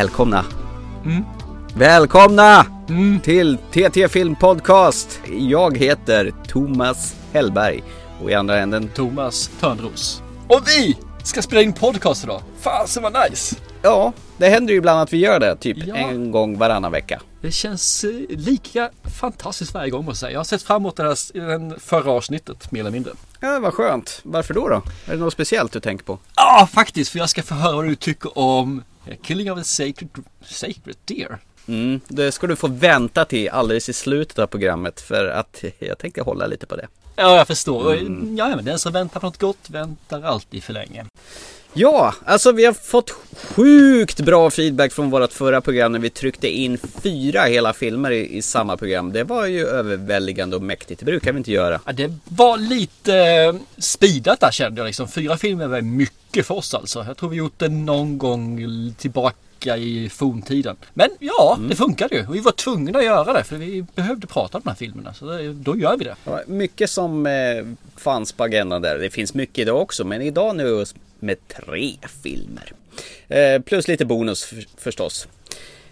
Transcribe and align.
Välkomna! 0.00 0.44
Mm. 1.04 1.24
Välkomna 1.74 2.66
Mm. 2.88 3.20
till 3.20 3.58
TT 3.72 4.08
Film 4.08 4.36
Podcast! 4.36 5.20
Jag 5.38 5.76
heter 5.78 6.32
Thomas 6.48 7.16
Hellberg 7.32 7.82
och 8.22 8.30
i 8.30 8.34
andra 8.34 8.58
änden, 8.58 8.88
Thomas 8.88 9.50
Törnros. 9.60 10.22
Och 10.48 10.60
vi 10.66 10.96
ska 11.22 11.42
spela 11.42 11.62
in 11.62 11.72
podcast 11.72 12.24
idag. 12.24 12.42
Fasen 12.60 13.02
vad 13.02 13.30
nice! 13.30 13.56
ja, 13.82 14.12
det 14.36 14.48
händer 14.48 14.72
ju 14.72 14.78
ibland 14.78 15.00
att 15.00 15.12
vi 15.12 15.16
gör 15.18 15.40
det, 15.40 15.56
typ 15.56 15.76
Ja. 15.86 15.94
en 15.96 16.30
gång 16.30 16.58
varannan 16.58 16.92
vecka. 16.92 17.20
Det 17.40 17.50
känns 17.52 18.04
eh, 18.04 18.10
lika 18.38 18.90
fantastiskt 19.20 19.74
varje 19.74 19.90
gång 19.90 20.04
måste 20.04 20.10
jag 20.26 20.28
säga. 20.28 20.32
Jag 20.32 20.38
har 20.40 20.44
sett 20.44 20.62
fram 20.62 20.82
emot 20.82 20.96
det 20.96 21.02
här 21.02 21.48
den 21.48 21.80
förra 21.80 22.10
avsnittet 22.12 22.72
mer 22.72 22.80
eller 22.80 22.90
mindre. 22.90 23.12
Ja, 23.40 23.58
vad 23.60 23.74
skönt. 23.74 24.20
Varför 24.22 24.54
då 24.54 24.68
då? 24.68 24.82
Är 25.06 25.12
det 25.12 25.16
något 25.16 25.32
speciellt 25.32 25.72
du 25.72 25.80
tänker 25.80 26.04
på? 26.04 26.18
Ja, 26.36 26.68
faktiskt. 26.72 27.10
För 27.12 27.18
jag 27.18 27.28
ska 27.30 27.42
få 27.42 27.54
höra 27.54 27.76
vad 27.76 27.84
du 27.84 27.94
tycker 27.94 28.38
om 28.38 28.82
Killing 29.22 29.52
of 29.52 29.58
a 29.58 29.64
Sacred, 29.64 30.08
sacred 30.44 30.96
Deer. 31.04 31.38
Mm, 31.68 32.00
det 32.08 32.32
ska 32.32 32.46
du 32.46 32.56
få 32.56 32.68
vänta 32.68 33.24
till 33.24 33.48
alldeles 33.48 33.88
i 33.88 33.92
slutet 33.92 34.38
av 34.38 34.46
programmet 34.46 35.00
för 35.00 35.26
att 35.26 35.64
jag 35.78 35.98
tänkte 35.98 36.22
hålla 36.22 36.46
lite 36.46 36.66
på 36.66 36.76
det. 36.76 36.88
Ja, 37.16 37.36
jag 37.36 37.46
förstår. 37.46 37.94
Mm. 37.96 38.36
Ja, 38.36 38.56
men 38.56 38.64
den 38.64 38.78
som 38.78 38.92
väntar 38.92 39.20
på 39.20 39.26
något 39.26 39.38
gott 39.38 39.70
väntar 39.70 40.22
alltid 40.22 40.62
för 40.62 40.72
länge. 40.72 41.06
Ja, 41.74 42.14
alltså 42.24 42.52
vi 42.52 42.64
har 42.64 42.72
fått 42.72 43.10
sjukt 43.34 44.20
bra 44.20 44.50
feedback 44.50 44.92
från 44.92 45.10
vårt 45.10 45.32
förra 45.32 45.60
program 45.60 45.92
när 45.92 45.98
vi 45.98 46.10
tryckte 46.10 46.48
in 46.48 46.78
fyra 47.02 47.42
hela 47.42 47.72
filmer 47.72 48.10
i, 48.10 48.36
i 48.36 48.42
samma 48.42 48.76
program. 48.76 49.12
Det 49.12 49.24
var 49.24 49.46
ju 49.46 49.66
överväldigande 49.66 50.56
och 50.56 50.62
mäktigt, 50.62 51.00
det 51.00 51.06
brukar 51.06 51.32
vi 51.32 51.38
inte 51.38 51.52
göra. 51.52 51.80
Ja, 51.86 51.92
det 51.92 52.12
var 52.28 52.58
lite 52.58 53.16
eh, 53.16 53.54
speedat 53.78 54.40
där 54.40 54.50
kände 54.50 54.80
jag 54.80 54.86
liksom. 54.86 55.08
Fyra 55.08 55.36
filmer 55.36 55.66
var 55.66 55.80
mycket 55.80 56.46
för 56.46 56.54
oss 56.54 56.74
alltså. 56.74 57.04
Jag 57.08 57.16
tror 57.16 57.28
vi 57.30 57.36
gjort 57.36 57.58
det 57.58 57.68
någon 57.68 58.18
gång 58.18 58.60
tillbaka 58.98 59.76
i 59.76 60.08
forntiden. 60.08 60.76
Men 60.94 61.08
ja, 61.18 61.54
Mm. 61.58 61.68
det 61.70 61.76
funkade 61.76 62.14
ju. 62.16 62.26
Vi 62.32 62.40
var 62.40 62.52
tvungna 62.52 62.98
att 62.98 63.04
göra 63.04 63.32
det 63.32 63.44
för 63.44 63.56
vi 63.56 63.84
behövde 63.94 64.26
prata 64.26 64.58
om 64.58 64.62
de 64.64 64.70
här 64.70 64.76
filmerna. 64.76 65.14
Så 65.14 65.24
det, 65.26 65.52
då 65.52 65.76
gör 65.76 65.96
vi 65.96 66.04
det. 66.04 66.14
Var 66.24 66.44
mycket 66.46 66.90
som 66.90 67.26
eh, 67.26 67.32
fanns 67.96 68.32
på 68.32 68.44
agendan 68.44 68.82
där. 68.82 68.98
Det 68.98 69.10
finns 69.10 69.34
mycket 69.34 69.58
idag 69.58 69.82
också, 69.82 70.04
men 70.04 70.22
idag 70.22 70.56
nu 70.56 70.84
med 71.22 71.48
tre 71.48 71.96
filmer. 72.22 72.72
Eh, 73.28 73.62
plus 73.62 73.88
lite 73.88 74.04
bonus 74.04 74.44
för, 74.44 74.64
förstås. 74.76 75.28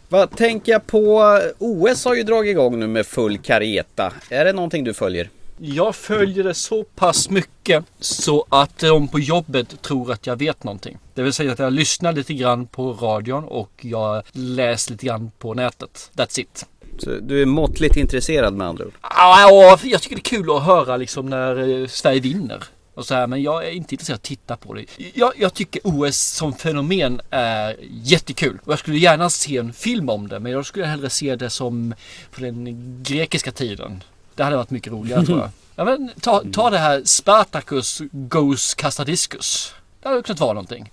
Vad 0.08 0.36
tänker 0.36 0.72
jag 0.72 0.86
på? 0.86 1.22
OS 1.58 2.04
har 2.04 2.14
ju 2.14 2.22
dragit 2.22 2.50
igång 2.50 2.78
nu 2.78 2.86
med 2.86 3.06
full 3.06 3.38
kareta. 3.38 4.12
Är 4.28 4.44
det 4.44 4.52
någonting 4.52 4.84
du 4.84 4.94
följer? 4.94 5.30
Jag 5.60 5.96
följer 5.96 6.44
det 6.44 6.54
så 6.54 6.84
pass 6.84 7.30
mycket 7.30 7.84
så 8.00 8.46
att 8.48 8.78
de 8.78 9.08
på 9.08 9.18
jobbet 9.18 9.82
tror 9.82 10.12
att 10.12 10.26
jag 10.26 10.36
vet 10.36 10.64
någonting. 10.64 10.98
Det 11.14 11.22
vill 11.22 11.32
säga 11.32 11.52
att 11.52 11.58
jag 11.58 11.72
lyssnar 11.72 12.12
lite 12.12 12.34
grann 12.34 12.66
på 12.66 12.92
radion 12.92 13.44
och 13.44 13.70
jag 13.80 14.22
läser 14.32 14.92
lite 14.92 15.06
grann 15.06 15.30
på 15.38 15.54
nätet. 15.54 16.10
That's 16.14 16.40
it. 16.40 16.66
Så 16.98 17.10
du 17.10 17.42
är 17.42 17.46
måttligt 17.46 17.96
intresserad 17.96 18.54
med 18.54 18.66
andra 18.66 18.84
ord? 18.84 18.92
Ja, 19.02 19.78
jag 19.82 20.02
tycker 20.02 20.16
det 20.16 20.20
är 20.20 20.38
kul 20.38 20.56
att 20.56 20.62
höra 20.62 20.96
liksom 20.96 21.26
när 21.26 21.80
eh, 21.80 21.86
Sverige 21.86 22.20
vinner. 22.20 22.64
Och 22.98 23.06
så 23.06 23.14
här, 23.14 23.27
men 23.27 23.42
jag 23.42 23.66
är 23.66 23.70
inte 23.70 23.94
intresserad 23.94 24.14
av 24.14 24.18
att 24.18 24.22
titta 24.22 24.56
på 24.56 24.74
det. 24.74 24.84
Jag, 25.14 25.32
jag 25.36 25.54
tycker 25.54 25.80
OS 25.84 26.16
som 26.16 26.52
fenomen 26.52 27.20
är 27.30 27.77
jättekul. 27.91 28.58
Och 28.64 28.72
jag 28.72 28.78
skulle 28.78 28.98
gärna 28.98 29.30
se 29.30 29.56
en 29.56 29.72
film 29.72 30.08
om 30.08 30.28
det. 30.28 30.38
Men 30.41 30.52
jag 30.52 30.66
skulle 30.66 30.86
hellre 30.86 31.10
se 31.10 31.36
det 31.36 31.50
som 31.50 31.94
på 32.30 32.41
den 32.41 32.78
grekiska 33.02 33.52
tiden. 33.52 34.04
Det 34.34 34.44
hade 34.44 34.56
varit 34.56 34.70
mycket 34.70 34.92
roligare 34.92 35.26
tror 35.26 35.38
jag. 35.38 35.50
Ja, 35.76 35.84
men 35.84 36.10
ta, 36.20 36.44
ta 36.53 36.70
det 36.70 36.78
här 36.78 37.03
Spartacus 37.04 38.03
Goes 38.12 38.75
Kasta 38.75 39.04
Discus. 39.04 39.75
Det 40.03 40.09
hade 40.09 40.22
kunnat 40.22 40.41
vara 40.41 40.53
någonting. 40.53 40.91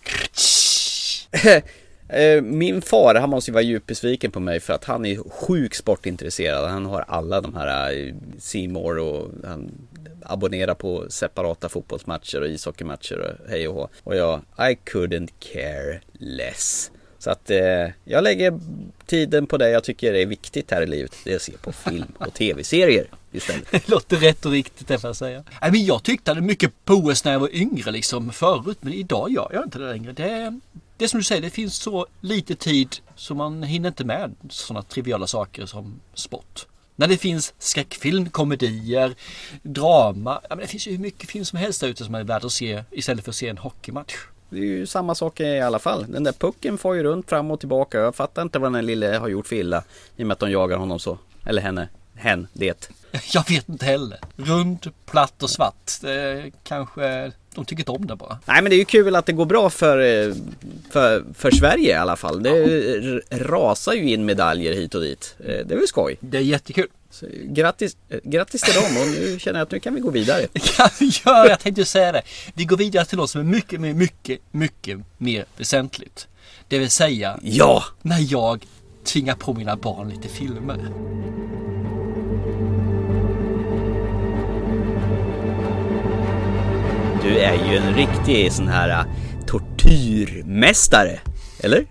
Eh, 2.10 2.42
Min 2.42 2.82
far, 2.82 3.16
han 3.16 3.30
måste 3.30 3.52
ju 3.52 3.54
vara 3.54 3.64
djupt 3.64 3.88
besviken 3.88 4.32
på 4.32 4.40
mig 4.40 4.60
för 4.60 4.74
att 4.74 4.84
han 4.84 5.06
är 5.06 5.30
sjukt 5.30 5.78
sportintresserad. 5.78 6.70
Han 6.70 6.86
har 6.86 7.06
alla 7.08 7.42
de 7.42 7.56
här 7.56 7.94
eh, 8.54 8.70
More 8.70 9.02
och 9.02 9.30
han 9.44 9.72
abonnerar 10.22 10.74
på 10.74 11.06
separata 11.10 11.70
fotbollsmatcher 11.70 12.42
och 12.42 12.48
ishockeymatcher 12.48 13.18
och 13.20 13.50
hej 13.50 13.68
och 13.68 13.76
hå. 13.76 13.90
Och 14.04 14.16
jag, 14.16 14.42
I 14.58 14.78
couldn't 14.92 15.30
care 15.40 16.02
less. 16.14 16.92
Så 17.20 17.32
att 17.32 17.50
eh, 17.50 17.90
jag 18.04 18.24
lägger 18.24 18.60
tiden 19.06 19.48
på 19.48 19.58
det 19.58 19.70
jag 19.70 19.84
tycker 19.84 20.14
är 20.14 20.26
viktigt 20.26 20.72
här 20.72 20.82
i 20.82 20.88
livet. 20.88 21.16
Det 21.24 21.32
är 21.32 21.36
att 21.36 21.42
se 21.42 21.52
på 21.52 21.72
film 21.72 22.08
och 22.18 22.34
tv-serier 22.34 23.08
istället. 23.32 23.72
Det 23.72 23.88
låter 23.90 24.18
rätt 24.18 24.46
och 24.46 24.52
riktigt 24.52 24.88
det 24.88 25.00
får 25.00 25.08
jag 25.08 25.16
säga. 25.16 25.44
Nej, 25.62 25.72
men 25.72 25.86
jag 25.86 26.04
tyckte 26.04 26.34
det 26.34 26.42
mycket 26.42 26.86
på 26.86 26.94
OS 26.94 27.26
när 27.26 27.32
jag 27.32 27.40
var 27.40 27.56
yngre 27.56 27.92
liksom 27.92 28.32
förut. 28.32 28.78
Men 28.82 28.94
idag 28.94 29.32
gör 29.32 29.50
jag 29.54 29.64
inte 29.64 29.80
det 29.80 29.92
längre. 29.92 30.12
Det 30.12 30.60
det 30.98 31.06
är 31.06 31.10
som 31.10 31.20
du 31.20 31.24
säger, 31.24 31.42
det 31.42 31.50
finns 31.50 31.76
så 31.76 32.08
lite 32.22 32.56
tid 32.56 32.96
så 33.16 33.36
man 33.36 33.64
hinner 33.64 33.90
inte 33.90 34.06
med 34.06 34.36
sådana 34.50 34.82
triviala 34.82 35.28
saker 35.28 35.66
som 35.66 36.00
sport. 36.14 36.68
När 36.96 37.08
det 37.08 37.18
finns 37.18 37.54
skräckfilm, 37.60 38.30
komedier, 38.30 39.16
drama. 39.62 40.42
Ja, 40.50 40.56
men 40.56 40.60
det 40.60 40.68
finns 40.68 40.88
ju 40.88 40.92
hur 40.92 41.00
mycket 41.00 41.30
film 41.30 41.46
som 41.46 41.60
helst 41.60 41.82
där 41.82 41.88
ute 41.88 42.06
som 42.06 42.16
är 42.16 42.24
värt 42.24 42.44
att 42.44 42.52
se 42.52 42.84
istället 42.92 43.24
för 43.24 43.32
att 43.32 43.36
se 43.36 43.48
en 43.50 43.58
hockeymatch. 43.58 44.16
Det 44.50 44.58
är 44.58 44.64
ju 44.64 44.86
samma 44.86 45.16
sak 45.16 45.40
i 45.40 45.60
alla 45.60 45.80
fall. 45.80 46.06
Den 46.10 46.24
där 46.24 46.32
pucken 46.32 46.78
får 46.78 46.96
ju 46.96 47.04
runt 47.04 47.30
fram 47.30 47.52
och 47.52 47.60
tillbaka. 47.60 47.98
Jag 47.98 48.16
fattar 48.16 48.42
inte 48.42 48.60
vad 48.60 48.74
den 48.74 48.86
lille 48.86 49.18
har 49.18 49.28
gjort 49.28 49.48
för 49.48 49.56
illa. 49.56 49.84
I 50.18 50.24
och 50.24 50.28
med 50.28 50.34
att 50.34 50.40
de 50.40 50.52
jagar 50.52 50.78
honom 50.78 51.00
så. 51.00 51.18
Eller 51.46 51.62
henne. 51.62 51.90
Hen, 52.16 52.48
det. 52.54 52.90
Jag 53.34 53.50
vet 53.50 53.70
inte 53.70 53.86
heller. 53.86 54.20
Rund, 54.36 54.92
platt 55.06 55.44
och 55.44 55.50
svart. 55.50 55.92
Det 56.02 56.52
kanske 56.64 57.32
de 57.56 57.66
tycker 57.66 57.82
inte 57.82 57.92
om 57.92 58.08
det 58.08 58.16
bara. 58.16 58.40
Nej 58.46 58.62
men 58.62 58.70
det 58.70 58.76
är 58.76 58.78
ju 58.80 58.86
kul 58.86 59.16
att 59.16 59.26
det 59.26 59.34
går 59.34 59.46
bra 59.46 59.70
för, 59.70 59.98
eh, 60.28 60.34
för, 60.92 61.24
för 61.34 61.52
Sverige 61.52 61.90
i 61.90 61.94
alla 61.94 62.16
fall. 62.16 62.44
Det 62.44 62.50
r- 62.50 63.22
rasar 63.32 63.94
ju 63.94 64.10
in 64.14 64.26
medaljer 64.26 64.74
hit 64.74 64.96
och 64.96 65.02
dit. 65.02 65.36
Eh, 65.40 65.46
Det 65.46 65.72
är 65.72 65.78
väl 65.78 65.88
skoj. 65.88 66.18
Det 66.20 66.38
är 66.38 66.42
jättekul. 66.42 66.88
Så, 67.12 67.26
grattis, 67.44 67.98
eh, 68.10 68.20
grattis 68.24 68.62
till 68.62 68.74
dem 68.74 68.98
och 69.02 69.08
nu 69.08 69.40
känner 69.40 69.60
jag 69.60 69.66
att 69.66 69.72
nu 69.72 69.80
kan 69.80 69.96
vi 69.96 70.02
gå 70.02 70.10
vidare. 70.10 70.48
Kan 70.54 70.90
vi 71.00 71.12
göra, 71.26 71.48
jag 71.50 71.60
tänkte 71.60 71.86
säga 71.86 72.12
det. 72.12 72.22
Vi 72.54 72.66
går 72.66 72.78
vidare 72.78 73.06
till 73.06 73.18
något 73.18 73.30
som 73.30 73.42
är 73.42 73.46
mycket, 73.46 73.82
mycket, 73.82 73.96
mycket, 73.96 74.40
mycket 74.52 75.00
mer 75.18 75.46
väsentligt. 75.58 76.28
Det 76.68 76.80
vill 76.80 76.90
säga 76.92 77.40
Ja! 77.44 77.84
när 78.02 78.32
jag 78.32 78.66
tvingar 79.04 79.36
på 79.36 79.54
mina 79.54 79.76
barn 79.76 80.10
lite 80.10 80.28
filmer. 80.28 80.88
Du 87.26 87.38
är 87.40 87.72
ju 87.72 87.78
en 87.78 87.94
riktig 87.94 88.54
sån 88.54 88.68
här 88.68 88.90
eh, 88.90 89.06
tortyrmästare. 89.48 91.20
Eller? 91.60 91.86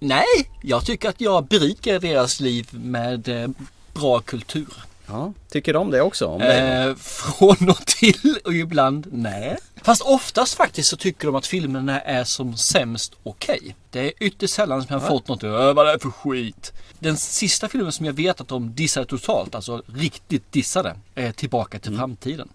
Nej, 0.00 0.24
jag 0.62 0.86
tycker 0.86 1.08
att 1.08 1.20
jag 1.20 1.46
berikar 1.46 1.98
deras 1.98 2.40
liv 2.40 2.68
med 2.72 3.28
eh, 3.28 3.48
bra 3.94 4.20
kultur. 4.20 4.72
Ja, 5.06 5.32
tycker 5.50 5.72
de 5.72 5.90
det 5.90 6.00
också? 6.00 6.26
Om 6.26 6.38
det? 6.38 6.84
Eh, 6.84 6.94
från 6.94 7.70
och 7.70 7.86
till 7.86 8.38
och 8.44 8.54
ibland 8.54 9.06
nej. 9.12 9.56
Fast 9.82 10.02
oftast 10.02 10.54
faktiskt 10.54 10.88
så 10.88 10.96
tycker 10.96 11.26
de 11.26 11.34
att 11.34 11.46
filmerna 11.46 12.00
är 12.00 12.24
som 12.24 12.56
sämst 12.56 13.14
okej. 13.22 13.76
Det 13.90 14.00
är 14.00 14.12
ytterst 14.20 14.54
sällan 14.54 14.82
som 14.82 14.94
jag 14.94 15.00
har 15.00 15.08
fått 15.08 15.28
något 15.28 15.42
äh, 15.42 15.50
vad 15.50 15.86
det 15.86 15.92
är 15.92 15.98
för 15.98 16.10
skit. 16.10 16.72
Den 16.98 17.16
sista 17.16 17.68
filmen 17.68 17.92
som 17.92 18.06
jag 18.06 18.12
vet 18.12 18.40
att 18.40 18.48
de 18.48 18.74
dissade 18.74 19.06
totalt, 19.06 19.54
alltså 19.54 19.82
riktigt 19.86 20.52
dissade, 20.52 20.96
är 21.14 21.32
Tillbaka 21.32 21.78
till 21.78 21.96
framtiden. 21.96 22.48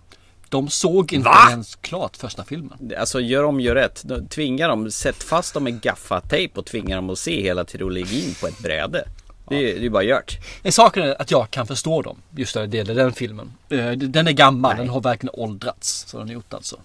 De 0.53 0.69
såg 0.69 1.13
inte 1.13 1.29
Va? 1.29 1.47
ens 1.49 1.75
klart 1.75 2.17
första 2.17 2.43
filmen. 2.43 2.91
Alltså 2.99 3.19
gör 3.21 3.43
om, 3.43 3.59
gör 3.59 3.75
rätt. 3.75 4.03
Då 4.03 4.19
Tvingar 4.29 4.69
dem, 4.69 4.91
sätt 4.91 5.23
fast 5.23 5.53
dem 5.53 5.63
med 5.63 5.81
gaffatejp 5.81 6.59
och 6.59 6.65
tvingar 6.65 6.95
dem 6.95 7.09
att 7.09 7.19
se 7.19 7.41
hela 7.41 7.63
trilogin 7.65 8.35
på 8.41 8.47
ett 8.47 8.59
bräde. 8.59 9.07
Det 9.49 9.55
är 9.55 9.59
ju 9.59 9.67
det 9.73 9.79
är 9.79 9.81
ju 9.83 9.89
bara 9.89 10.03
gjort. 10.03 10.37
Saken 10.69 11.03
är 11.03 11.21
att 11.21 11.31
jag 11.31 11.51
kan 11.51 11.67
förstå 11.67 12.01
dem, 12.01 12.17
just 12.35 12.55
när 12.55 12.67
det 12.67 12.77
gäller 12.77 12.95
den 12.95 13.13
filmen. 13.13 13.53
Eh, 13.69 13.91
Den 13.91 14.27
är 14.27 14.31
gammal, 14.31 14.77
den 14.77 14.89
har 14.89 15.01
verkligen 15.01 15.35
åldrats. 15.35 16.05
Så 16.07 16.17
den 16.19 16.29
är 16.29 16.33
gjort 16.33 16.53
alltså. 16.53 16.77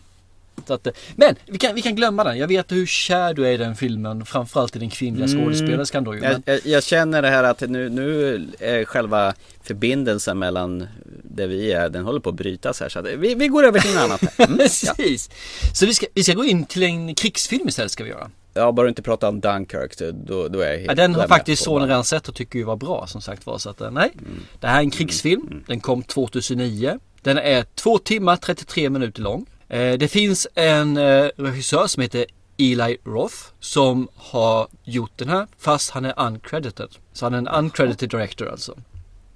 Att, 0.66 0.86
eh, 0.86 0.92
men 1.16 1.36
vi 1.46 1.58
kan, 1.58 1.74
vi 1.74 1.82
kan 1.82 1.94
glömma 1.96 2.24
den. 2.24 2.38
Jag 2.38 2.48
vet 2.48 2.72
hur 2.72 2.86
kär 2.86 3.34
du 3.34 3.46
är 3.46 3.50
i 3.52 3.56
den 3.56 3.76
filmen. 3.76 4.24
Framförallt 4.26 4.76
i 4.76 4.78
den 4.78 4.90
kvinnliga 4.90 5.28
skådespelerskan 5.28 6.04
då 6.04 6.14
ju. 6.14 6.20
Jag, 6.20 6.32
Men, 6.32 6.42
jag, 6.46 6.60
jag 6.64 6.82
känner 6.84 7.22
det 7.22 7.28
här 7.28 7.44
att 7.44 7.60
nu, 7.60 7.88
nu 7.88 8.34
är 8.58 8.84
själva 8.84 9.34
förbindelsen 9.62 10.38
mellan 10.38 10.86
där 11.22 11.46
vi 11.46 11.72
är, 11.72 11.88
den 11.88 12.04
håller 12.04 12.20
på 12.20 12.28
att 12.28 12.34
brytas 12.36 12.80
här. 12.80 12.88
Så 12.88 13.02
vi, 13.02 13.34
vi 13.34 13.48
går 13.48 13.64
över 13.64 13.80
till 13.80 13.94
något 13.94 14.02
annat. 14.02 14.22
Mm, 14.38 14.58
ja. 14.60 14.94
Precis. 14.96 15.30
Så 15.74 15.86
vi 15.86 15.94
ska, 15.94 16.06
vi 16.14 16.22
ska 16.24 16.32
gå 16.32 16.44
in 16.44 16.64
till 16.66 16.82
en 16.82 17.14
krigsfilm 17.14 17.68
istället 17.68 17.92
ska 17.92 18.04
vi 18.04 18.10
göra. 18.10 18.30
ja, 18.54 18.72
bara 18.72 18.82
du 18.84 18.88
inte 18.88 19.02
prata 19.02 19.28
om 19.28 19.40
Dunkirk, 19.40 19.98
då, 20.26 20.48
då 20.48 20.60
är 20.60 20.66
jag 20.70 20.76
helt 20.78 20.86
Ja, 20.88 20.94
den 20.94 21.14
har 21.14 21.28
faktiskt 21.28 21.62
sonen 21.64 21.88
redan 21.88 22.04
sett 22.04 22.28
och 22.28 22.34
tycker 22.34 22.58
ju 22.58 22.64
var 22.64 22.76
bra 22.76 23.06
som 23.06 23.20
sagt 23.20 23.46
var. 23.46 23.58
Så 23.58 23.70
att 23.70 23.80
eh, 23.80 23.90
nej. 23.90 24.12
Det 24.60 24.66
här 24.66 24.76
är 24.76 24.80
en 24.80 24.90
krigsfilm. 24.90 25.64
Den 25.66 25.80
kom 25.80 26.02
2009. 26.02 26.98
Den 27.22 27.38
är 27.38 27.64
två 27.74 27.98
timmar 27.98 28.36
33 28.36 28.90
minuter 28.90 29.22
lång. 29.22 29.46
Eh, 29.68 29.92
Det 29.98 30.08
finns 30.08 30.46
en 30.54 30.96
eh, 30.96 31.28
regissör 31.36 31.86
som 31.86 32.02
heter 32.02 32.26
Eli 32.58 32.96
Roth 33.04 33.36
som 33.60 34.08
har 34.16 34.68
gjort 34.84 35.12
den 35.16 35.28
här 35.28 35.46
fast 35.58 35.90
han 35.90 36.04
är 36.04 36.14
uncredited. 36.26 36.88
Så 37.12 37.26
han 37.26 37.34
är 37.34 37.38
en 37.38 37.48
uncredited 37.48 38.10
director 38.10 38.50
alltså. 38.50 38.74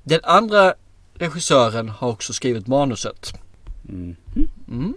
Den 0.02 0.20
andra 0.23 0.75
regissören 1.14 1.88
har 1.88 2.08
också 2.08 2.32
skrivit 2.32 2.67
manuset. 2.67 3.32
Mm. 4.69 4.94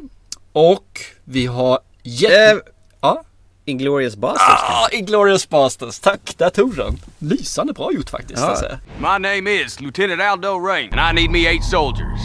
Och 0.52 1.00
vi 1.24 1.46
har 1.46 1.80
jätte... 2.04 2.52
Eh, 2.52 2.58
Ja, 3.02 3.24
Inglourious 3.66 4.16
Basterds. 4.16 4.62
Ah, 4.62 4.88
Inglourious 4.92 5.50
Basterds. 5.50 6.00
Tack, 6.00 6.38
där 6.38 6.50
tog 6.50 6.76
den. 6.76 6.98
Lysande 7.20 7.74
bra 7.74 7.92
gjort 7.94 8.10
faktiskt. 8.10 8.42
Ja. 8.42 8.48
Alltså. 8.48 8.78
My 8.98 9.20
name 9.20 9.52
is 9.52 9.82
Lieutenant 9.82 10.22
Aldo 10.22 10.60
Rain, 10.68 10.94
and 10.94 11.20
I 11.20 11.22
need 11.22 11.32
me 11.32 11.48
eight 11.50 11.64
soldiers. 11.64 12.20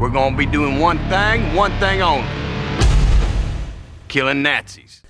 We're 0.00 0.12
gonna 0.12 0.36
be 0.36 0.44
doing 0.46 0.82
one 0.82 0.98
thing, 0.98 1.58
one 1.58 1.70
thing 1.80 2.02
only. 2.02 2.28
Killing 4.08 4.42
Nazis. 4.42 5.02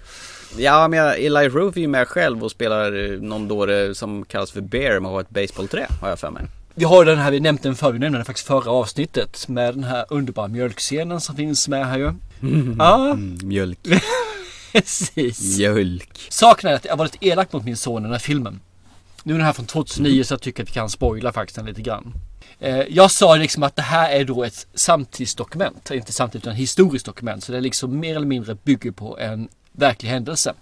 Ja, 0.58 0.88
men 0.88 0.98
Eli 1.08 1.48
Roth 1.48 1.78
är 1.78 1.80
ju 1.80 1.88
med 1.88 2.08
själv 2.08 2.44
och 2.44 2.50
spelar 2.50 3.12
eh, 3.12 3.20
någon 3.20 3.48
dåre 3.48 3.94
som 3.94 4.24
kallas 4.24 4.50
för 4.50 4.60
Bear 4.60 5.00
med 5.00 5.20
ett 5.20 5.30
baseballträ, 5.30 5.86
har 6.00 6.08
jag 6.08 6.18
för 6.18 6.30
mig. 6.30 6.42
Vi 6.74 6.84
har 6.84 7.04
den 7.04 7.18
här, 7.18 7.30
vi 7.30 7.40
nämnt 7.40 7.62
den 7.62 7.74
förr, 7.74 7.92
vi 7.92 7.98
nämnde 7.98 8.18
den 8.18 8.24
faktiskt 8.24 8.46
förra 8.46 8.70
avsnittet 8.70 9.48
med 9.48 9.74
den 9.74 9.84
här 9.84 10.04
underbara 10.08 10.48
mjölkscenen 10.48 11.20
som 11.20 11.36
finns 11.36 11.68
med 11.68 11.86
här 11.86 11.98
ju. 11.98 12.12
Ja, 12.78 13.14
Mjölk. 13.42 13.78
precis. 14.72 15.58
Mjölk. 15.58 16.26
Saken 16.28 16.70
är 16.70 16.74
att 16.74 16.84
jag 16.84 16.96
var 16.96 17.04
lite 17.04 17.26
elak 17.26 17.52
mot 17.52 17.64
min 17.64 17.76
son 17.76 18.02
i 18.02 18.04
den 18.04 18.12
här 18.12 18.18
filmen. 18.18 18.60
Nu 19.22 19.32
är 19.34 19.38
den 19.38 19.46
här 19.46 19.52
från 19.52 19.66
2009 19.66 20.24
så 20.24 20.34
jag 20.34 20.40
tycker 20.40 20.62
att 20.62 20.68
vi 20.68 20.72
kan 20.72 20.90
spoila 20.90 21.32
faktiskt 21.32 21.56
den 21.56 21.66
lite 21.66 21.82
grann. 21.82 22.14
Eh, 22.58 22.78
jag 22.88 23.10
sa 23.10 23.36
liksom 23.36 23.62
att 23.62 23.76
det 23.76 23.82
här 23.82 24.10
är 24.10 24.24
då 24.24 24.44
ett 24.44 24.66
samtidsdokument. 24.74 25.90
Inte 25.90 26.12
samtidigt 26.12 26.44
utan 26.44 26.56
historiskt 26.56 27.06
dokument. 27.06 27.44
Så 27.44 27.52
det 27.52 27.58
är 27.58 27.62
liksom 27.62 28.00
mer 28.00 28.16
eller 28.16 28.26
mindre 28.26 28.54
bygger 28.54 28.90
på 28.90 29.18
en 29.18 29.48
verklig 29.72 30.10
händelse. 30.10 30.54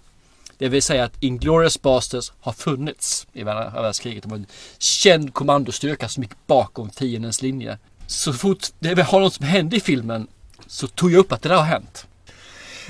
Det 0.57 0.69
vill 0.69 0.81
säga 0.81 1.03
att 1.03 1.23
Inglourious 1.23 1.81
Basterds 1.81 2.33
har 2.39 2.51
funnits 2.51 3.27
i 3.33 3.43
världskriget. 3.43 4.23
De 4.23 4.29
var 4.29 4.37
en 4.37 4.45
känd 4.77 5.33
kommandostyrka 5.33 6.09
som 6.09 6.23
gick 6.23 6.47
bakom 6.47 6.89
fiendens 6.89 7.41
linje. 7.41 7.77
Så 8.07 8.33
fort 8.33 8.67
det 8.79 8.95
var 8.95 9.19
något 9.19 9.33
som 9.33 9.45
hände 9.45 9.75
i 9.75 9.79
filmen 9.79 10.27
så 10.67 10.87
tog 10.87 11.11
jag 11.11 11.19
upp 11.19 11.31
att 11.31 11.41
det 11.41 11.49
där 11.49 11.55
har 11.55 11.63
hänt. 11.63 12.07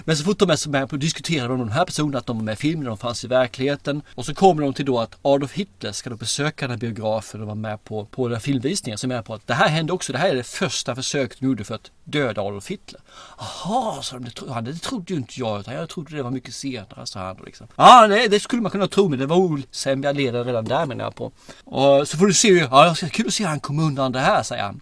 Men 0.04 0.18
så 0.18 0.24
fort 0.24 0.40
de 0.40 0.50
är 0.50 0.56
så 0.56 0.70
med 0.70 0.90
på 0.90 0.96
att 0.96 1.02
diskutera 1.02 1.48
de 1.48 1.70
här 1.70 1.86
personerna, 1.86 2.18
att 2.18 2.26
de 2.26 2.38
var 2.38 2.44
med 2.44 2.54
i 2.54 2.56
filmen, 2.56 2.86
de 2.86 2.98
fanns 2.98 3.24
i 3.24 3.28
verkligheten. 3.28 4.02
Och 4.16 4.26
så 4.26 4.34
kommer 4.34 4.62
de 4.62 4.74
till 4.74 4.86
då 4.86 5.00
att 5.00 5.18
Adolf 5.22 5.54
Hitler 5.54 5.92
ska 5.92 6.10
då 6.10 6.16
besöka 6.16 6.68
den 6.68 6.72
här 6.72 6.78
biografen 6.78 7.42
och 7.42 7.48
vara 7.48 7.56
med 7.56 7.84
på, 7.84 8.06
på 8.06 8.28
den 8.28 8.36
här 8.36 8.42
filmvisningen. 8.42 8.98
Som 8.98 9.12
är 9.12 9.22
på 9.22 9.34
att 9.34 9.48
det 9.48 9.54
här 9.54 9.68
hände 9.68 9.94
också, 9.94 10.14
det 10.14 10.20
här 10.20 10.30
är 10.30 10.36
det 10.36 10.44
första 10.44 10.96
försöket 10.96 11.40
de 11.40 11.46
gjorde 11.46 11.64
för 11.64 11.76
att 11.76 11.92
döda 12.04 12.42
Adolf 12.42 12.68
Hitler. 12.68 13.02
Jaha, 13.38 14.02
sa 14.02 14.16
de, 14.16 14.26
det, 14.26 14.32
tro, 14.32 14.50
han, 14.52 14.64
det 14.64 14.74
trodde 14.74 15.14
ju 15.14 15.20
inte 15.20 15.40
jag, 15.40 15.60
utan 15.60 15.74
jag 15.74 15.90
trodde 15.90 16.16
det 16.16 16.24
var 16.24 16.32
mycket 16.32 16.54
senare, 16.54 17.06
sa 17.06 17.20
han. 17.20 17.38
Liksom. 17.46 17.68
Ja, 17.76 18.06
nej, 18.10 18.28
det 18.28 18.40
skulle 18.40 18.62
man 18.62 18.72
kunna 18.72 18.88
tro, 18.88 19.10
men 19.10 19.20
det 19.20 19.26
var 19.26 19.38
osämja 19.38 20.12
ledare 20.12 20.44
redan 20.44 20.66
där 20.66 20.86
menar 20.86 21.04
jag 21.04 21.16
på. 21.16 21.32
Och 21.64 22.08
så 22.08 22.18
får 22.18 22.28
du 22.28 22.34
se, 22.34 22.50
ja, 22.50 22.96
det 23.02 23.10
kul 23.10 23.28
att 23.28 23.34
se 23.34 23.44
han 23.44 23.60
kom 23.60 23.80
undan 23.80 24.12
det 24.12 24.20
här, 24.20 24.44
säger 24.44 24.64
han. 24.64 24.82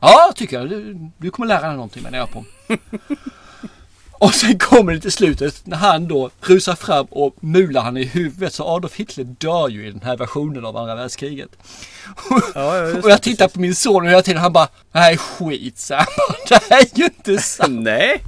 Ja, 0.00 0.32
tycker 0.36 0.58
jag. 0.58 0.68
Du, 0.68 1.10
du 1.18 1.30
kommer 1.30 1.46
lära 1.46 1.66
dig 1.66 1.74
någonting 1.74 2.02
menar 2.02 2.18
jag 2.18 2.30
på. 2.30 2.44
Och 4.18 4.34
sen 4.34 4.58
kommer 4.58 4.92
det 4.92 5.00
till 5.00 5.12
slutet 5.12 5.66
när 5.66 5.76
han 5.76 6.08
då 6.08 6.30
rusar 6.40 6.74
fram 6.74 7.06
och 7.10 7.36
mular 7.40 7.82
han 7.82 7.96
i 7.96 8.04
huvudet 8.04 8.54
så 8.54 8.64
Adolf 8.64 8.94
Hitler 8.94 9.24
dör 9.24 9.68
ju 9.68 9.86
i 9.86 9.90
den 9.90 10.02
här 10.02 10.16
versionen 10.16 10.64
av 10.64 10.76
andra 10.76 10.94
världskriget. 10.94 11.50
Ja, 12.54 12.92
och 13.02 13.10
jag 13.10 13.22
tittar 13.22 13.48
på 13.48 13.60
min 13.60 13.74
son 13.74 14.02
och 14.02 14.10
hela 14.10 14.22
tiden 14.22 14.40
han 14.40 14.52
bara 14.52 14.68
Nej 14.92 15.16
skit 15.16 15.78
så 15.78 15.94
han 15.94 16.06
bara, 16.16 16.36
Det 16.48 16.74
här 16.74 16.82
är 16.82 16.98
ju 16.98 17.04
inte 17.04 17.38
sant. 17.38 17.80
Nej. 17.82 18.22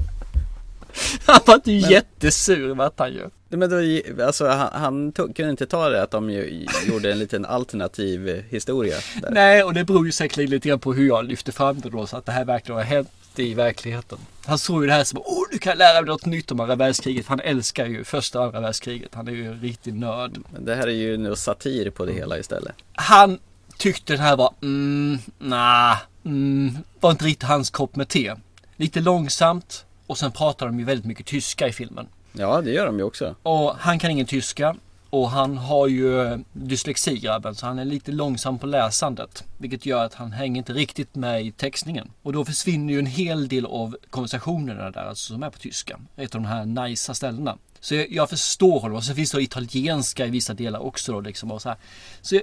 Han 1.26 1.40
var 1.46 1.54
inte 1.54 1.72
jättesur 1.72 2.74
vart 2.74 2.98
han 2.98 3.12
ju. 3.12 3.28
Men 3.48 3.70
då, 3.70 3.76
alltså 4.24 4.48
han, 4.48 4.68
han 4.72 5.12
tog, 5.12 5.36
kunde 5.36 5.50
inte 5.50 5.66
ta 5.66 5.88
det 5.88 6.02
att 6.02 6.10
de 6.10 6.30
ju, 6.30 6.66
gjorde 6.86 7.12
en 7.12 7.18
liten 7.18 7.44
alternativ 7.44 8.44
historia. 8.50 8.96
Där. 9.22 9.30
Nej 9.30 9.62
och 9.62 9.74
det 9.74 9.84
beror 9.84 10.06
ju 10.06 10.12
säkert 10.12 10.36
lite 10.36 10.68
grann 10.68 10.78
på 10.78 10.92
hur 10.92 11.08
jag 11.08 11.24
lyfter 11.24 11.52
fram 11.52 11.80
det 11.80 11.90
då 11.90 12.06
så 12.06 12.16
att 12.16 12.26
det 12.26 12.32
här 12.32 12.44
verkligen 12.44 12.76
har 12.76 12.84
hänt 12.84 13.10
i 13.42 13.54
verkligheten. 13.54 14.18
Han 14.44 14.58
såg 14.58 14.82
ju 14.82 14.86
det 14.86 14.92
här 14.92 15.04
som 15.04 15.18
åh 15.24 15.44
du 15.50 15.58
kan 15.58 15.78
lära 15.78 16.00
mig 16.00 16.08
något 16.08 16.26
nytt 16.26 16.50
om 16.50 16.60
andra 16.60 16.76
världskriget. 16.76 17.26
Han 17.26 17.40
älskar 17.40 17.86
ju 17.86 18.04
första 18.04 18.38
och 18.40 18.46
andra 18.46 18.60
världskriget. 18.60 19.14
Han 19.14 19.28
är 19.28 19.32
ju 19.32 19.46
en 19.46 19.60
riktig 19.60 19.94
nörd. 19.94 20.38
Men 20.52 20.64
det 20.64 20.74
här 20.74 20.86
är 20.86 20.92
ju 20.92 21.16
något 21.16 21.38
satir 21.38 21.90
på 21.90 22.04
det 22.04 22.12
hela 22.12 22.38
istället. 22.38 22.74
Han 22.92 23.38
tyckte 23.76 24.12
den 24.12 24.22
här 24.22 24.36
var, 24.36 24.54
mm, 24.62 25.18
nah, 25.38 25.96
mm, 26.24 26.78
var 27.00 27.10
inte 27.10 27.24
riktigt 27.24 27.48
hans 27.48 27.70
kopp 27.70 27.96
med 27.96 28.08
te. 28.08 28.34
Lite 28.76 29.00
långsamt 29.00 29.84
och 30.06 30.18
sen 30.18 30.32
pratar 30.32 30.66
de 30.66 30.78
ju 30.78 30.84
väldigt 30.84 31.06
mycket 31.06 31.26
tyska 31.26 31.68
i 31.68 31.72
filmen. 31.72 32.06
Ja, 32.32 32.60
det 32.60 32.70
gör 32.70 32.86
de 32.86 32.98
ju 32.98 33.04
också. 33.04 33.34
Och 33.42 33.74
han 33.78 33.98
kan 33.98 34.10
ingen 34.10 34.26
tyska 34.26 34.76
och 35.10 35.30
han 35.30 35.56
har 35.56 35.86
ju 35.86 36.38
dyslexi 36.52 37.18
grabben 37.18 37.54
så 37.54 37.66
han 37.66 37.78
är 37.78 37.84
lite 37.84 38.12
långsam 38.12 38.58
på 38.58 38.66
läsandet. 38.66 39.44
Vilket 39.58 39.86
gör 39.86 40.04
att 40.04 40.14
han 40.14 40.32
hänger 40.32 40.58
inte 40.58 40.72
riktigt 40.72 41.14
med 41.14 41.46
i 41.46 41.52
textningen. 41.52 42.10
Och 42.22 42.32
då 42.32 42.44
försvinner 42.44 42.92
ju 42.92 42.98
en 42.98 43.06
hel 43.06 43.48
del 43.48 43.66
av 43.66 43.96
konversationerna 44.10 44.90
där 44.90 45.04
alltså, 45.04 45.32
som 45.32 45.42
är 45.42 45.50
på 45.50 45.58
tyska. 45.58 46.00
Ett 46.16 46.34
av 46.34 46.40
de 46.40 46.46
här 46.46 46.64
nicea 46.64 47.14
ställena. 47.14 47.58
Så 47.80 47.94
jag, 47.94 48.12
jag 48.12 48.30
förstår 48.30 48.80
honom 48.80 48.96
och 48.96 49.04
så 49.04 49.14
finns 49.14 49.30
det 49.30 49.42
italienska 49.42 50.26
i 50.26 50.30
vissa 50.30 50.54
delar 50.54 50.80
också 50.80 51.12
då 51.12 51.20
liksom. 51.20 51.52
Och 51.52 51.62
så 51.62 51.68
här. 51.68 51.78
så 52.22 52.34
jag, 52.34 52.42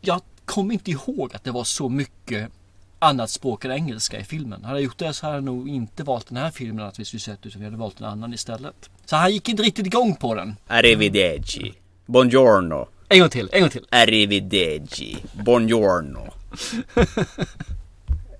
jag 0.00 0.20
kommer 0.44 0.74
inte 0.74 0.90
ihåg 0.90 1.34
att 1.34 1.44
det 1.44 1.50
var 1.50 1.64
så 1.64 1.88
mycket 1.88 2.50
annat 2.98 3.30
språk 3.30 3.64
än 3.64 3.70
engelska 3.70 4.20
i 4.20 4.24
filmen. 4.24 4.64
Hade 4.64 4.78
jag 4.78 4.84
gjort 4.84 4.98
det 4.98 5.12
så 5.12 5.26
hade 5.26 5.36
jag 5.36 5.44
nog 5.44 5.68
inte 5.68 6.04
valt 6.04 6.28
den 6.28 6.36
här 6.36 6.50
filmen 6.50 6.86
att 6.86 6.98
vi 6.98 7.04
skulle 7.04 7.20
sett 7.20 7.46
utan 7.46 7.60
vi 7.60 7.64
hade 7.64 7.76
valt 7.76 8.00
en 8.00 8.06
annan 8.06 8.34
istället. 8.34 8.90
Så 9.04 9.16
han 9.16 9.32
gick 9.32 9.48
inte 9.48 9.62
riktigt 9.62 9.86
igång 9.86 10.16
på 10.16 10.34
den. 10.34 10.56
Arrivederci. 10.66 11.74
Buongiorno. 12.12 12.88
En 13.08 13.18
gång 13.20 13.28
till, 13.30 13.48
en 13.52 13.60
gång 13.60 13.70
till. 13.70 13.86
Arrivederci. 13.90 15.16
Buongiorno. 15.44 16.32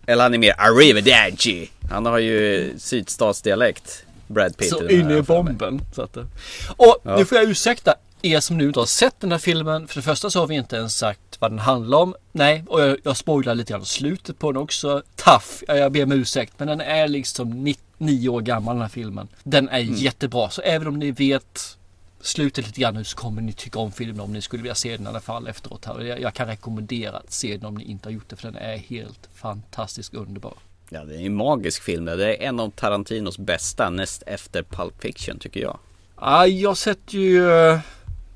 Eller 0.06 0.22
han 0.22 0.34
är 0.34 0.38
mer 0.38 0.54
arrivederci. 0.58 1.70
Han 1.90 2.06
har 2.06 2.18
ju 2.18 2.72
sydstatsdialekt. 2.78 4.04
Brad 4.26 4.56
Pitt. 4.56 4.68
Så 4.68 4.88
in 4.88 5.10
i 5.10 5.22
bomben. 5.22 5.80
Så 5.94 6.02
att, 6.02 6.16
och 6.16 6.96
Ja. 7.02 7.16
nu 7.18 7.24
får 7.24 7.38
jag 7.38 7.48
ursäkta 7.50 7.94
er 8.22 8.40
som 8.40 8.58
nu 8.58 8.66
inte 8.66 8.78
har 8.78 8.86
sett 8.86 9.20
den 9.20 9.32
här 9.32 9.38
filmen. 9.38 9.88
För 9.88 9.94
det 9.96 10.02
första 10.02 10.30
så 10.30 10.40
har 10.40 10.46
vi 10.46 10.54
inte 10.54 10.76
ens 10.76 10.96
sagt 10.96 11.20
vad 11.38 11.50
den 11.50 11.58
handlar 11.58 11.98
om. 11.98 12.14
Nej, 12.32 12.64
och 12.66 12.80
jag, 12.80 12.96
jag 13.02 13.16
spoilar 13.16 13.54
lite 13.54 13.72
grann 13.72 13.84
slutet 13.84 14.38
på 14.38 14.52
den 14.52 14.62
också. 14.62 15.02
Ja, 15.26 15.40
jag 15.76 15.92
ber 15.92 16.02
om 16.02 16.12
ursäkt. 16.12 16.52
Men 16.56 16.68
den 16.68 16.80
är 16.80 17.08
liksom 17.08 17.64
ni- 17.64 17.76
nio 17.98 18.28
år 18.28 18.40
gammal 18.40 18.74
den 18.74 18.82
här 18.82 18.88
filmen. 18.88 19.28
Den 19.42 19.68
är 19.68 19.78
jättebra. 19.78 20.50
Så 20.50 20.62
även 20.62 20.88
om 20.88 20.98
ni 20.98 21.10
vet 21.10 21.76
slutet 22.20 22.66
lite 22.66 22.80
grann 22.80 22.94
nu 22.94 23.04
så 23.04 23.16
kommer 23.16 23.42
ni 23.42 23.52
tycka 23.52 23.78
om 23.78 23.92
filmen 23.92 24.20
om 24.20 24.32
ni 24.32 24.42
skulle 24.42 24.62
vilja 24.62 24.74
se 24.74 24.96
den 24.96 25.06
i 25.06 25.08
alla 25.08 25.20
fall 25.20 25.46
efteråt. 25.46 25.84
Här. 25.84 26.00
Jag, 26.00 26.20
jag 26.20 26.34
kan 26.34 26.46
rekommendera 26.46 27.16
att 27.16 27.32
se 27.32 27.56
den 27.56 27.64
om 27.64 27.74
ni 27.74 27.84
inte 27.84 28.08
har 28.08 28.12
gjort 28.12 28.28
det 28.28 28.36
för 28.36 28.52
den 28.52 28.62
är 28.62 28.76
helt 28.76 29.28
fantastiskt 29.34 30.14
underbar. 30.14 30.54
Ja, 30.90 31.04
det 31.04 31.14
är 31.14 31.26
en 31.26 31.34
magisk 31.34 31.82
film. 31.82 32.04
Det 32.04 32.36
är 32.36 32.48
en 32.48 32.60
av 32.60 32.70
Tarantinos 32.70 33.38
bästa 33.38 33.90
näst 33.90 34.22
efter 34.26 34.62
Pulp 34.62 35.02
Fiction 35.02 35.38
tycker 35.38 35.60
jag. 35.60 35.78
Ja, 36.20 36.46
jag 36.46 36.76
sätter 36.76 37.18
ju 37.18 37.50
eh, 37.50 37.80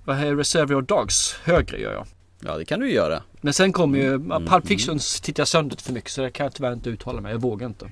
vad 0.05 0.19
är 0.19 0.37
Reservoir 0.37 0.83
Dogs 0.83 1.37
högre 1.45 1.79
gör 1.81 1.93
jag. 1.93 2.07
Ja, 2.41 2.59
det 2.59 2.65
kan 2.65 2.81
du 2.81 2.93
göra. 2.93 3.23
Men 3.41 3.53
sen 3.53 3.73
kommer 3.73 3.99
ju, 3.99 4.15
mm. 4.15 4.47
Pulp 4.47 4.67
Fiction 4.67 4.99
tittar 5.23 5.41
jag 5.41 5.49
sönder 5.49 5.77
för 5.77 5.93
mycket 5.93 6.11
så 6.11 6.23
det 6.23 6.31
kan 6.31 6.45
jag 6.45 6.55
tyvärr 6.55 6.73
inte 6.73 6.91
uttala 6.91 7.21
mig. 7.21 7.33
Jag 7.33 7.41
vågar 7.41 7.67
inte. 7.67 7.91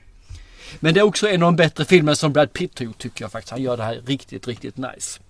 Men 0.80 0.94
det 0.94 1.00
är 1.00 1.04
också 1.04 1.28
en 1.28 1.42
av 1.42 1.46
de 1.46 1.56
bättre 1.56 1.84
filmer 1.84 2.14
som 2.14 2.32
Brad 2.32 2.52
Pitt 2.52 2.78
har 2.78 2.86
gjort 2.86 2.98
tycker 2.98 3.24
jag 3.24 3.32
faktiskt. 3.32 3.50
Han 3.50 3.62
gör 3.62 3.76
det 3.76 3.82
här 3.82 4.02
riktigt, 4.06 4.48
riktigt 4.48 4.76
nice. 4.76 5.20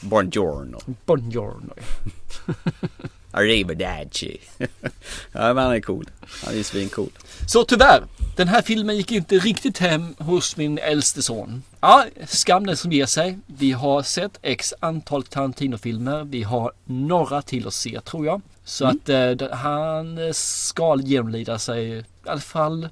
Buongiorno. 0.00 0.78
Buongiorno. 1.06 1.74
Arrivederci. 3.32 4.40
ja, 5.32 5.54
men 5.54 5.58
han 5.58 5.72
är 5.72 5.80
cool. 5.80 6.06
Han 6.44 6.58
är 6.58 6.62
svincool. 6.62 7.10
Så 7.46 7.64
tyvärr, 7.64 8.04
den 8.36 8.48
här 8.48 8.62
filmen 8.62 8.96
gick 8.96 9.12
inte 9.12 9.38
riktigt 9.38 9.78
hem 9.78 10.14
hos 10.18 10.56
min 10.56 10.78
äldste 10.78 11.22
son. 11.22 11.62
Ja, 11.80 12.04
skam 12.26 12.66
den 12.66 12.76
som 12.76 12.92
ger 12.92 13.06
sig. 13.06 13.38
Vi 13.46 13.72
har 13.72 14.02
sett 14.02 14.38
x 14.42 14.74
antal 14.80 15.22
Tarantino-filmer. 15.22 16.24
Vi 16.24 16.42
har 16.42 16.72
några 16.84 17.42
till 17.42 17.66
att 17.66 17.74
se 17.74 18.00
tror 18.00 18.26
jag. 18.26 18.40
Så 18.64 18.84
att 18.86 19.08
eh, 19.08 19.50
han 19.52 20.34
ska 20.34 20.98
genomlida 21.00 21.58
sig 21.58 21.98
i 21.98 22.04
alla 22.24 22.40
fall 22.40 22.88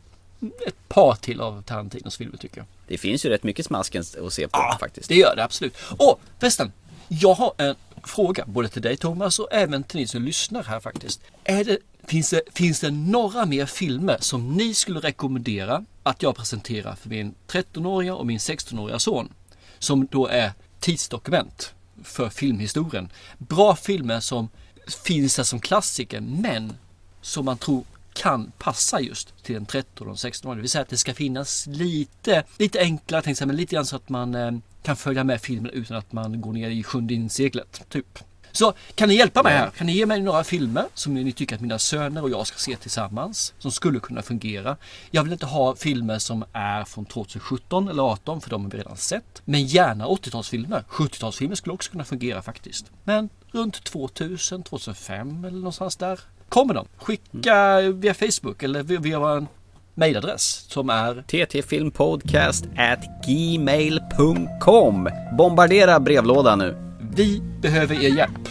ett 0.67 0.89
par 0.89 1.15
till 1.15 1.41
av 1.41 1.63
Tarantinos 1.63 2.17
filmer 2.17 2.37
tycker 2.37 2.59
jag. 2.59 2.67
Det 2.89 2.99
finns 2.99 3.27
ju 3.27 3.29
rätt 3.29 3.43
mycket 3.43 3.67
smasken 3.67 4.05
att 4.27 4.33
se 4.33 4.49
på 4.49 4.77
faktiskt. 4.81 5.09
Det 5.09 5.15
gör 5.15 5.37
det 5.37 5.45
absolut. 5.45 5.77
Och 5.99 6.21
förresten, 6.39 6.73
jag 7.09 7.35
har 7.35 7.53
en 7.59 7.75
fråga 8.05 8.45
både 8.47 8.69
till 8.69 8.83
dig 8.83 8.97
Thomas 8.97 9.39
och 9.39 9.49
även 9.51 9.83
till 9.85 10.01
ni 10.01 10.07
som 10.07 10.23
lyssnar 10.23 10.63
här 10.63 10.81
faktiskt. 10.81 11.21
Det, 11.45 11.79
finns, 12.07 12.31
det, 12.31 12.43
finns 12.55 12.81
det 12.81 12.91
några 12.91 13.47
mer 13.47 13.67
filmer 13.67 14.17
som 14.21 14.53
ni 14.53 14.75
skulle 14.75 15.01
rekommendera 15.01 15.85
att 16.03 16.23
jag 16.23 16.37
presenterar 16.37 16.95
för 16.95 17.09
min 17.09 17.35
13-åriga 17.49 18.15
och 18.15 18.27
min 18.27 18.39
16-åriga 18.39 18.99
son? 18.99 19.33
Som 19.79 20.07
då 20.07 20.27
är 20.27 20.53
tidsdokument 20.81 21.75
för 22.05 22.31
filmhistorien. 22.31 23.13
Bra 23.39 23.77
filmer 23.77 24.21
som 24.21 24.49
finns 25.05 25.37
där 25.37 25.45
som 25.45 25.61
klassiker 25.61 26.21
men 26.21 26.73
som 27.21 27.45
man 27.45 27.59
tror 27.59 27.85
kan 28.19 28.53
passa 28.59 29.01
just 29.01 29.45
till 29.45 29.57
en 29.57 29.67
13 29.67 30.09
och 30.09 30.19
16 30.19 30.51
år. 30.51 30.55
Det 30.55 30.61
vill 30.61 30.71
säga 30.71 30.83
att 30.83 30.89
det 30.89 30.97
ska 30.97 31.15
finnas 31.15 31.67
lite, 31.67 32.45
lite 32.59 32.81
enklare, 32.81 33.23
tänkte 33.23 33.47
men 33.47 33.57
lite 33.57 33.75
grann 33.75 33.87
så 33.87 33.97
att 33.97 34.09
man 34.09 34.35
eh, 34.35 34.53
kan 34.83 34.97
följa 34.97 35.25
med 35.25 35.41
filmen 35.41 35.71
utan 35.71 35.97
att 35.97 36.13
man 36.13 36.41
går 36.41 36.53
ner 36.53 36.71
i 36.71 36.83
sjunde 36.83 37.15
inseglet. 37.15 37.83
Typ. 37.89 38.19
Så 38.53 38.73
kan 38.95 39.09
ni 39.09 39.15
hjälpa 39.15 39.43
mig 39.43 39.53
här? 39.53 39.71
Kan 39.71 39.87
ni 39.87 39.93
ge 39.93 40.07
mig 40.07 40.21
några 40.21 40.45
filmer 40.45 40.85
som 40.95 41.15
ni 41.15 41.33
tycker 41.33 41.55
att 41.55 41.61
mina 41.61 41.79
söner 41.79 42.23
och 42.23 42.31
jag 42.31 42.47
ska 42.47 42.59
se 42.59 42.77
tillsammans? 42.77 43.55
Som 43.59 43.71
skulle 43.71 44.01
kunna 44.01 44.23
fungera. 44.23 44.77
Jag 45.11 45.23
vill 45.23 45.33
inte 45.33 45.47
ha 45.47 45.75
filmer 45.77 46.19
som 46.19 46.45
är 46.53 46.85
från 46.85 47.05
2017 47.05 47.89
eller 47.89 48.03
18 48.03 48.41
för 48.41 48.51
de 48.51 48.65
har 48.65 48.71
vi 48.71 48.79
redan 48.79 48.97
sett. 48.97 49.43
Men 49.45 49.67
gärna 49.67 50.07
80-talsfilmer. 50.07 50.83
70-talsfilmer 50.89 51.55
skulle 51.55 51.75
också 51.75 51.91
kunna 51.91 52.05
fungera 52.05 52.43
faktiskt. 52.43 52.91
Men 53.05 53.29
runt 53.51 53.85
2000, 53.85 54.63
2005 54.63 55.45
eller 55.45 55.59
någonstans 55.59 55.97
där 55.97 56.21
kommer 56.49 56.75
de. 56.75 56.87
Skicka 56.99 57.81
via 57.81 58.15
Facebook 58.15 58.63
eller 58.63 58.83
via 58.83 59.19
vår 59.19 59.47
mejladress 59.95 60.43
som 60.69 60.91
är 60.91 61.23
ttfilmpodcast 61.23 62.65
gmail.com 63.27 65.09
Bombardera 65.39 66.01
brevlådan 66.01 66.59
nu. 66.59 66.77
Vi 67.15 67.43
behöver 67.61 68.05
er 68.05 68.09
hjälp. 68.09 68.49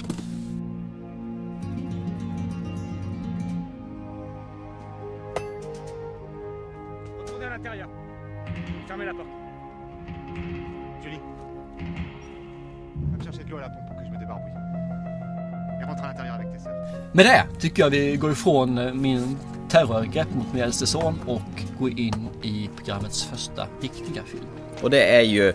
Julie. 11.03 11.19
Va 13.11 13.17
me 13.17 13.23
chercher 13.23 13.43
de 13.43 13.49
l'eau 13.49 13.57
à 13.57 13.61
la 13.61 13.69
pompe 13.69 13.87
pour 13.87 13.97
que 13.97 14.05
je 14.05 14.09
me 14.11 14.17
débarbouille. 14.17 14.51
Et 15.81 15.85
rentre 15.85 16.03
à 16.03 16.07
l'intérieur. 16.07 16.26
Med 17.11 17.25
det 17.25 17.45
tycker 17.59 17.83
jag 17.83 17.89
vi 17.89 18.15
går 18.15 18.31
ifrån 18.31 18.77
eh, 18.77 18.93
min 18.93 19.37
terrorgrepp 19.69 20.27
mot 20.35 20.53
min 20.53 20.63
äldste 20.63 20.87
son 20.87 21.19
och 21.25 21.41
går 21.79 21.99
in 21.99 22.29
i 22.43 22.69
programmets 22.77 23.23
första 23.23 23.67
riktiga 23.81 24.23
film. 24.23 24.45
Och 24.81 24.89
det 24.89 25.03
är 25.15 25.21
ju 25.21 25.53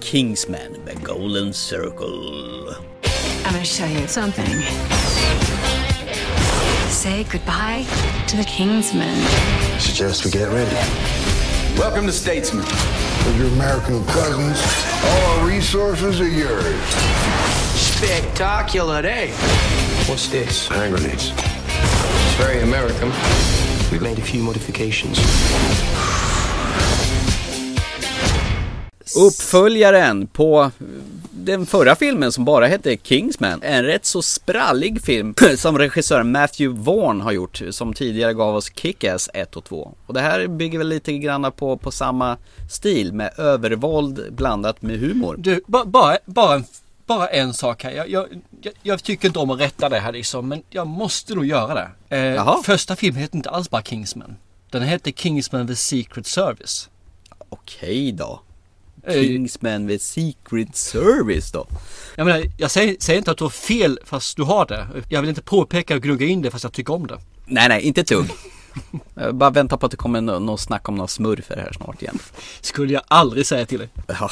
Kingsman, 0.00 0.58
The 0.86 0.94
Golden 1.04 1.54
Circle. 1.54 2.74
I'm 3.44 3.52
gonna 3.52 3.64
show 3.64 3.88
you 3.88 4.06
something. 4.06 4.62
Say 6.88 7.24
goodbye 7.24 7.84
to 8.28 8.36
the 8.36 8.44
Kingsmen. 8.44 9.16
Suggest 9.78 10.26
we 10.26 10.30
get 10.30 10.48
ready. 10.48 10.76
Welcome 11.78 12.06
to 12.06 12.12
Statesman. 12.12 12.64
With 13.26 13.38
your 13.38 13.48
American 13.52 14.04
cousins, 14.04 14.62
all 15.04 15.40
our 15.40 15.48
resources 15.48 16.20
are 16.20 16.28
yours. 16.28 16.76
Spectacular 17.74 19.02
day. 19.02 19.32
What's 20.08 20.30
this? 20.30 20.68
Hand 20.68 20.96
grenades. 20.96 21.32
It's 21.32 22.36
very 22.36 22.62
American. 22.62 23.08
We've 23.90 24.02
made 24.02 24.18
a 24.18 24.24
few 24.24 24.42
modifications. 24.42 25.18
Uppföljaren 29.16 30.26
på 30.26 30.70
den 31.30 31.66
förra 31.66 31.96
filmen 31.96 32.32
som 32.32 32.44
bara 32.44 32.66
hette 32.66 32.96
Kingsman. 32.96 33.62
En 33.62 33.84
rätt 33.84 34.04
så 34.04 34.22
sprallig 34.22 35.02
film 35.02 35.34
som 35.56 35.78
regissören 35.78 36.32
Matthew 36.32 36.82
Vaughn 36.82 37.20
har 37.20 37.32
gjort. 37.32 37.62
Som 37.70 37.92
tidigare 37.92 38.34
gav 38.34 38.56
oss 38.56 38.70
Kick-Ass 38.70 39.30
1 39.34 39.56
och 39.56 39.64
2. 39.64 39.94
Och 40.06 40.14
det 40.14 40.20
här 40.20 40.46
bygger 40.46 40.78
väl 40.78 40.88
lite 40.88 41.12
grann 41.12 41.52
på, 41.52 41.76
på 41.76 41.90
samma 41.90 42.36
stil 42.70 43.12
med 43.12 43.38
övervåld 43.38 44.32
blandat 44.32 44.82
med 44.82 45.00
humor. 45.00 45.36
Du, 45.38 45.60
ba, 45.66 45.84
bara, 45.84 46.18
bara, 46.24 46.54
en, 46.54 46.64
bara 47.06 47.26
en 47.26 47.54
sak 47.54 47.84
här. 47.84 47.90
Jag, 47.90 48.10
jag, 48.10 48.26
jag, 48.82 49.02
tycker 49.02 49.28
inte 49.28 49.38
om 49.38 49.50
att 49.50 49.60
rätta 49.60 49.88
det 49.88 49.98
här 49.98 50.12
liksom, 50.12 50.48
men 50.48 50.62
jag 50.70 50.86
måste 50.86 51.34
nog 51.34 51.44
göra 51.44 51.74
det. 52.08 52.16
Eh, 52.16 52.62
första 52.62 52.96
filmen 52.96 53.22
hette 53.22 53.36
inte 53.36 53.50
alls 53.50 53.70
bara 53.70 53.82
Kingsman. 53.82 54.36
Den 54.70 54.82
hette 54.82 55.12
Kingsman 55.12 55.66
The 55.66 55.76
Secret 55.76 56.26
Service. 56.26 56.88
Okej 57.48 58.12
då. 58.12 58.40
Eh, 59.06 59.22
Kingsman 59.22 59.86
with 59.86 60.04
Secret 60.04 60.76
Service 60.76 61.52
då. 61.52 61.66
Jag 62.16 62.24
menar, 62.24 62.44
jag 62.58 62.70
säger, 62.70 62.96
säger 63.00 63.18
inte 63.18 63.30
att 63.30 63.38
du 63.38 63.44
har 63.44 63.50
fel 63.50 63.98
fast 64.04 64.36
du 64.36 64.42
har 64.42 64.66
det. 64.66 64.86
Jag 65.08 65.20
vill 65.20 65.28
inte 65.28 65.42
påpeka 65.42 65.96
och 65.96 66.02
gnugga 66.02 66.26
in 66.26 66.42
det 66.42 66.50
fast 66.50 66.64
jag 66.64 66.72
tycker 66.72 66.94
om 66.94 67.06
det. 67.06 67.18
Nej, 67.46 67.68
nej, 67.68 67.82
inte 67.82 68.00
ett 68.00 68.08
dugg. 68.08 68.30
Jag 69.14 69.34
bara 69.34 69.50
vänta 69.50 69.76
på 69.76 69.86
att 69.86 69.90
det 69.90 69.96
kommer 69.96 70.20
nå- 70.20 70.38
något 70.38 70.60
snack 70.60 70.88
om 70.88 70.94
några 70.94 71.08
smurfer 71.08 71.56
här 71.56 71.72
snart 71.72 72.02
igen. 72.02 72.18
Skulle 72.60 72.92
jag 72.92 73.02
aldrig 73.08 73.46
säga 73.46 73.66
till 73.66 73.78
dig. 73.78 73.88
Ja, 74.06 74.30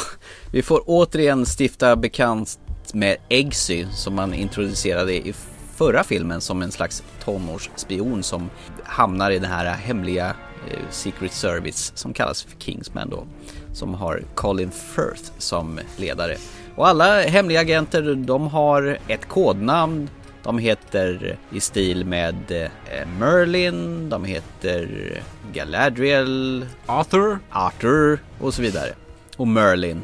vi 0.50 0.62
får 0.62 0.82
återigen 0.86 1.46
stifta 1.58 1.96
bekant 1.96 2.58
med 2.92 3.16
Eggsy 3.28 3.86
som 3.92 4.14
man 4.14 4.34
introducerade 4.34 5.12
i 5.12 5.34
förra 5.74 6.04
filmen 6.04 6.40
som 6.40 6.62
en 6.62 6.72
slags 6.72 7.02
tonårsspion 7.24 8.22
som 8.22 8.50
hamnar 8.84 9.30
i 9.30 9.38
den 9.38 9.50
här 9.50 9.64
hemliga 9.64 10.26
eh, 10.70 10.78
Secret 10.90 11.32
Service 11.32 11.92
som 11.94 12.12
kallas 12.12 12.42
för 12.42 12.58
Kingsman 12.58 13.10
då. 13.10 13.26
Som 13.72 13.94
har 13.94 14.22
Colin 14.34 14.70
Firth 14.70 15.30
som 15.38 15.80
ledare. 15.96 16.36
Och 16.76 16.88
alla 16.88 17.22
hemliga 17.22 17.60
agenter 17.60 18.14
de 18.14 18.46
har 18.46 18.98
ett 19.08 19.28
kodnamn. 19.28 20.10
De 20.42 20.58
heter 20.58 21.38
i 21.52 21.60
stil 21.60 22.04
med 22.04 22.50
eh, 22.50 23.08
Merlin, 23.18 24.08
de 24.08 24.24
heter 24.24 25.22
Galadriel, 25.52 26.66
Arthur? 26.86 27.38
Arthur 27.50 28.18
och 28.40 28.54
så 28.54 28.62
vidare. 28.62 28.90
Och 29.36 29.48
Merlin. 29.48 30.00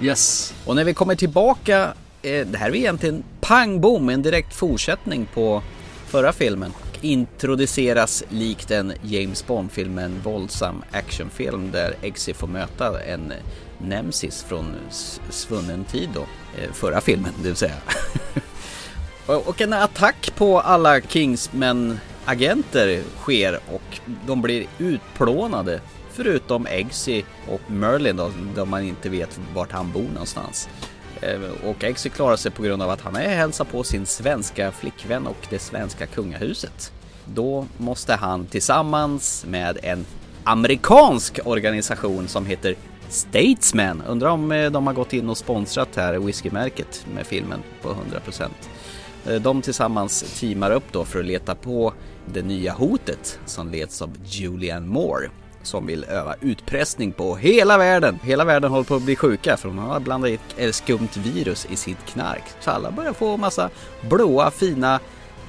Yes. 0.00 0.54
Och 0.66 0.76
när 0.76 0.84
vi 0.84 0.94
kommer 0.94 1.14
tillbaka, 1.14 1.92
Eh, 2.22 2.46
det 2.46 2.58
här 2.58 2.70
är 2.70 2.74
egentligen 2.74 3.24
pang 3.40 3.80
bom, 3.80 4.08
en 4.08 4.22
direkt 4.22 4.54
fortsättning 4.54 5.28
på 5.34 5.62
förra 6.06 6.32
filmen. 6.32 6.72
Introduceras 7.00 8.24
likt 8.28 8.70
en 8.70 8.92
James 9.02 9.46
Bond-film, 9.46 9.98
en 9.98 10.20
våldsam 10.20 10.82
actionfilm 10.90 11.70
där 11.70 11.94
Eggsy 12.02 12.34
får 12.34 12.46
möta 12.46 13.02
en 13.02 13.32
nemesis 13.78 14.42
från 14.42 14.74
svunnen 15.30 15.84
tid 15.84 16.08
då. 16.14 16.20
Eh, 16.20 16.72
förra 16.72 17.00
filmen, 17.00 17.32
det 17.42 17.48
vill 17.48 17.56
säga. 17.56 17.74
Och 19.26 19.48
och 19.48 19.60
en 19.60 19.72
attack 19.72 20.32
på 20.36 20.60
alla 20.60 21.00
Kingsmen-agenter 21.00 23.02
sker 23.20 23.60
och 23.72 24.00
de 24.26 24.42
blir 24.42 24.66
utplånade. 24.78 25.80
Förutom 26.12 26.66
Eggsy 26.66 27.22
och 27.48 27.70
Merlin 27.70 28.16
då, 28.16 28.32
då 28.56 28.64
man 28.64 28.82
inte 28.82 29.08
vet 29.08 29.40
vart 29.54 29.72
han 29.72 29.92
bor 29.92 30.08
någonstans. 30.12 30.68
Eh, 31.20 31.40
och 31.68 31.84
Eggsy 31.84 32.08
klarar 32.08 32.36
sig 32.36 32.50
på 32.50 32.62
grund 32.62 32.82
av 32.82 32.90
att 32.90 33.00
han 33.00 33.16
är 33.16 33.36
hälsar 33.36 33.64
på 33.64 33.82
sin 33.82 34.06
svenska 34.06 34.72
flickvän 34.72 35.26
och 35.26 35.46
det 35.50 35.58
svenska 35.58 36.06
kungahuset. 36.06 36.92
Då 37.24 37.66
måste 37.76 38.14
han 38.14 38.46
tillsammans 38.46 39.44
med 39.48 39.78
en 39.82 40.06
amerikansk 40.44 41.38
organisation 41.44 42.28
som 42.28 42.46
heter 42.46 42.74
Statesman. 43.08 44.02
Undrar 44.08 44.30
om 44.30 44.52
eh, 44.52 44.70
de 44.70 44.86
har 44.86 44.94
gått 44.94 45.12
in 45.12 45.28
och 45.28 45.38
sponsrat 45.38 45.96
här 45.96 46.18
whiskymärket 46.18 47.06
med 47.14 47.26
filmen 47.26 47.62
på 47.82 47.88
100%. 47.88 48.48
Eh, 49.26 49.34
de 49.34 49.62
tillsammans 49.62 50.40
teamar 50.40 50.70
upp 50.70 50.92
då 50.92 51.04
för 51.04 51.18
att 51.18 51.26
leta 51.26 51.54
på 51.54 51.92
det 52.26 52.42
nya 52.42 52.72
hotet 52.72 53.38
som 53.46 53.70
leds 53.70 54.02
av 54.02 54.10
Julianne 54.24 54.86
Moore 54.86 55.30
som 55.62 55.86
vill 55.86 56.04
öva 56.04 56.34
utpressning 56.40 57.12
på 57.12 57.36
hela 57.36 57.78
världen. 57.78 58.18
Hela 58.22 58.44
världen 58.44 58.70
håller 58.70 58.84
på 58.84 58.94
att 58.94 59.02
bli 59.02 59.16
sjuka 59.16 59.56
för 59.56 59.68
hon 59.68 59.78
har 59.78 60.00
blandat 60.00 60.30
i 60.30 60.38
ett 60.56 60.74
skumt 60.74 61.08
virus 61.16 61.66
i 61.70 61.76
sitt 61.76 62.06
knark. 62.06 62.42
Så 62.60 62.70
alla 62.70 62.90
börjar 62.90 63.12
få 63.12 63.36
massa 63.36 63.70
blåa, 64.08 64.50
fina, 64.50 65.00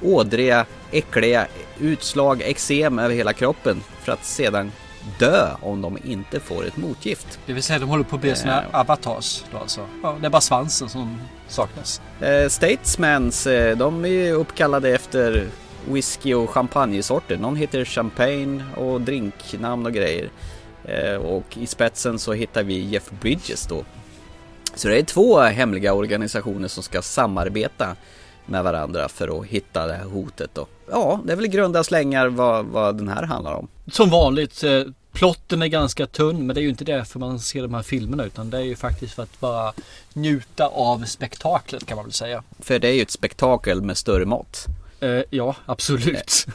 ådriga, 0.02 0.66
äckliga 0.90 1.46
utslag, 1.80 2.42
eksem 2.42 2.98
över 2.98 3.14
hela 3.14 3.32
kroppen 3.32 3.80
för 4.02 4.12
att 4.12 4.24
sedan 4.24 4.72
dö 5.18 5.48
om 5.60 5.80
de 5.82 5.98
inte 6.04 6.40
får 6.40 6.66
ett 6.66 6.76
motgift. 6.76 7.38
Det 7.46 7.52
vill 7.52 7.62
säga 7.62 7.78
de 7.78 7.88
håller 7.88 8.04
på 8.04 8.16
att 8.16 8.22
bli 8.22 8.34
såna 8.36 8.64
Ja. 8.72 8.78
avatars 8.78 9.44
då 9.52 9.58
alltså. 9.58 9.86
Ja, 10.02 10.16
det 10.20 10.26
är 10.26 10.30
bara 10.30 10.40
svansen 10.40 10.88
som 10.88 11.20
saknas. 11.48 12.00
Eh, 12.20 12.48
Statesmans, 12.48 13.46
eh, 13.46 13.76
de 13.76 14.04
är 14.04 14.08
ju 14.08 14.32
uppkallade 14.32 14.90
efter 14.90 15.48
whisky 15.88 16.34
och 16.34 16.50
champagnesorter. 16.50 17.36
Någon 17.36 17.56
heter 17.56 17.84
champagne 17.84 18.64
och 18.76 19.00
drinknamn 19.00 19.86
och 19.86 19.92
grejer. 19.92 20.30
Eh, 20.84 21.14
och 21.14 21.58
i 21.58 21.66
spetsen 21.66 22.18
så 22.18 22.32
hittar 22.32 22.62
vi 22.62 22.80
Jeff 22.80 23.10
Bridges 23.20 23.66
då. 23.66 23.84
Så 24.74 24.88
det 24.88 24.98
är 24.98 25.02
två 25.02 25.40
hemliga 25.40 25.94
organisationer 25.94 26.68
som 26.68 26.82
ska 26.82 27.02
samarbeta 27.02 27.96
med 28.46 28.64
varandra 28.64 29.08
för 29.08 29.40
att 29.40 29.46
hitta 29.46 29.86
det 29.86 29.92
här 29.92 30.04
hotet 30.04 30.50
då. 30.54 30.66
Ja, 30.90 31.20
det 31.24 31.32
är 31.32 31.36
väl 31.36 31.46
grunda 31.46 31.84
slängar 31.84 32.28
vad, 32.28 32.66
vad 32.66 32.96
den 32.96 33.08
här 33.08 33.22
handlar 33.22 33.52
om. 33.52 33.68
Som 33.92 34.10
vanligt, 34.10 34.62
eh, 34.62 34.82
plotten 35.12 35.62
är 35.62 35.66
ganska 35.66 36.06
tunn 36.06 36.46
men 36.46 36.54
det 36.54 36.60
är 36.60 36.62
ju 36.62 36.68
inte 36.68 36.84
därför 36.84 37.18
man 37.18 37.40
ser 37.40 37.62
de 37.62 37.74
här 37.74 37.82
filmerna 37.82 38.24
utan 38.24 38.50
det 38.50 38.58
är 38.58 38.62
ju 38.62 38.76
faktiskt 38.76 39.14
för 39.14 39.22
att 39.22 39.40
bara 39.40 39.72
njuta 40.12 40.66
av 40.66 41.04
spektaklet 41.04 41.86
kan 41.86 41.96
man 41.96 42.04
väl 42.04 42.12
säga. 42.12 42.42
För 42.58 42.78
det 42.78 42.88
är 42.88 42.92
ju 42.92 43.02
ett 43.02 43.10
spektakel 43.10 43.82
med 43.82 43.96
större 43.96 44.24
mått. 44.24 44.66
Eh, 45.02 45.22
ja, 45.30 45.56
absolut. 45.66 46.46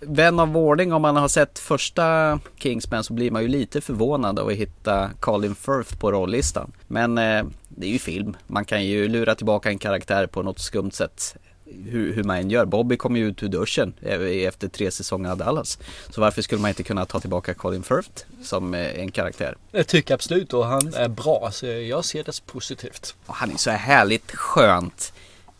Vän 0.00 0.40
av 0.40 0.56
ordning 0.56 0.92
om 0.92 1.02
man 1.02 1.16
har 1.16 1.28
sett 1.28 1.58
första 1.58 2.38
Kingsman 2.58 3.04
så 3.04 3.12
blir 3.12 3.30
man 3.30 3.42
ju 3.42 3.48
lite 3.48 3.80
förvånad 3.80 4.38
av 4.38 4.48
att 4.48 4.54
hitta 4.54 5.10
Colin 5.20 5.54
Firth 5.54 5.96
på 5.96 6.12
rollistan. 6.12 6.72
Men 6.88 7.18
eh, 7.18 7.44
det 7.68 7.86
är 7.86 7.90
ju 7.90 7.98
film. 7.98 8.36
Man 8.46 8.64
kan 8.64 8.84
ju 8.84 9.08
lura 9.08 9.34
tillbaka 9.34 9.68
en 9.68 9.78
karaktär 9.78 10.26
på 10.26 10.42
något 10.42 10.58
skumt 10.58 10.90
sätt. 10.90 11.36
Hur, 11.64 12.12
hur 12.14 12.24
man 12.24 12.36
än 12.36 12.50
gör. 12.50 12.64
Bobby 12.64 12.96
kom 12.96 13.16
ju 13.16 13.28
ut 13.28 13.42
ur 13.42 13.48
duschen 13.48 13.94
eh, 14.00 14.48
efter 14.48 14.68
tre 14.68 14.90
säsonger 14.90 15.30
av 15.30 15.36
Dallas. 15.36 15.78
Så 16.10 16.20
varför 16.20 16.42
skulle 16.42 16.60
man 16.60 16.68
inte 16.68 16.82
kunna 16.82 17.06
ta 17.06 17.20
tillbaka 17.20 17.54
Colin 17.54 17.82
Firth 17.82 18.24
som 18.42 18.74
eh, 18.74 19.00
en 19.00 19.10
karaktär? 19.10 19.56
Jag 19.70 19.86
tycker 19.86 20.14
absolut 20.14 20.52
och 20.52 20.66
han 20.66 20.94
är 20.94 21.08
bra 21.08 21.48
så 21.52 21.66
jag 21.66 22.04
ser 22.04 22.24
det 22.24 22.46
positivt. 22.46 23.14
Och 23.26 23.34
han 23.34 23.50
är 23.50 23.56
så 23.56 23.70
här 23.70 23.78
härligt 23.78 24.30
skönt 24.30 25.12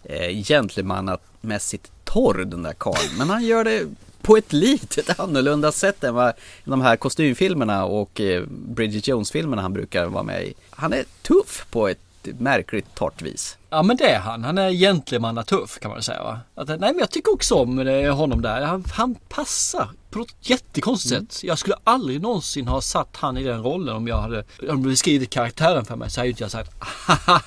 eh, 0.05 0.43
gentlemannamässigt 0.45 1.91
torr 2.13 2.45
den 2.45 2.63
där 2.63 2.73
karln. 2.73 3.19
Men 3.19 3.31
han 3.31 3.45
gör 3.45 3.65
det 3.65 3.87
på 4.23 4.37
ett 4.37 4.53
litet 4.53 5.21
annorlunda 5.21 5.73
sätt 5.73 6.05
än 6.05 6.15
vad 6.15 6.33
de 6.65 6.81
här 6.81 6.97
kostymfilmerna 6.97 7.85
och 7.85 8.21
eh, 8.21 8.43
Bridget 8.49 9.09
Jones-filmerna 9.09 9.63
han 9.63 9.73
brukar 9.73 10.07
vara 10.07 10.23
med 10.23 10.45
i. 10.45 10.55
Han 10.71 10.93
är 10.93 11.05
tuff 11.23 11.67
på 11.71 11.89
ett 11.89 11.99
märkligt 12.23 12.95
torrt 12.95 13.23
vis. 13.23 13.57
Ja 13.71 13.83
men 13.83 13.97
det 13.97 14.11
är 14.11 14.19
han. 14.19 14.45
Han 14.45 14.59
är 14.59 14.71
gentlemanna 14.71 15.43
tuff 15.43 15.79
kan 15.79 15.91
man 15.91 16.03
säga 16.03 16.23
va. 16.23 16.41
Att, 16.55 16.69
nej 16.69 16.79
men 16.79 16.99
jag 16.99 17.11
tycker 17.11 17.33
också 17.35 17.55
om 17.55 17.79
eh, 17.79 18.15
honom 18.17 18.43
där. 18.43 18.61
Han, 18.63 18.85
han 18.95 19.15
passar 19.29 19.89
på 20.11 20.19
något 20.19 20.35
jättekonstigt 20.41 21.13
Mm. 21.17 21.27
sätt. 21.31 21.45
Jag 21.45 21.59
skulle 21.59 21.77
aldrig 21.85 22.21
någonsin 22.23 22.69
ha 22.69 22.81
satt 22.81 23.17
han 23.17 23.37
i 23.37 23.43
den 23.45 23.63
rollen 23.63 23.97
om 23.97 24.09
jag 24.09 24.17
hade 24.21 24.45
om 24.69 24.83
beskrivit 24.83 25.31
karaktären 25.31 25.85
för 25.85 25.97
mig 25.97 26.11
så 26.11 26.21
hade 26.21 26.27
ju 26.27 26.31
inte 26.31 26.43
jag 26.45 26.51
sagt 26.51 26.73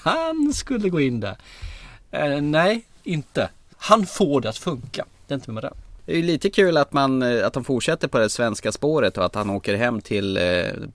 han 0.04 0.54
skulle 0.54 0.90
gå 0.90 1.02
in 1.02 1.20
där. 1.20 1.38
Eh, 2.12 2.42
nej, 2.42 2.86
inte. 3.04 3.50
Han 3.88 4.06
får 4.06 4.42
det 4.42 4.50
att 4.50 4.58
funka. 4.58 5.06
Det 5.28 5.34
är 5.34 5.36
inte 5.36 5.52
med 5.52 5.64
det. 5.64 5.74
Det 6.06 6.12
är 6.14 6.18
ju 6.18 6.24
lite 6.24 6.50
kul 6.50 6.78
att, 6.78 6.94
man, 6.94 7.22
eh, 7.22 7.48
att 7.48 7.54
de 7.54 7.64
fortsätter 7.64 8.08
på 8.08 8.18
det 8.18 8.30
svenska 8.30 8.72
spåret 8.72 9.18
och 9.18 9.26
att 9.26 9.36
han 9.36 9.50
åker 9.50 9.76
hem 9.76 10.02
till 10.02 10.38
eh, 10.38 10.44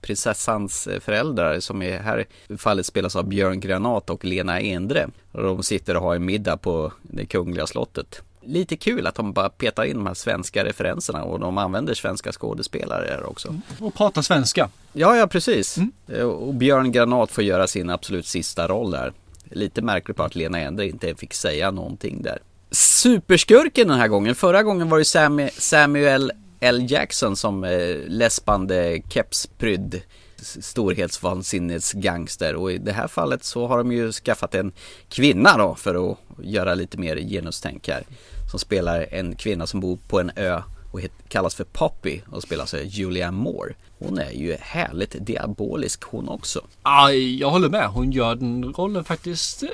prinsessans 0.01 0.87
eh, 0.87 0.99
föräldrar 0.99 1.59
som 1.59 1.81
i 1.81 1.91
här 1.91 2.25
fallet 2.57 2.85
spelas 2.85 3.15
av 3.15 3.27
Björn 3.27 3.59
Granat 3.59 4.09
och 4.09 4.25
Lena 4.25 4.59
Endre. 4.59 5.07
Och 5.31 5.43
de 5.43 5.63
sitter 5.63 5.95
och 5.97 6.01
har 6.03 6.15
en 6.15 6.25
middag 6.25 6.57
på 6.57 6.91
det 7.01 7.25
kungliga 7.25 7.67
slottet. 7.67 8.21
Lite 8.41 8.75
kul 8.77 9.07
att 9.07 9.15
de 9.15 9.33
bara 9.33 9.49
petar 9.49 9.83
in 9.83 9.93
de 9.95 10.07
här 10.07 10.13
svenska 10.13 10.65
referenserna 10.65 11.23
och 11.23 11.39
de 11.39 11.57
använder 11.57 11.93
svenska 11.93 12.31
skådespelare 12.31 13.07
här 13.09 13.29
också. 13.29 13.55
Och 13.79 13.93
prata 13.93 14.23
svenska. 14.23 14.69
Ja, 14.93 15.17
ja 15.17 15.27
precis. 15.27 15.77
Eh, 16.07 16.23
Och 16.23 16.53
Björn 16.53 16.91
Granat 16.91 17.31
får 17.31 17.43
göra 17.43 17.67
sin 17.67 17.89
absolut 17.89 18.25
sista 18.25 18.67
roll 18.67 18.91
där. 18.91 19.13
Lite 19.43 19.81
märkligt 19.81 20.17
bara 20.17 20.27
att 20.27 20.35
Lena 20.35 20.59
Endre 20.59 20.87
inte 20.87 21.15
fick 21.15 21.33
säga 21.33 21.71
någonting 21.71 22.21
där. 22.21 22.39
Superskurken 22.71 23.87
den 23.87 23.99
här 23.99 24.07
gången. 24.07 24.35
Förra 24.35 24.63
gången 24.63 24.89
var 24.89 24.97
det 24.97 25.03
Sam- 25.05 25.49
Samuel 25.57 26.31
L. 26.59 26.85
Jackson 26.91 27.35
som 27.35 27.63
eh, 27.63 27.97
läspande 28.07 29.01
kepsprydd 29.09 30.01
storhetsvansinnets 30.41 31.93
gangster 31.93 32.55
och 32.55 32.71
i 32.71 32.77
det 32.77 32.91
här 32.91 33.07
fallet 33.07 33.43
så 33.43 33.67
har 33.67 33.77
de 33.77 33.91
ju 33.91 34.11
skaffat 34.11 34.55
en 34.55 34.71
kvinna 35.09 35.57
då 35.57 35.75
för 35.75 36.11
att 36.11 36.17
göra 36.43 36.73
lite 36.73 36.97
mer 36.97 37.15
genustänk 37.17 37.87
här. 37.87 38.03
Som 38.51 38.59
spelar 38.59 39.07
en 39.11 39.35
kvinna 39.35 39.67
som 39.67 39.79
bor 39.79 39.97
på 40.07 40.19
en 40.19 40.31
ö 40.35 40.61
och 40.91 41.01
kallas 41.27 41.55
för 41.55 41.63
Poppy 41.63 42.19
och 42.31 42.43
spelas 42.43 42.73
av 42.73 42.79
Julia 42.83 43.31
Moore. 43.31 43.73
Hon 44.03 44.17
är 44.19 44.31
ju 44.31 44.55
härligt 44.59 45.15
diabolisk 45.25 46.03
hon 46.03 46.29
också. 46.29 46.61
Aj, 46.81 47.39
jag 47.39 47.49
håller 47.49 47.69
med. 47.69 47.87
Hon 47.87 48.11
gör 48.11 48.35
den 48.35 48.73
rollen 48.77 49.03
faktiskt. 49.03 49.63
eh, 49.63 49.69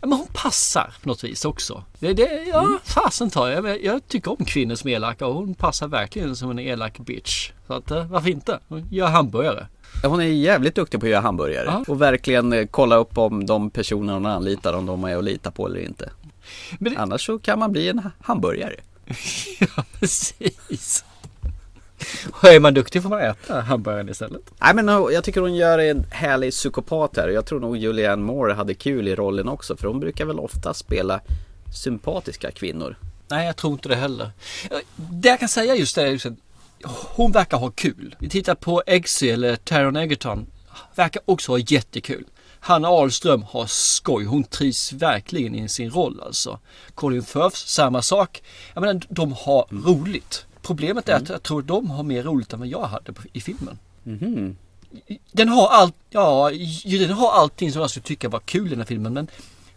Ja, 0.00 0.06
men 0.06 0.18
hon 0.18 0.26
passar 0.32 0.94
på 1.02 1.08
något 1.08 1.24
vis 1.24 1.44
också. 1.44 1.84
Det, 1.98 2.12
det, 2.12 2.44
ja, 2.48 2.60
Mm. 2.62 2.78
fasen 2.84 3.30
tar 3.30 3.48
jag. 3.48 3.84
Jag- 3.84 4.08
tycker 4.08 4.30
om 4.40 4.44
kvinnor 4.46 4.74
som 4.74 4.90
är 4.90 4.94
elaka 4.94 5.26
och 5.26 5.34
hon 5.34 5.54
passar 5.54 5.88
verkligen 5.88 6.36
som 6.36 6.50
en 6.50 6.58
elak 6.58 6.98
bitch. 6.98 7.50
Så 7.66 7.72
att, 7.74 7.90
eh, 7.90 8.06
varför 8.06 8.28
inte? 8.30 8.58
Hon 8.68 8.88
gör 8.90 9.06
hamburgare. 9.06 9.66
Hon 10.04 10.20
är 10.20 10.24
jävligt 10.24 10.74
duktig 10.74 11.00
på 11.00 11.06
att 11.06 11.10
göra 11.10 11.20
hamburgare 11.20 11.64
Ja. 11.66 11.84
och 11.88 12.02
verkligen 12.02 12.52
eh, 12.52 12.66
kolla 12.70 12.96
upp 12.96 13.18
om 13.18 13.46
de 13.46 13.70
personer 13.70 14.12
hon 14.12 14.26
anlitar 14.26 14.72
om 14.72 14.86
de 14.86 15.04
är 15.04 15.16
att 15.16 15.24
lita 15.24 15.50
på 15.50 15.66
eller 15.66 15.80
inte. 15.80 16.10
Det, 16.78 16.96
Annars 16.96 17.26
så 17.26 17.38
kan 17.38 17.58
man 17.58 17.72
bli 17.72 17.88
en 17.88 17.98
ha- 17.98 18.10
hamburgare. 18.20 18.74
ja, 19.60 19.84
precis. 20.00 21.04
Och 22.32 22.44
är 22.44 22.60
man 22.60 22.74
duktig 22.74 23.02
får 23.02 23.10
man 23.10 23.20
äta 23.20 23.60
hamburgaren 23.60 24.08
istället. 24.08 24.42
Nej 24.60 24.74
men 24.74 24.88
jag 24.88 25.24
tycker 25.24 25.40
hon 25.40 25.54
gör 25.54 25.78
en 25.78 26.06
härlig 26.10 26.52
psykopat 26.52 27.16
här. 27.16 27.28
Jag 27.28 27.46
tror 27.46 27.60
nog 27.60 27.76
Julianne 27.76 28.22
Moore 28.22 28.52
hade 28.52 28.74
kul 28.74 29.08
i 29.08 29.14
rollen 29.14 29.48
också 29.48 29.76
för 29.76 29.88
hon 29.88 30.00
brukar 30.00 30.24
väl 30.24 30.38
ofta 30.38 30.74
spela 30.74 31.20
sympatiska 31.74 32.50
kvinnor. 32.50 32.96
Nej, 33.28 33.46
jag 33.46 33.56
tror 33.56 33.72
inte 33.72 33.88
det 33.88 33.96
heller. 33.96 34.30
Det 34.96 35.28
jag 35.28 35.40
kan 35.40 35.48
säga 35.48 35.74
just 35.74 35.94
det 35.94 36.02
är 36.02 36.14
att 36.14 36.38
hon 37.14 37.32
verkar 37.32 37.58
ha 37.58 37.70
kul. 37.70 38.16
Vi 38.18 38.28
tittar 38.28 38.54
på 38.54 38.82
Eggsy 38.86 39.28
eller 39.28 39.56
Taron 39.56 39.96
Egerton. 39.96 40.46
Verkar 40.94 41.22
också 41.24 41.52
ha 41.52 41.58
jättekul. 41.58 42.24
Hanna 42.60 42.88
Ahlström 42.88 43.42
har 43.42 43.66
skoj. 43.66 44.24
Hon 44.24 44.44
trivs 44.44 44.92
verkligen 44.92 45.54
i 45.54 45.68
sin 45.68 45.90
roll 45.90 46.20
alltså. 46.20 46.58
Colin 46.94 47.22
Firth, 47.22 47.56
samma 47.56 48.02
sak. 48.02 48.42
Jag 48.74 48.80
menar, 48.80 49.00
de 49.08 49.32
har 49.32 49.66
roligt. 49.70 50.46
Problemet 50.62 51.08
är 51.08 51.14
att 51.14 51.28
jag 51.28 51.42
tror 51.42 51.62
de 51.62 51.90
har 51.90 52.02
mer 52.02 52.22
roligt 52.22 52.52
än 52.52 52.58
vad 52.58 52.68
jag 52.68 52.86
hade 52.86 53.12
i 53.32 53.40
filmen. 53.40 53.78
Den 55.32 55.48
har 55.48 55.68
allt, 55.68 55.94
ja, 56.10 56.50
den 56.84 57.10
har 57.10 57.32
allting 57.32 57.72
som 57.72 57.80
jag 57.80 57.90
skulle 57.90 58.04
tycka 58.04 58.28
var 58.28 58.40
kul 58.40 58.66
i 58.66 58.70
den 58.70 58.78
här 58.78 58.86
filmen 58.86 59.14
men 59.14 59.28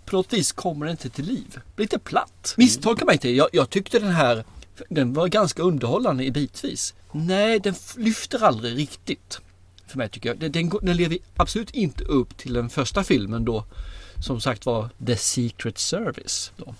på 0.05 0.15
något 0.15 0.33
vis 0.33 0.51
kommer 0.51 0.85
den 0.85 0.91
inte 0.91 1.09
till 1.09 1.25
liv. 1.25 1.59
Lite 1.77 1.99
platt. 1.99 2.53
Misstolka 2.57 3.05
mig 3.05 3.13
inte. 3.15 3.29
Jag, 3.29 3.47
jag 3.53 3.69
tyckte 3.69 3.99
den 3.99 4.11
här, 4.11 4.43
den 4.89 5.13
var 5.13 5.27
ganska 5.27 5.63
underhållande 5.63 6.23
i 6.23 6.31
bitvis. 6.31 6.93
Nej, 7.11 7.59
den 7.59 7.75
lyfter 7.97 8.43
aldrig 8.43 8.77
riktigt. 8.77 9.39
För 9.87 9.97
mig 9.97 10.09
tycker 10.09 10.29
jag. 10.29 10.39
Den, 10.39 10.51
den, 10.51 10.71
den 10.81 10.97
lever 10.97 11.17
absolut 11.35 11.71
inte 11.71 12.03
upp 12.03 12.37
till 12.37 12.53
den 12.53 12.69
första 12.69 13.03
filmen 13.03 13.45
då. 13.45 13.65
Som 14.19 14.41
sagt 14.41 14.65
var 14.65 14.89
The 15.05 15.15
Secret 15.15 15.77
Service. 15.77 16.51
Då. 16.57 16.75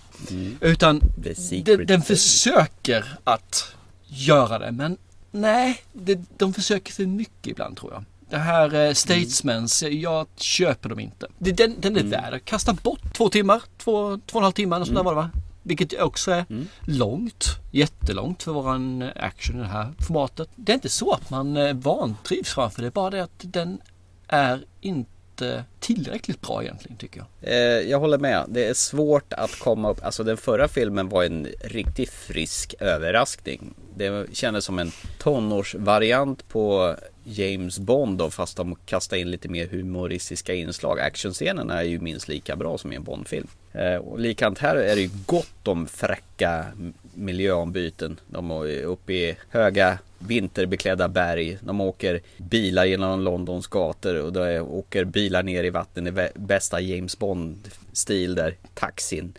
Utan 0.61 0.99
The 1.23 1.61
den, 1.61 1.85
den 1.85 2.01
försöker 2.01 3.17
att 3.23 3.75
göra 4.11 4.59
det 4.59 4.71
men 4.71 4.97
nej, 5.31 5.81
det, 5.93 6.19
de 6.37 6.53
försöker 6.53 6.93
för 6.93 7.05
mycket 7.05 7.47
ibland 7.47 7.77
tror 7.77 7.93
jag. 7.93 8.03
Det 8.29 8.37
här 8.37 8.75
eh, 8.75 8.93
Statesmans, 8.93 9.83
eh, 9.83 9.89
jag 9.89 10.27
köper 10.35 10.89
dem 10.89 10.99
inte. 10.99 11.27
Det, 11.37 11.51
den, 11.51 11.75
den 11.79 11.97
är 11.97 12.03
värd 12.03 12.33
att 12.33 12.45
kasta 12.45 12.73
bort 12.73 13.13
två 13.13 13.29
timmar, 13.29 13.61
två, 13.77 14.17
två 14.17 14.35
och 14.35 14.41
en 14.41 14.43
halv 14.43 14.53
timme 14.53 14.75
eller 14.75 14.85
sådär 14.85 15.03
var 15.03 15.11
det 15.11 15.15
va? 15.15 15.29
Vilket 15.63 16.01
också 16.01 16.31
är 16.31 16.45
långt, 16.81 17.45
jättelångt 17.71 18.43
för 18.43 18.51
våran 18.51 19.01
eh, 19.01 19.09
action 19.15 19.55
i 19.55 19.59
det 19.59 19.67
här 19.67 19.93
formatet. 19.99 20.49
Det 20.55 20.71
är 20.71 20.73
inte 20.73 20.89
så 20.89 21.13
att 21.13 21.29
man 21.29 21.57
eh, 21.57 21.73
vantrivs 21.73 22.49
framför 22.49 22.81
det, 22.81 22.87
är 22.87 22.91
bara 22.91 23.09
det 23.09 23.23
att 23.23 23.39
den 23.41 23.81
är 24.27 24.65
inte 24.81 25.63
tillräckligt 25.79 26.41
bra 26.41 26.63
egentligen 26.63 26.97
tycker 26.97 27.19
jag. 27.19 27.53
Eh, 27.53 27.89
jag 27.89 27.99
håller 27.99 28.17
med. 28.17 28.45
Det 28.49 28.67
är 28.67 28.73
svårt 28.73 29.33
att 29.33 29.59
komma 29.59 29.89
upp. 29.89 30.05
Alltså 30.05 30.23
den 30.23 30.37
förra 30.37 30.67
filmen 30.67 31.09
var 31.09 31.23
en 31.23 31.47
riktigt 31.61 32.09
frisk 32.09 32.75
överraskning. 32.79 33.73
Det 33.95 34.35
kändes 34.35 34.65
som 34.65 34.79
en 34.79 34.91
tonårsvariant 35.17 36.47
på 36.47 36.95
James 37.23 37.79
Bond 37.79 38.17
då, 38.17 38.29
fast 38.29 38.57
de 38.57 38.75
kastar 38.85 39.17
in 39.17 39.31
lite 39.31 39.49
mer 39.49 39.67
humoristiska 39.67 40.53
inslag. 40.53 40.99
Actionscenerna 40.99 41.79
är 41.79 41.83
ju 41.83 41.99
minst 41.99 42.27
lika 42.27 42.55
bra 42.55 42.77
som 42.77 42.93
i 42.93 42.95
en 42.95 43.03
Bondfilm. 43.03 43.47
Eh, 43.73 43.95
och 43.95 44.19
likadant 44.19 44.59
här 44.59 44.75
är 44.75 44.95
det 44.95 45.01
ju 45.01 45.09
gott 45.25 45.67
om 45.67 45.87
fräcka 45.87 46.65
miljöombyten. 47.13 48.19
De 48.27 48.51
är 48.51 48.83
uppe 48.83 49.13
i 49.13 49.35
höga 49.49 49.99
vinterbeklädda 50.19 51.07
berg. 51.07 51.57
De 51.61 51.81
åker 51.81 52.21
bilar 52.37 52.85
genom 52.85 53.21
Londons 53.21 53.67
gator 53.67 54.21
och 54.21 54.33
då 54.33 54.59
åker 54.59 55.05
bilar 55.05 55.43
ner 55.43 55.63
i 55.63 55.69
vatten 55.69 56.07
i 56.07 56.29
bästa 56.35 56.81
James 56.81 57.19
Bond-stil 57.19 58.35
där 58.35 58.55
taxin 58.73 59.33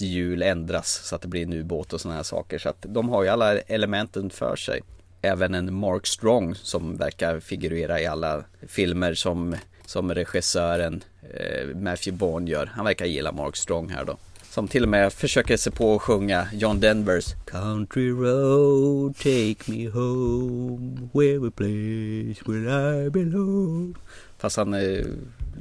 hjul 0.00 0.42
ändras 0.42 1.00
så 1.04 1.14
att 1.14 1.22
det 1.22 1.28
blir 1.28 1.42
en 1.42 1.52
ubåt 1.52 1.92
och 1.92 2.00
sådana 2.00 2.16
här 2.16 2.22
saker. 2.22 2.58
Så 2.58 2.68
att 2.68 2.86
de 2.88 3.08
har 3.08 3.22
ju 3.22 3.28
alla 3.28 3.58
elementen 3.58 4.30
för 4.30 4.56
sig. 4.56 4.80
Även 5.22 5.54
en 5.54 5.74
Mark 5.74 6.06
Strong 6.06 6.54
som 6.54 6.96
verkar 6.96 7.40
figurera 7.40 8.00
i 8.00 8.06
alla 8.06 8.44
filmer 8.68 9.14
som, 9.14 9.56
som 9.86 10.14
regissören 10.14 11.04
eh, 11.34 11.76
Matthew 11.76 12.12
Bourne 12.12 12.50
gör. 12.50 12.66
Han 12.66 12.84
verkar 12.84 13.06
gilla 13.06 13.32
Mark 13.32 13.56
Strong 13.56 13.88
här 13.88 14.04
då. 14.04 14.16
Som 14.52 14.68
till 14.68 14.82
och 14.82 14.88
med 14.88 15.12
försöker 15.12 15.56
sig 15.56 15.72
på 15.72 15.94
att 15.94 16.02
sjunga 16.02 16.48
John 16.52 16.80
Denvers 16.80 17.34
Country 17.46 18.10
road 18.10 19.16
take 19.16 19.56
me 19.66 19.88
home 19.88 21.08
Where 21.12 21.48
a 21.48 21.50
place 21.56 22.52
where 22.52 23.06
I 23.06 23.10
belong 23.10 23.94
Fast 24.38 24.56
han 24.56 24.74
eh, 24.74 25.06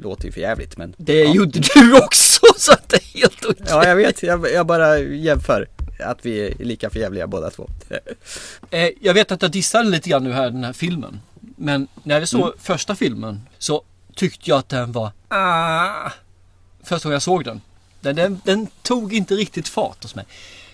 låter 0.01 0.25
ju 0.25 0.31
för 0.31 0.41
jävligt 0.41 0.77
men 0.77 0.93
Det 0.97 1.19
ja. 1.23 1.33
gjorde 1.33 1.59
du 1.59 1.97
också 2.03 2.45
så 2.57 2.71
att 2.73 2.89
det 2.89 2.95
är 2.95 3.19
helt 3.19 3.45
okej. 3.45 3.65
Ja 3.69 3.87
jag 3.87 3.95
vet, 3.95 4.23
jag, 4.23 4.51
jag 4.51 4.65
bara 4.65 4.99
jämför 4.99 5.67
att 5.99 6.25
vi 6.25 6.47
är 6.47 6.63
lika 6.65 6.89
förjävliga 6.89 7.27
båda 7.27 7.49
två. 7.49 7.69
Eh, 8.69 8.89
jag 9.01 9.13
vet 9.13 9.31
att 9.31 9.41
jag 9.41 9.51
dissade 9.51 9.89
lite 9.89 10.09
grann 10.09 10.23
nu 10.23 10.31
här 10.33 10.49
den 10.49 10.63
här 10.63 10.73
filmen. 10.73 11.21
Men 11.55 11.87
när 12.03 12.19
jag 12.19 12.27
såg 12.29 12.41
Mm. 12.41 12.53
första 12.59 12.95
filmen 12.95 13.41
så 13.57 13.83
tyckte 14.15 14.49
jag 14.49 14.59
att 14.59 14.69
den 14.69 14.91
var 14.91 15.11
ah, 15.27 16.11
Första 16.83 17.07
gången 17.09 17.13
jag 17.15 17.21
såg 17.21 17.43
den. 17.45 17.61
Den, 18.01 18.15
den. 18.15 18.41
den 18.43 18.67
tog 18.81 19.13
inte 19.13 19.35
riktigt 19.35 19.67
fart 19.67 20.03
hos 20.03 20.15
mig. 20.15 20.25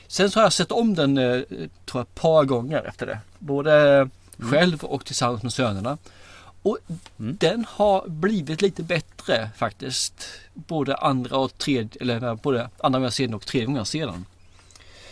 Sen 0.08 0.32
så 0.32 0.40
har 0.40 0.46
jag 0.46 0.54
sett 0.54 0.72
om 0.72 0.96
den 0.96 1.18
eh, 1.18 1.40
tror 1.86 2.00
jag 2.00 2.02
ett 2.02 2.16
par 2.16 2.44
gånger 2.46 2.84
efter 2.84 3.06
det. 3.06 3.20
Både 3.40 4.10
själv 4.40 4.84
och 4.84 5.06
tillsammans 5.06 5.44
med 5.44 5.54
sönerna. 5.54 5.98
Och 6.68 6.78
den 7.18 7.66
har 7.70 8.08
blivit 8.08 8.62
lite 8.62 8.84
bättre 8.84 9.50
faktiskt. 9.58 10.30
Både 10.54 10.96
andra 10.96 11.38
och 11.38 11.58
tredje, 11.58 12.02
eller 12.02 12.36
både 12.36 12.70
andra 12.78 13.00
gången 13.00 13.12
den 13.18 13.34
och 13.34 13.46
tredje 13.46 13.66
gången 13.66 13.86
den. 13.92 14.26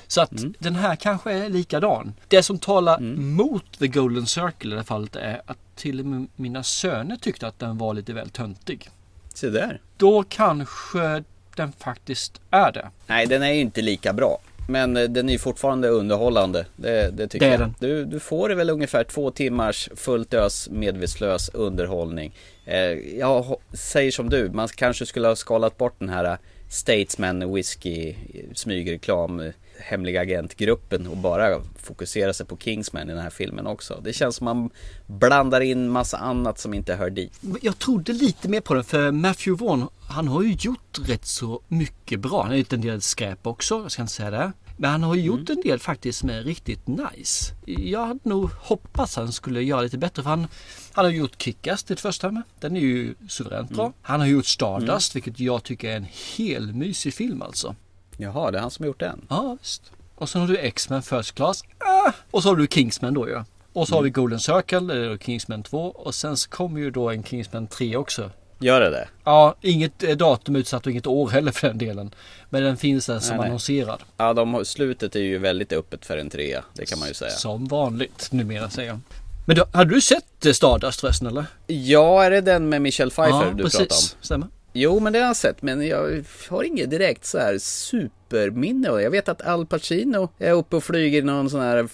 Så 0.08 0.22
att 0.22 0.32
den 0.60 0.76
här 0.76 0.96
kanske 0.96 1.32
är 1.34 1.50
likadan. 1.50 2.14
Det 2.28 2.44
som 2.44 2.60
talar 2.60 3.00
mot 3.20 3.80
The 3.80 3.88
Golden 3.88 4.28
Circle 4.28 4.70
i 4.70 4.70
det 4.70 4.76
här 4.76 4.84
fallet 4.84 5.16
är 5.16 5.42
att 5.46 5.58
till 5.76 6.00
och 6.00 6.06
med 6.06 6.28
mina 6.36 6.64
söner 6.64 7.16
tyckte 7.16 7.48
att 7.48 7.60
den 7.60 7.78
var 7.78 7.94
lite 7.94 8.14
väl 8.14 8.30
töntig. 8.30 8.90
Se 9.34 9.50
där. 9.50 9.82
Då 9.98 10.24
kanske 10.24 11.24
den 11.56 11.72
faktiskt 11.72 12.42
är 12.50 12.72
det. 12.72 12.90
Nej, 13.08 13.26
den 13.26 13.44
är 13.44 13.52
ju 13.52 13.62
inte 13.62 13.82
lika 13.82 14.14
bra. 14.14 14.40
Men 14.68 14.98
eh, 14.98 15.04
den 15.04 15.30
är 15.30 15.38
fortfarande 15.38 15.88
underhållande. 15.88 16.66
Det, 16.76 17.10
det 17.18 17.28
tycker 17.28 17.46
Det 17.46 17.54
är 17.56 17.60
jag. 17.60 17.60
den. 17.60 17.76
Du, 17.80 18.06
du 18.06 18.20
får 18.20 18.50
väl 18.50 18.70
ungefär 18.70 19.04
två 19.04 19.32
timmars 19.32 19.90
fullt 19.96 20.34
ös 20.34 20.70
medvetslös 20.70 21.50
underhållning. 21.54 22.36
Eh, 22.66 22.78
jag 23.20 23.58
säger 23.74 24.12
som 24.12 24.30
du, 24.30 24.50
man 24.50 24.68
kanske 24.68 25.06
skulle 25.06 25.28
ha 25.28 25.36
skalat 25.36 25.78
bort 25.78 25.96
den 26.00 26.10
här 26.10 26.26
eh, 26.26 26.38
Statesman 26.70 27.54
Whiskey 27.54 28.16
smygreklam 28.54 29.52
hemliga 29.80 30.22
agentgruppen 30.22 31.08
och 31.08 31.18
bara 31.18 31.62
fokusera 31.76 32.34
sig 32.34 32.46
på 32.46 32.58
Kingsman 32.58 33.10
i 33.10 33.14
den 33.14 33.22
här 33.22 33.30
filmen 33.30 33.68
också. 33.68 34.02
Det 34.04 34.14
känns 34.14 34.36
som 34.36 34.46
man 34.46 34.70
blandar 35.06 35.62
in 35.62 35.90
massa 35.90 36.18
annat 36.18 36.60
som 36.60 36.74
inte 36.74 36.96
hör 36.96 37.10
dit. 37.10 37.40
Jag 37.62 37.80
trodde 37.80 38.14
lite 38.14 38.50
mer 38.50 38.62
på 38.62 38.74
den 38.74 38.84
för 38.84 39.12
Matthew 39.12 39.66
Vaughn, 39.66 39.88
han 40.10 40.28
har 40.28 40.44
ju 40.44 40.56
gjort 40.60 41.00
rätt 41.06 41.26
så 41.26 41.62
mycket 41.68 42.20
bra. 42.20 42.42
Han 42.42 42.52
har 42.52 42.58
gjort 42.58 42.74
en 42.74 42.82
del 42.82 43.02
skräp 43.02 43.48
också, 43.48 43.76
jag 43.82 43.92
ska 43.92 44.02
inte 44.02 44.14
säga 44.14 44.32
det. 44.32 44.52
Men 44.78 44.92
han 44.92 45.04
har 45.04 45.16
ju 45.16 45.22
gjort 45.22 45.50
en 45.50 45.62
del 45.62 45.80
faktiskt 45.80 46.20
som 46.20 46.30
är 46.30 46.44
riktigt 46.44 46.88
nice. 46.88 47.54
Jag 47.66 48.06
hade 48.08 48.20
nog 48.24 48.50
hoppats 48.52 49.16
han 49.16 49.32
skulle 49.32 49.62
göra 49.62 49.82
lite 49.82 49.98
bättre 49.98 50.24
för 50.24 50.30
han, 50.30 50.48
han 50.92 51.06
har 51.06 51.12
gjort 51.12 51.38
Kick-Ass 51.38 51.84
till 51.84 51.98
första 51.98 52.32
med. 52.32 52.44
Den 52.60 52.76
är 52.76 52.82
ju 52.82 53.16
suveränt 53.30 53.72
bra. 53.72 53.94
Han 54.02 54.20
har 54.20 54.28
gjort 54.28 54.46
Stardust 54.46 55.16
vilket 55.16 55.40
jag 55.40 55.64
tycker 55.64 55.90
är 55.90 55.96
en 55.98 56.08
hel 56.38 56.74
mysig 56.74 57.14
film 57.14 57.42
alltså. 57.42 57.76
Jaha, 58.18 58.52
det 58.52 58.58
är 58.58 58.62
han 58.62 58.72
som 58.72 58.84
har 58.84 58.88
gjort 58.88 59.00
den. 59.00 59.26
Ja 59.30 59.58
visst. 59.62 59.92
Och 60.16 60.30
sen 60.30 60.42
har 60.42 60.48
du 60.48 60.58
X-Men 60.58 61.02
First 61.02 61.36
Class. 61.36 61.64
Ah! 61.78 62.12
Och 62.32 62.44
så 62.44 62.50
har 62.50 62.56
du 62.56 62.68
Kingsman 62.68 63.14
då 63.14 63.28
ju. 63.30 63.42
Och 63.74 63.88
så 63.88 63.96
har 63.96 64.02
vi 64.02 64.10
Golden 64.10 64.40
Circle, 64.40 64.78
eller 64.78 65.10
då 65.10 65.18
Kingsman 65.18 65.64
2. 65.64 65.80
Och 65.80 66.16
sen 66.16 66.38
så 66.38 66.50
kommer 66.50 66.80
ju 66.80 66.92
då 66.92 67.10
en 67.10 67.24
Kingsman 67.24 67.68
3 67.68 67.98
också. 67.98 68.30
Gör 68.60 68.82
det 68.82 68.90
det? 68.90 69.08
Ja, 69.24 69.56
inget 69.62 70.04
eh, 70.04 70.18
datum 70.18 70.56
utsatt 70.56 70.86
och 70.86 70.92
inget 70.92 71.08
år 71.08 71.30
heller 71.30 71.52
för 71.52 71.68
den 71.68 71.78
delen. 71.78 72.16
Men 72.50 72.64
den 72.64 72.78
finns 72.78 73.06
där 73.06 73.20
som 73.20 73.30
Nej, 73.30 73.40
nej. 73.40 73.48
annonserad. 73.48 74.00
Ja, 74.18 74.34
de, 74.34 74.66
slutet 74.66 75.16
är 75.16 75.20
ju 75.20 75.38
väldigt 75.38 75.74
öppet 75.74 76.06
för 76.06 76.18
en 76.18 76.30
trea. 76.30 76.64
Det 76.74 76.86
kan 76.86 77.00
man 77.00 77.08
ju 77.08 77.14
säga. 77.14 77.32
Som 77.32 77.68
vanligt 77.68 78.32
numera 78.32 78.70
säger 78.70 78.90
jag. 78.90 79.00
Men 79.46 79.56
då, 79.56 79.66
hade 79.74 79.94
du 79.94 80.02
sett 80.02 80.46
eh, 80.46 80.52
Stardust 80.52 81.02
förresten 81.02 81.28
eller? 81.28 81.46
Ja, 81.68 82.24
är 82.24 82.32
det 82.32 82.42
den 82.42 82.70
med 82.70 82.82
Michelle 82.82 83.12
Pfeiffer 83.12 83.46
ja, 83.46 83.54
du 83.56 83.64
precis. 83.64 83.80
pratar 83.80 83.96
om? 83.96 84.22
Stämmer. 84.22 84.48
Jo, 84.78 85.00
men 85.00 85.14
det 85.14 85.20
har 85.20 85.28
jag 85.28 85.36
sett. 85.36 85.62
Men 85.62 85.88
jag 85.88 86.24
har 86.50 86.64
inget 86.64 86.90
direkt 86.90 87.26
så 87.26 87.38
här 87.40 87.58
superminne. 87.58 88.88
Jag 88.88 89.12
vet 89.12 89.30
att 89.30 89.42
Al 89.48 89.66
Pacino 89.66 90.30
är 90.40 90.52
uppe 90.52 90.76
och 90.76 90.84
flyger 90.84 91.20
i 91.20 91.22
någon 91.22 91.50
sån 91.50 91.62
här, 91.62 91.88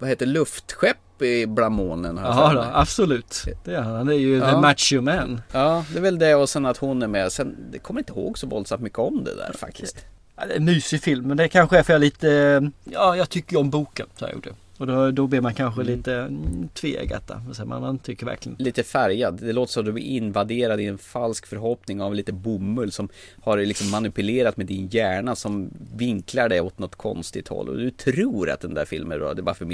vad 0.00 0.08
heter 0.10 0.26
luftskepp 0.26 1.22
i 1.22 1.46
bland 1.46 1.74
månen. 1.74 2.20
Ja, 2.22 2.52
då, 2.54 2.64
absolut. 2.72 3.44
Det 3.64 3.74
är 3.74 3.80
han. 3.80 3.94
Han 3.94 4.08
är 4.08 4.12
ju 4.12 4.40
the 4.40 4.46
Ja. 4.46 4.60
macho 4.60 5.00
man. 5.00 5.40
Ja, 5.52 5.84
det 5.92 5.98
är 5.98 6.02
väl 6.02 6.18
det 6.18 6.34
och 6.34 6.48
sen 6.48 6.66
att 6.66 6.76
hon 6.76 7.02
är 7.02 7.06
med. 7.08 7.32
Sen, 7.32 7.56
det 7.72 7.78
kommer 7.78 8.00
inte 8.00 8.12
ihåg 8.12 8.38
så 8.38 8.46
våldsamt 8.46 8.82
mycket 8.82 8.98
om 8.98 9.24
det 9.24 9.34
där 9.34 9.52
faktiskt. 9.58 9.96
Ja, 10.36 10.46
det 10.46 10.52
är 10.52 10.56
en 10.56 10.64
mysig 10.64 11.02
film, 11.02 11.28
men 11.28 11.36
det 11.36 11.48
kanske 11.48 11.78
är 11.78 11.82
för 11.82 11.92
jag 11.92 12.00
lite... 12.00 12.70
Ja, 12.84 13.16
jag 13.16 13.28
tycker 13.30 13.58
om 13.58 13.70
boken, 13.70 14.06
så 14.18 14.24
jag 14.24 14.32
gjorde. 14.32 14.50
Och 14.78 14.86
då, 14.86 15.10
då 15.10 15.26
blir 15.26 15.40
man 15.40 15.54
kanske 15.54 15.82
lite 15.82 16.14
mm, 16.14 16.68
där. 16.74 17.52
Så 17.52 17.64
Man 17.64 17.98
tycker 17.98 18.26
verkligen... 18.26 18.56
Lite 18.58 18.82
färgad. 18.82 19.34
Det 19.34 19.52
låter 19.52 19.72
som 19.72 19.80
att 19.80 19.86
du 19.86 19.92
blir 19.92 20.04
invaderad 20.04 20.80
i 20.80 20.86
en 20.86 20.98
falsk 20.98 21.46
förhoppning 21.46 22.00
av 22.02 22.14
lite 22.14 22.32
bomull 22.32 22.92
som 22.92 23.08
har 23.42 23.58
liksom 23.58 23.90
manipulerat 23.90 24.56
med 24.56 24.66
din 24.66 24.88
hjärna 24.88 25.36
som 25.36 25.70
vinklar 25.96 26.48
dig 26.48 26.60
åt 26.60 26.78
något 26.78 26.96
konstigt 26.96 27.48
håll. 27.48 27.68
Och 27.68 27.76
du 27.76 27.90
tror 27.90 28.50
att 28.50 28.60
den 28.60 28.74
där 28.74 28.84
filmen 28.84 29.12
är 29.12 29.18
bra. 29.18 29.34
Det 29.34 29.40
är 29.40 29.42
bara 29.42 29.54
för 29.54 29.66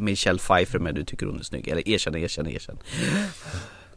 Michelle 0.00 0.38
Pfeiffer 0.38 0.78
men 0.78 0.94
du 0.94 1.04
tycker 1.04 1.26
hon 1.26 1.38
är 1.38 1.44
snygg. 1.44 1.68
Eller 1.68 1.88
erkänn, 1.88 2.14
erkänn, 2.14 2.46
erkänn. 2.46 2.78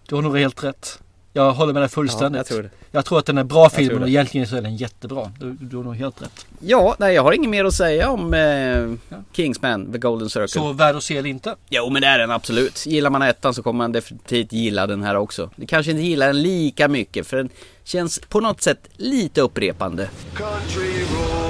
Du 0.08 0.16
har 0.16 0.22
nog 0.22 0.38
helt 0.38 0.64
rätt. 0.64 1.00
Jag 1.34 1.52
håller 1.54 1.74
med 1.74 1.82
dig 1.82 1.90
fullständigt. 1.90 2.34
Ja, 2.34 2.38
jag 2.40 2.46
tror 2.48 2.64
det. 2.64 2.70
Jag 2.92 3.06
tror 3.06 3.20
att 3.20 3.26
den 3.26 3.38
är 3.38 3.44
bra 3.44 3.70
filmen 3.70 4.02
och 4.04 4.10
egentligen 4.10 4.48
så 4.48 4.56
är 4.56 4.62
den 4.62 4.76
jättebra. 4.76 5.32
Du, 5.40 5.52
du 5.52 5.78
har 5.78 5.84
nog 5.84 5.96
helt 5.96 6.22
rätt. 6.22 6.46
Ja, 6.60 6.96
nej 7.00 7.16
jag 7.16 7.24
har 7.24 7.32
inget 7.32 7.50
mer 7.50 7.66
att 7.66 7.74
säga 7.74 8.10
om 8.10 8.34
eh, 8.34 9.16
Kingsman, 9.36 9.92
The 9.92 9.98
Golden 9.98 10.30
Circle. 10.30 10.48
Så 10.48 10.74
värd 10.74 10.96
att 10.96 11.04
se 11.04 11.18
eller 11.18 11.30
inte? 11.30 11.56
Jo 11.70 11.90
men 11.90 12.02
det 12.02 12.08
är 12.08 12.20
den 12.20 12.32
absolut. 12.32 12.86
Gillar 12.86 13.10
man 13.10 13.22
ettan 13.22 13.54
så 13.54 13.64
kommer 13.64 13.78
man 13.78 13.92
definitivt 13.92 14.54
gilla 14.54 14.88
den 14.88 15.04
här 15.04 15.16
också. 15.16 15.50
Du 15.56 15.66
kanske 15.66 15.92
inte 15.92 16.04
gillar 16.04 16.28
den 16.28 16.42
lika 16.42 16.88
mycket 16.88 17.28
för 17.28 17.38
den 17.38 17.50
känns 17.84 18.20
på 18.20 18.40
något 18.40 18.62
sätt 18.62 18.88
lite 18.98 19.42
upprepande. 19.42 20.10
Country 20.34 21.02
roads 21.02 21.41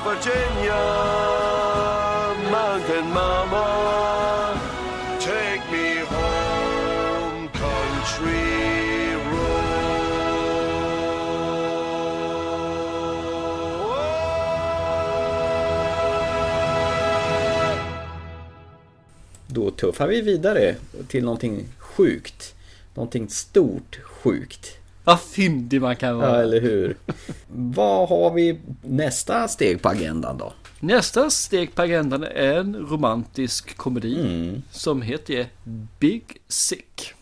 Virginia, 0.00 0.82
Mountain 2.50 3.06
Mama, 3.12 4.58
take 5.20 5.62
me 5.70 6.00
home, 6.00 7.48
country 7.48 9.14
road. 9.14 9.72
Då 19.46 19.70
tuffar 19.70 20.08
vi 20.08 20.20
vidare 20.20 20.76
till 21.08 21.24
någonting 21.24 21.68
sjukt. 21.78 22.54
Någonting 22.94 23.28
stort 23.28 24.00
sjukt. 24.04 24.81
Vad 25.04 25.20
fyndig 25.20 25.80
man 25.80 25.96
kan 25.96 26.16
vara. 26.18 26.36
Ja, 26.36 26.42
eller 26.42 26.60
hur? 26.60 26.96
Vad 27.48 28.08
har 28.08 28.30
vi 28.30 28.60
nästa 28.82 29.48
steg 29.48 29.82
på 29.82 29.88
agendan 29.88 30.38
då? 30.38 30.52
Nästa 30.80 31.30
steg 31.30 31.74
på 31.74 31.82
agendan 31.82 32.22
är 32.22 32.52
en 32.58 32.76
romantisk 32.76 33.76
komedi 33.76 34.20
Mm. 34.20 34.62
som 34.70 35.02
heter 35.02 35.46
Big 35.98 36.22
Sick. 36.48 37.14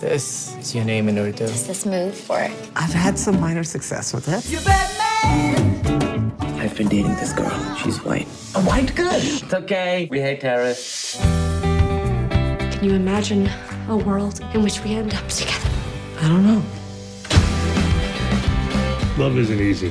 This 0.00 0.54
is 0.60 0.74
your 0.76 0.84
name 0.86 1.10
in 1.10 1.18
Urdu. 1.18 1.44
Is 1.44 1.66
this 1.66 1.84
move 1.84 2.12
for 2.12 2.36
it? 2.36 2.52
I've 2.74 2.94
had 2.98 3.18
some 3.18 3.40
minor 3.48 3.62
success 3.62 4.14
with 4.14 4.28
it. 4.28 4.60
I've 6.62 6.76
been 6.76 6.88
dating 6.88 7.16
this 7.16 7.32
girl. 7.36 7.50
She's 7.84 7.98
white. 8.04 8.26
A 8.54 8.60
white 8.60 8.94
good. 8.96 9.22
It's 9.22 9.54
okay. 9.54 10.08
We 10.10 10.20
hate 10.20 10.40
terrorists. 10.40 11.18
Can 11.20 12.84
you 12.84 12.94
imagine 12.94 13.50
a 13.88 13.96
world 13.96 14.40
in 14.54 14.62
which 14.62 14.82
we 14.84 14.94
end 14.94 15.12
up 15.14 15.28
together? 15.28 15.59
I 16.22 16.28
don't 16.28 16.44
know. 16.46 16.62
Love 19.18 19.38
isn't 19.38 19.60
easy. 19.60 19.90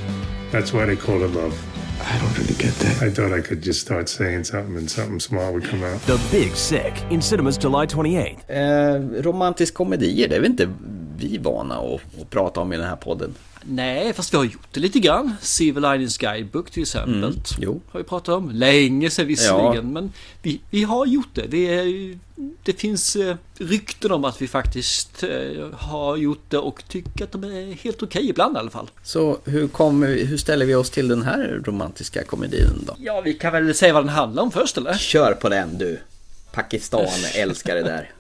That's 0.52 0.72
why 0.74 0.86
they 0.86 0.96
call 0.96 1.24
it 1.24 1.32
love. 1.32 1.54
I 2.02 2.18
don't 2.20 2.38
really 2.38 2.54
get 2.56 2.74
that. 2.80 3.02
I 3.02 3.10
thought 3.10 3.34
I 3.34 3.42
could 3.42 3.62
just 3.62 3.82
start 3.82 4.10
saying 4.10 4.44
something 4.44 4.78
and 4.78 4.90
something 4.90 5.20
smart 5.20 5.54
would 5.54 5.66
come 5.66 5.84
out. 5.84 6.00
The 6.06 6.20
Big 6.32 6.56
Sick 6.56 6.94
in 7.10 7.22
cinemas 7.22 7.58
July 7.58 7.86
28th. 7.86 8.40
Eh, 8.48 9.22
romantisk 9.22 9.74
komedier, 9.74 10.28
det 10.28 10.36
är 10.36 10.40
väl 10.40 10.52
inte 10.52 10.70
vi 11.20 11.38
vana 11.38 11.76
att, 11.76 12.22
att 12.22 12.30
prata 12.30 12.60
om 12.60 12.74
i 12.74 12.78
den 12.78 12.86
här 12.86 12.96
podden? 12.96 13.34
Nej, 13.64 14.14
fast 14.14 14.34
vi 14.34 14.38
har 14.38 14.44
gjort 14.46 14.68
det 14.72 14.80
lite 14.80 15.00
grann. 15.00 15.36
Civil 15.42 15.84
Linings 15.84 16.18
Guidebook 16.18 16.72
till 16.72 16.82
exempel. 16.82 17.24
Mm, 17.24 17.34
jo. 17.60 17.82
Har 17.92 18.00
vi 18.00 18.04
pratat 18.04 18.36
om. 18.36 18.50
Länge 18.52 19.10
sedan 19.10 19.28
visserligen. 19.28 19.76
Ja. 19.76 19.82
Men 19.82 20.14
vi, 20.42 20.60
vi 20.70 20.84
har 20.84 21.06
gjort 21.06 21.30
det. 21.34 21.48
Det, 21.48 21.74
är, 21.76 22.18
det 22.64 22.74
finns 22.74 23.16
eh, 23.16 23.36
rykten 23.58 24.12
om 24.12 24.26
att 24.26 24.42
vi 24.42 24.48
faktiskt 24.48 25.24
eh, 25.24 25.66
har 25.74 26.18
gjort 26.18 26.44
det 26.50 26.58
och 26.58 26.84
tycker 26.88 27.24
att 27.24 27.32
de 27.32 27.44
är 27.44 27.74
helt 27.84 28.04
okej 28.04 28.30
ibland 28.30 28.56
i 28.56 28.60
alla 28.60 28.70
fall. 28.72 28.90
Så 29.04 29.38
hur, 29.46 30.06
vi- 30.06 30.26
hur 30.26 30.38
ställer 30.38 30.66
vi 30.66 30.76
oss 30.76 30.90
till 30.90 31.08
den 31.08 31.22
här 31.22 31.62
romantiska 31.66 32.24
komedin 32.24 32.84
då? 32.88 32.96
Ja, 33.00 33.22
vi 33.22 33.34
kan 33.34 33.54
väl 33.54 33.76
säga 33.76 33.94
vad 33.94 34.04
den 34.04 34.10
handlar 34.10 34.44
om 34.44 34.52
först 34.52 34.78
eller? 34.78 34.94
Kör 34.94 35.34
på 35.34 35.50
den 35.50 35.78
du! 35.78 36.00
Pakistan 36.52 37.08
älskar 37.36 37.76
det 37.76 37.84
där. 37.84 38.12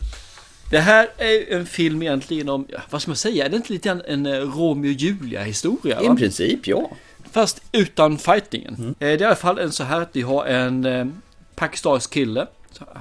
Det 0.69 0.79
här 0.79 1.09
är 1.17 1.53
en 1.57 1.65
film 1.65 2.01
egentligen 2.01 2.49
om, 2.49 2.67
vad 2.89 3.01
ska 3.01 3.09
man 3.11 3.15
säga, 3.15 3.45
är 3.45 3.49
det 3.49 3.55
inte 3.55 3.73
lite 3.73 3.89
grann 3.89 4.01
en 4.07 4.25
eh, 4.25 4.31
Romeo 4.39 4.89
och 4.89 4.93
Julia 4.99 5.43
historia? 5.43 6.01
I 6.01 6.07
princip 6.17 6.67
ja. 6.67 6.89
Fast 7.31 7.61
utan 7.71 8.17
fightingen. 8.17 8.75
Eh, 8.79 8.95
Det 8.99 9.05
är 9.05 9.21
i 9.21 9.25
alla 9.25 9.35
fall 9.35 9.59
en 9.59 9.71
så 9.71 9.83
här 9.83 10.01
att 10.01 10.09
vi 10.11 10.21
har 10.21 10.45
en 10.45 10.85
eh, 10.85 11.05
pakistansk 11.55 12.13
kille. 12.13 12.47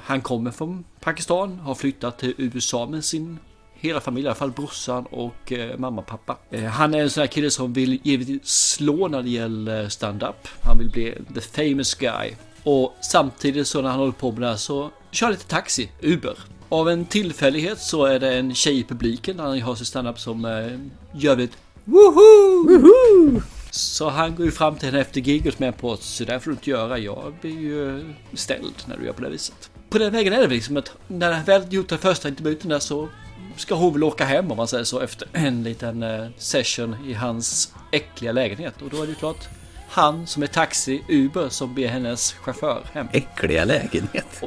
Han 0.04 0.20
kommer 0.20 0.50
från 0.50 0.84
Pakistan, 1.00 1.58
har 1.58 1.74
flyttat 1.74 2.18
till 2.18 2.34
USA 2.38 2.86
med 2.86 3.04
sin 3.04 3.38
hela 3.74 4.00
familj, 4.00 4.24
i 4.24 4.28
alla 4.28 4.34
fall 4.34 4.50
brorsan 4.50 5.06
och 5.06 5.52
eh, 5.52 5.78
mamma 5.78 6.00
och 6.00 6.06
pappa. 6.06 6.36
Eh, 6.50 6.64
han 6.64 6.94
är 6.94 6.98
en 6.98 7.10
sån 7.10 7.20
här 7.20 7.28
kille 7.28 7.50
som 7.50 7.72
vill 7.72 8.00
givetvis 8.02 8.46
slå 8.48 9.08
när 9.08 9.22
det 9.22 9.30
gäller 9.30 9.88
stand-up. 9.88 10.48
Han 10.62 10.78
vill 10.78 10.90
bli 10.90 11.14
the 11.34 11.40
famous 11.40 11.94
guy. 11.94 12.30
Och 12.62 12.94
samtidigt 13.00 13.66
så 13.66 13.82
när 13.82 13.88
han 13.90 13.98
håller 13.98 14.12
på 14.12 14.32
med 14.32 14.40
det 14.40 14.48
här 14.48 14.56
så 14.56 14.90
kör 15.10 15.26
han 15.26 15.32
lite 15.32 15.46
taxi, 15.46 15.90
Uber. 16.02 16.38
Av 16.68 16.88
en 16.88 17.04
tillfällighet 17.04 17.78
så 17.78 18.04
är 18.04 18.18
det 18.18 18.34
en 18.34 18.54
tjej 18.54 18.78
i 18.78 18.84
publiken 18.84 19.36
när 19.36 19.44
han 19.44 19.60
har 19.60 19.74
sin 19.74 19.86
stand-up 19.86 20.18
som 20.18 20.44
eh, 20.44 21.20
gör 21.20 21.40
ett 21.40 21.50
Woho! 21.84 23.40
Så 23.70 24.08
han 24.08 24.36
går 24.36 24.46
ju 24.46 24.52
fram 24.52 24.76
till 24.76 24.88
henne 24.88 25.00
efter 25.00 25.20
giget 25.20 25.58
med 25.58 25.76
på 25.78 25.92
att 25.92 26.02
så 26.02 26.24
där 26.24 26.38
får 26.38 26.50
du 26.50 26.54
inte 26.54 26.70
göra. 26.70 26.98
Jag 26.98 27.34
blir 27.40 27.60
ju 27.60 28.04
ställd 28.34 28.74
när 28.86 28.96
du 28.96 29.04
gör 29.04 29.12
på 29.12 29.22
det 29.22 29.28
viset. 29.30 29.70
På 29.90 29.98
den 29.98 30.12
vägen 30.12 30.32
är 30.32 30.40
det 30.40 30.46
liksom 30.46 30.76
att 30.76 30.92
när 31.06 31.32
han 31.32 31.44
väl 31.44 31.72
gjort 31.72 31.88
den 31.88 31.98
första 31.98 32.28
intervjun 32.28 32.58
där 32.68 32.78
så 32.78 33.08
ska 33.56 33.74
hon 33.74 33.92
väl 33.92 34.04
åka 34.04 34.24
hem 34.24 34.50
om 34.50 34.56
man 34.56 34.68
säger 34.68 34.84
så 34.84 35.00
efter 35.00 35.28
en 35.32 35.62
liten 35.62 36.02
eh, 36.02 36.26
session 36.38 36.96
i 37.06 37.14
hans 37.14 37.74
äckliga 37.92 38.32
lägenhet. 38.32 38.82
Och 38.82 38.90
då 38.90 38.96
är 38.96 39.02
det 39.02 39.08
ju 39.08 39.14
klart, 39.14 39.48
han 39.88 40.26
som 40.26 40.42
är 40.42 40.46
taxi, 40.46 41.02
Uber, 41.08 41.48
som 41.48 41.74
blir 41.74 41.88
hennes 41.88 42.32
chaufför 42.32 42.82
hem. 42.92 43.06
Äckliga 43.12 43.64
lägenhet. 43.64 44.42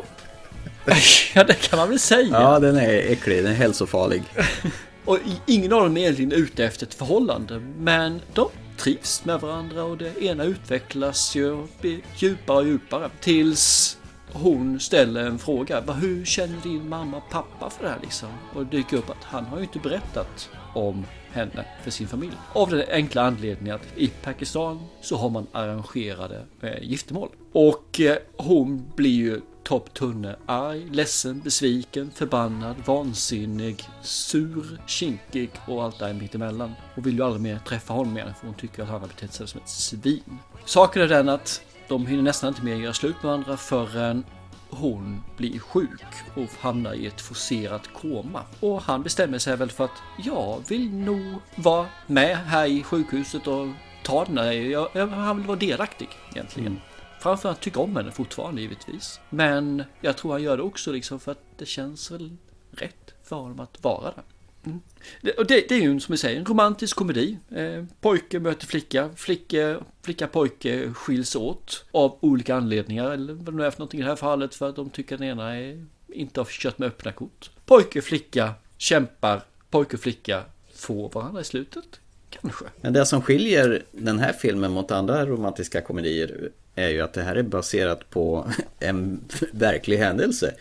ja, 1.35 1.43
det 1.43 1.53
kan 1.53 1.79
man 1.79 1.89
väl 1.89 1.99
säga. 1.99 2.27
Ja, 2.41 2.59
den 2.59 2.75
är 2.75 2.89
äcklig. 3.11 3.37
Den 3.43 3.51
är 3.51 3.55
hälsofarlig. 3.55 4.23
Och 5.05 5.17
ingen 5.45 5.73
av 5.73 5.81
dem 5.83 5.97
är 5.97 6.01
egentligen 6.01 6.31
ute 6.31 6.65
efter 6.65 6.85
ett 6.85 6.93
förhållande. 6.93 7.59
Men 7.77 8.21
de 8.33 8.49
trivs 8.77 9.25
med 9.25 9.39
varandra 9.41 9.83
och 9.83 9.97
det 9.97 10.23
ena 10.23 10.43
utvecklas 10.43 11.35
ju 11.35 11.51
och 11.51 11.69
blir 11.81 11.99
djupare 12.17 12.57
och 12.57 12.67
djupare. 12.67 13.09
Tills 13.19 13.97
hon 14.33 14.79
ställer 14.79 15.23
en 15.25 15.39
fråga. 15.39 15.81
"Vad- 15.81 15.95
Hur 15.95 16.25
känner 16.25 16.57
din 16.63 16.89
mamma 16.89 17.17
och 17.17 17.29
pappa 17.29 17.69
för 17.69 17.83
det 17.83 17.89
här 17.89 17.99
liksom? 18.01 18.29
Och 18.55 18.65
det 18.65 18.77
dyker 18.77 18.97
upp 18.97 19.09
att 19.09 19.23
han 19.23 19.45
har 19.45 19.57
ju 19.57 19.63
inte 19.63 19.79
berättat 19.79 20.49
om 20.73 21.05
henne 21.31 21.65
för 21.83 21.91
sin 21.91 22.07
familj. 22.07 22.33
Av 22.53 22.69
den 22.69 22.83
enkla 22.91 23.21
anledningen 23.21 23.75
att 23.75 23.87
i 23.97 24.07
Pakistan 24.07 24.79
så 25.01 25.17
har 25.17 25.29
man 25.29 25.47
arrangerade 25.51 26.41
eh, 26.61 26.69
giftermål. 26.83 27.29
Och 27.53 27.99
eh, 27.99 28.17
hon 28.37 28.85
blir 28.95 29.11
ju 29.11 29.41
topptunne, 29.63 30.35
arg, 30.45 30.89
ledsen, 30.91 31.41
besviken, 31.41 32.11
förbannad, 32.11 32.75
vansinnig, 32.85 33.89
sur, 34.01 34.81
kinkig 34.87 35.51
och 35.67 35.83
allt 35.83 35.99
där 35.99 36.13
mittemellan. 36.13 36.73
Och 36.95 37.07
vill 37.07 37.15
ju 37.15 37.23
aldrig 37.23 37.41
mer 37.41 37.59
träffa 37.67 37.93
honom 37.93 38.17
igen 38.17 38.33
för 38.39 38.47
hon 38.47 38.55
tycker 38.55 38.83
att 38.83 38.89
han 38.89 39.01
har 39.01 39.07
betett 39.07 39.33
sig 39.33 39.47
som 39.47 39.61
ett 39.61 39.69
svin. 39.69 40.37
Saken 40.65 41.01
är 41.01 41.07
den 41.07 41.29
att 41.29 41.61
de 41.87 42.05
hinner 42.05 42.23
nästan 42.23 42.47
inte 42.47 42.63
mer 42.63 42.75
göra 42.75 42.93
slut 42.93 43.15
med 43.15 43.23
varandra 43.23 43.57
förrän 43.57 44.23
hon 44.69 45.23
blir 45.37 45.59
sjuk 45.59 46.05
och 46.35 46.49
hamnar 46.59 46.93
i 46.93 47.07
ett 47.07 47.21
forcerat 47.21 47.89
koma. 47.93 48.43
Och 48.59 48.81
han 48.81 49.03
bestämmer 49.03 49.37
sig 49.37 49.57
väl 49.57 49.71
för 49.71 49.83
att 49.85 50.01
jag 50.23 50.63
vill 50.67 50.93
nog 50.93 51.35
vara 51.55 51.85
med 52.07 52.37
här 52.37 52.65
i 52.65 52.83
sjukhuset 52.83 53.47
och 53.47 53.67
ta 54.03 54.25
den 54.25 54.37
här. 54.37 54.51
Jag, 54.51 54.89
jag, 54.93 55.07
han 55.07 55.37
vill 55.37 55.47
vara 55.47 55.59
delaktig 55.59 56.09
egentligen. 56.31 56.67
Mm. 56.67 56.81
Framförallt 57.21 57.61
tycka 57.61 57.79
om 57.79 57.95
henne 57.95 58.11
fortfarande 58.11 58.61
givetvis. 58.61 59.19
Men 59.29 59.83
jag 60.01 60.17
tror 60.17 60.31
han 60.31 60.43
gör 60.43 60.57
det 60.57 60.63
också 60.63 60.91
liksom 60.91 61.19
för 61.19 61.31
att 61.31 61.43
det 61.57 61.65
känns 61.65 62.11
väl 62.11 62.37
rätt 62.71 63.13
för 63.23 63.35
honom 63.35 63.59
att 63.59 63.83
vara 63.83 64.03
där. 64.03 64.23
Mm. 64.65 64.81
Det, 65.21 65.31
och 65.31 65.45
det, 65.45 65.69
det 65.69 65.75
är 65.75 65.81
ju 65.81 65.99
som 65.99 66.13
vi 66.13 66.17
säger 66.17 66.39
en 66.39 66.45
romantisk 66.45 66.95
komedi. 66.95 67.37
Eh, 67.51 67.85
pojke 68.01 68.39
möter 68.39 68.67
flicka, 68.67 69.09
flicka, 69.15 69.79
flicka 70.01 70.27
pojke 70.27 70.93
skiljs 70.93 71.35
åt 71.35 71.85
av 71.91 72.17
olika 72.19 72.55
anledningar. 72.55 73.11
Eller 73.11 73.33
vad 73.33 73.45
det 73.45 73.51
nu 73.51 73.65
är 73.65 73.71
för 73.71 73.79
någonting 73.79 73.99
i 73.99 74.03
det 74.03 74.09
här 74.09 74.15
fallet 74.15 74.55
för 74.55 74.69
att 74.69 74.75
de 74.75 74.89
tycker 74.89 75.17
den 75.17 75.27
ena 75.27 75.55
är, 75.55 75.85
inte 76.07 76.39
har 76.39 76.45
kört 76.45 76.77
med 76.77 76.87
öppna 76.87 77.11
kort. 77.11 77.51
Pojke 77.65 77.99
och 77.99 78.05
flicka 78.05 78.53
kämpar, 78.77 79.41
pojke 79.69 79.95
och 79.95 80.01
flicka 80.01 80.43
får 80.73 81.09
varandra 81.09 81.41
i 81.41 81.43
slutet. 81.43 82.00
Kanske. 82.41 82.65
Men 82.81 82.93
det 82.93 83.05
som 83.05 83.21
skiljer 83.21 83.81
den 83.91 84.19
här 84.19 84.33
filmen 84.33 84.71
mot 84.71 84.91
andra 84.91 85.25
romantiska 85.25 85.81
komedier 85.81 86.49
är 86.75 86.89
ju 86.89 87.01
att 87.01 87.13
det 87.13 87.21
här 87.21 87.35
är 87.35 87.43
baserat 87.43 88.09
på 88.09 88.51
en 88.79 89.19
verklig 89.51 89.97
händelse. 89.97 90.53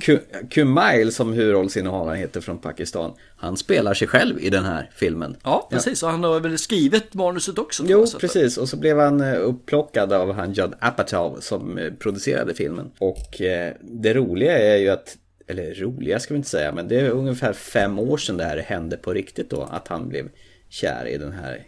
Ku- 0.00 0.48
Kumail 0.50 1.12
som 1.12 1.32
huvudrollsinnehavaren 1.32 2.18
heter 2.18 2.40
från 2.40 2.58
Pakistan. 2.58 3.12
Han 3.36 3.56
spelar 3.56 3.94
sig 3.94 4.08
själv 4.08 4.40
i 4.40 4.50
den 4.50 4.64
här 4.64 4.90
filmen. 4.94 5.36
Ja, 5.42 5.68
precis. 5.70 6.02
Och 6.02 6.10
han 6.10 6.24
har 6.24 6.40
väl 6.40 6.58
skrivit 6.58 7.14
manuset 7.14 7.58
också. 7.58 7.84
Jo, 7.86 8.06
precis. 8.20 8.56
Och 8.58 8.68
så 8.68 8.76
blev 8.76 8.98
han 8.98 9.20
eh, 9.20 9.34
upplockad 9.40 10.12
av 10.12 10.32
han 10.32 10.52
Judd 10.52 10.74
Apatow 10.80 11.38
som 11.40 11.78
eh, 11.78 11.92
producerade 11.92 12.54
filmen. 12.54 12.90
Och 12.98 13.40
eh, 13.40 13.72
det 13.80 14.14
roliga 14.14 14.58
är 14.58 14.76
ju 14.76 14.88
att, 14.88 15.16
eller 15.46 15.74
roliga 15.74 16.18
ska 16.18 16.34
vi 16.34 16.38
inte 16.38 16.50
säga, 16.50 16.72
men 16.72 16.88
det 16.88 17.00
är 17.00 17.10
ungefär 17.10 17.52
fem 17.52 17.98
år 17.98 18.16
sedan 18.16 18.36
det 18.36 18.44
här 18.44 18.58
hände 18.58 18.96
på 18.96 19.12
riktigt 19.12 19.50
då. 19.50 19.62
Att 19.62 19.88
han 19.88 20.08
blev 20.08 20.28
kär 20.76 21.06
i 21.06 21.18
den 21.18 21.32
här 21.32 21.66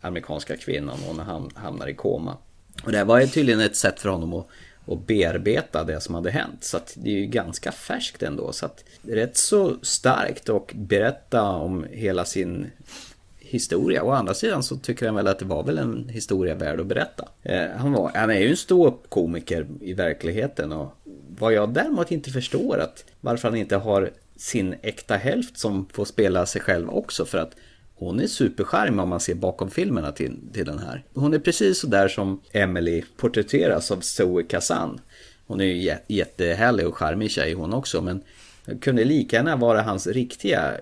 amerikanska 0.00 0.56
kvinnan 0.56 0.98
och 1.08 1.16
när 1.16 1.24
han 1.24 1.50
hamnar 1.54 1.86
i 1.86 1.94
koma. 1.94 2.36
Och 2.84 2.92
det 2.92 2.98
här 2.98 3.04
var 3.04 3.20
ju 3.20 3.26
tydligen 3.26 3.60
ett 3.60 3.76
sätt 3.76 4.00
för 4.00 4.08
honom 4.08 4.34
att, 4.34 4.46
att 4.86 5.06
bearbeta 5.06 5.84
det 5.84 6.00
som 6.00 6.14
hade 6.14 6.30
hänt. 6.30 6.64
Så 6.64 6.76
att 6.76 6.94
det 6.96 7.10
är 7.10 7.14
ju 7.14 7.26
ganska 7.26 7.72
färskt 7.72 8.22
ändå. 8.22 8.52
Så 8.52 8.66
att 8.66 8.84
rätt 9.02 9.36
så 9.36 9.76
starkt 9.82 10.48
och 10.48 10.72
berätta 10.76 11.42
om 11.42 11.86
hela 11.90 12.24
sin 12.24 12.66
historia. 13.38 14.02
Å 14.02 14.10
andra 14.10 14.34
sidan 14.34 14.62
så 14.62 14.76
tycker 14.76 15.06
han 15.06 15.14
väl 15.14 15.28
att 15.28 15.38
det 15.38 15.44
var 15.44 15.62
väl 15.62 15.78
en 15.78 16.08
historia 16.08 16.54
värd 16.54 16.80
att 16.80 16.86
berätta. 16.86 17.28
Eh, 17.42 17.68
han, 17.76 17.92
var, 17.92 18.10
han 18.14 18.30
är 18.30 18.38
ju 18.38 18.50
en 18.50 18.56
stor 18.56 18.96
komiker 19.08 19.66
i 19.80 19.92
verkligheten 19.92 20.72
och 20.72 20.94
vad 21.38 21.52
jag 21.52 21.72
däremot 21.72 22.10
inte 22.10 22.30
förstår 22.30 22.78
att 22.78 23.04
varför 23.20 23.48
han 23.48 23.58
inte 23.58 23.76
har 23.76 24.10
sin 24.36 24.74
äkta 24.82 25.16
hälft 25.16 25.58
som 25.58 25.86
får 25.92 26.04
spela 26.04 26.46
sig 26.46 26.60
själv 26.60 26.90
också 26.90 27.24
för 27.24 27.38
att 27.38 27.54
hon 28.06 28.20
är 28.20 28.26
supercharmig 28.26 29.00
om 29.00 29.08
man 29.08 29.20
ser 29.20 29.34
bakom 29.34 29.70
filmerna 29.70 30.12
till, 30.12 30.38
till 30.52 30.64
den 30.64 30.78
här. 30.78 31.04
Hon 31.14 31.34
är 31.34 31.38
precis 31.38 31.78
så 31.80 31.86
där 31.86 32.08
som 32.08 32.40
Emily 32.52 33.02
porträtteras 33.16 33.90
av 33.90 34.00
Zoe 34.00 34.42
Kazan. 34.42 35.00
Hon 35.46 35.60
är 35.60 35.64
ju 35.64 35.90
jä- 35.90 35.98
jättehärlig 36.08 36.86
och 36.86 36.96
charmig 36.96 37.30
tjej 37.30 37.52
hon 37.52 37.74
också 37.74 38.00
men 38.02 38.22
kunde 38.80 39.04
lika 39.04 39.36
gärna 39.36 39.56
vara 39.56 39.82
hans 39.82 40.06
riktiga 40.06 40.72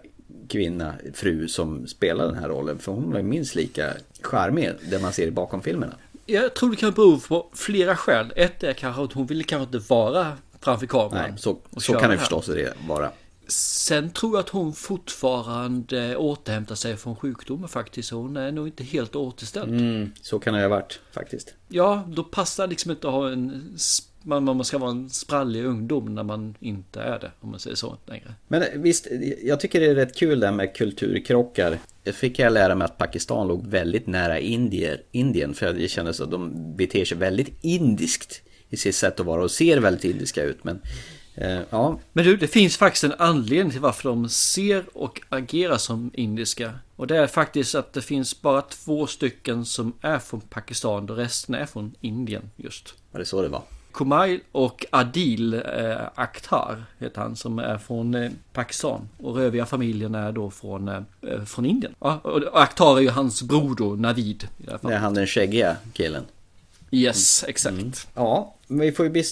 kvinna, 0.48 0.94
fru 1.14 1.48
som 1.48 1.86
spelar 1.86 2.26
den 2.26 2.34
här 2.34 2.48
rollen. 2.48 2.78
För 2.78 2.92
hon 2.92 3.16
är 3.16 3.22
minst 3.22 3.54
lika 3.54 3.92
charmig 4.22 4.70
det 4.90 4.98
man 4.98 5.12
ser 5.12 5.30
bakom 5.30 5.62
filmerna. 5.62 5.94
Jag 6.26 6.54
tror 6.54 6.70
det 6.70 6.76
kan 6.76 6.92
bero 6.92 7.20
på 7.20 7.46
flera 7.54 7.96
skäl. 7.96 8.32
Ett 8.36 8.62
är 8.62 8.72
kanske 8.72 9.02
att 9.02 9.12
hon 9.12 9.26
vill 9.26 9.44
kanske 9.44 9.76
inte 9.76 9.88
vara 9.88 10.32
framför 10.60 10.86
kameran. 10.86 11.10
Nej, 11.30 11.32
så, 11.38 11.58
så 11.76 11.92
kan 11.92 12.10
det 12.10 12.18
förstås 12.18 12.46
det 12.46 12.72
vara. 12.88 13.10
Sen 13.50 14.10
tror 14.10 14.32
jag 14.32 14.40
att 14.40 14.48
hon 14.48 14.72
fortfarande 14.72 16.16
återhämtar 16.16 16.74
sig 16.74 16.96
från 16.96 17.16
sjukdomen 17.16 17.68
faktiskt. 17.68 18.10
Hon 18.10 18.36
är 18.36 18.52
nog 18.52 18.66
inte 18.66 18.84
helt 18.84 19.16
återställd. 19.16 19.80
Mm, 19.80 20.12
så 20.22 20.38
kan 20.38 20.54
det 20.54 20.60
ha 20.60 20.68
varit 20.68 21.00
faktiskt. 21.12 21.54
Ja, 21.68 22.08
då 22.08 22.24
passar 22.24 22.66
det 22.66 22.70
liksom 22.70 22.90
inte 22.90 23.08
att 23.08 23.14
ha 23.14 23.30
en... 23.30 23.76
Man, 24.22 24.44
man 24.44 24.64
ska 24.64 24.78
vara 24.78 24.90
en 24.90 25.10
sprallig 25.10 25.64
ungdom 25.64 26.14
när 26.14 26.22
man 26.22 26.54
inte 26.60 27.00
är 27.00 27.18
det, 27.18 27.30
om 27.40 27.50
man 27.50 27.60
säger 27.60 27.76
så 27.76 27.96
längre. 28.06 28.34
Men 28.48 28.64
visst, 28.74 29.06
jag 29.42 29.60
tycker 29.60 29.80
det 29.80 29.86
är 29.86 29.94
rätt 29.94 30.16
kul 30.16 30.40
där 30.40 30.52
med 30.52 30.74
kulturkrockar. 30.74 31.78
Det 32.02 32.12
fick 32.12 32.38
jag 32.38 32.52
lära 32.52 32.74
mig 32.74 32.84
att 32.84 32.98
Pakistan 32.98 33.48
låg 33.48 33.66
väldigt 33.66 34.06
nära 34.06 34.38
Indier, 34.38 35.02
Indien. 35.12 35.54
För 35.54 35.72
det 35.72 35.88
kändes 35.88 36.20
att 36.20 36.30
de 36.30 36.76
beter 36.76 37.04
sig 37.04 37.18
väldigt 37.18 37.58
indiskt 37.60 38.42
i 38.68 38.76
sitt 38.76 38.94
sätt 38.94 39.20
att 39.20 39.26
vara 39.26 39.42
och 39.42 39.50
ser 39.50 39.78
väldigt 39.78 40.04
indiska 40.04 40.42
ut. 40.42 40.64
Men 40.64 40.76
eh, 40.76 40.80
ja, 41.70 41.98
Men 42.12 42.24
du, 42.24 42.36
det 42.36 42.48
finns 42.48 42.76
faktiskt 42.76 43.04
en 43.04 43.14
anledning 43.18 43.70
till 43.70 43.80
varför 43.80 44.08
de 44.08 44.28
ser 44.28 44.84
och 44.94 45.20
agerar 45.28 45.76
som 45.76 46.10
indiska. 46.14 46.74
Och 46.96 47.06
det 47.06 47.16
är 47.16 47.26
faktiskt 47.26 47.74
att 47.74 47.92
det 47.92 48.02
finns 48.02 48.42
bara 48.42 48.62
två 48.62 49.06
stycken 49.06 49.64
som 49.64 49.92
är 50.00 50.18
från 50.18 50.40
Pakistan 50.40 51.10
och 51.10 51.16
resten 51.16 51.54
är 51.54 51.66
från 51.66 51.94
Indien 52.00 52.50
just. 52.56 52.94
var 53.10 53.20
det 53.20 53.26
så 53.26 53.42
det 53.42 53.48
var? 53.48 53.62
Kumail 53.92 54.40
och 54.52 54.86
Adil 54.90 55.54
eh, 55.54 55.96
Akhtar 56.14 56.84
heter 56.98 57.20
han 57.20 57.36
som 57.36 57.58
är 57.58 57.78
från 57.78 58.14
eh, 58.14 58.30
Pakistan. 58.52 59.08
Och 59.18 59.40
övriga 59.40 59.66
familjen 59.66 60.14
är 60.14 60.32
då 60.32 60.50
från, 60.50 60.88
eh, 60.88 61.02
eh, 61.22 61.44
från 61.44 61.66
Indien. 61.66 61.94
Ja, 62.00 62.18
och 62.18 62.62
Akhtar 62.62 62.96
är 62.96 63.00
ju 63.00 63.10
hans 63.10 63.42
bror 63.42 63.74
då, 63.74 63.94
Navid. 63.94 64.48
I 64.58 64.68
alla 64.68 64.78
fall. 64.78 64.90
Det 64.90 64.96
är 64.96 65.00
han 65.00 65.14
den 65.14 65.26
skäggiga 65.26 65.76
killen. 65.92 66.24
Yes, 66.90 67.44
exakt. 67.48 68.08
Ja, 68.14 68.54
men 68.68 68.80
vi 68.80 68.92
får 68.92 69.06
ju 69.16 69.22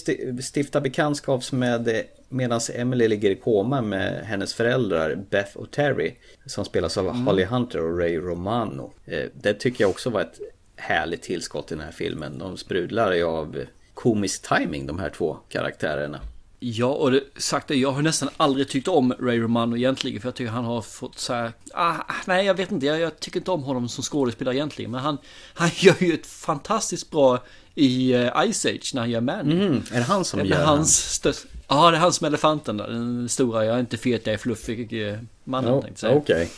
stifta 0.53 0.81
bekantskap 0.81 1.51
med 1.51 2.03
medan 2.29 2.59
Emily 2.73 3.07
ligger 3.07 3.29
i 3.29 3.35
koma 3.35 3.81
med 3.81 4.25
hennes 4.25 4.53
föräldrar 4.53 5.15
Beth 5.29 5.57
och 5.57 5.71
Terry 5.71 6.15
som 6.45 6.65
spelas 6.65 6.97
av 6.97 7.09
Holly 7.09 7.43
Hunter 7.43 7.81
och 7.81 7.99
Ray 7.99 8.17
Romano. 8.17 8.93
Eh, 9.05 9.25
Det 9.33 9.53
tycker 9.53 9.83
jag 9.83 9.89
också 9.89 10.09
var 10.09 10.21
ett 10.21 10.39
härligt 10.75 11.21
tillskott 11.21 11.71
i 11.71 11.75
den 11.75 11.83
här 11.83 11.91
filmen. 11.91 12.37
De 12.37 12.57
sprudlar 12.57 13.11
ju 13.13 13.23
av 13.23 13.57
komisk 13.93 14.47
timing 14.57 14.87
de 14.87 14.99
här 14.99 15.09
två 15.09 15.37
karaktärerna. 15.49 16.19
Ja, 16.59 16.87
och 16.87 17.11
det, 17.11 17.23
sagt 17.37 17.67
det, 17.67 17.75
jag 17.75 17.91
har 17.91 18.01
nästan 18.01 18.29
aldrig 18.37 18.69
tyckt 18.69 18.87
om 18.87 19.13
Ray 19.19 19.39
Romano 19.39 19.77
egentligen. 19.77 20.21
För 20.21 20.27
jag 20.27 20.35
tycker 20.35 20.51
han 20.51 20.65
har 20.65 20.81
fått 20.81 21.19
så 21.19 21.33
här, 21.33 21.51
ah, 21.73 21.95
nej 22.25 22.45
jag 22.45 22.53
vet 22.53 22.71
inte, 22.71 22.85
jag, 22.85 22.99
jag 22.99 23.19
tycker 23.19 23.39
inte 23.39 23.51
om 23.51 23.63
honom 23.63 23.89
som 23.89 24.03
skådespelare 24.03 24.55
egentligen. 24.55 24.91
Men 24.91 24.99
han, 24.99 25.17
han 25.53 25.69
gör 25.75 26.03
ju 26.03 26.13
ett 26.13 26.27
fantastiskt 26.27 27.11
bra 27.11 27.39
i 27.77 28.15
uh, 28.15 28.51
Ice 28.53 28.65
Age 28.65 28.91
när 28.93 29.01
han 29.01 29.09
gör 29.09 29.21
Man. 29.21 29.51
Mm, 29.51 29.83
är 29.91 29.97
det 29.97 30.03
han 30.03 30.25
som 30.25 30.39
det 30.39 30.45
är 30.45 30.49
gör 30.49 30.65
hans 30.65 31.21
stö- 31.23 31.45
Ja, 31.67 31.91
det 31.91 31.97
är 31.97 32.01
han 32.01 32.13
som 32.13 32.25
är 32.25 32.29
elefanten 32.29 32.77
där, 32.77 32.87
den 32.87 33.29
stora, 33.29 33.65
jag 33.65 33.75
är 33.75 33.79
inte 33.79 33.97
fet, 33.97 34.25
jag 34.25 34.33
är 34.33 34.37
fluffig 34.37 35.07
eh, 35.09 35.17
mannen 35.43 35.73
Ja, 35.73 35.81
tänkte 35.81 36.05
jag. 36.07 36.17
Okej. 36.17 36.49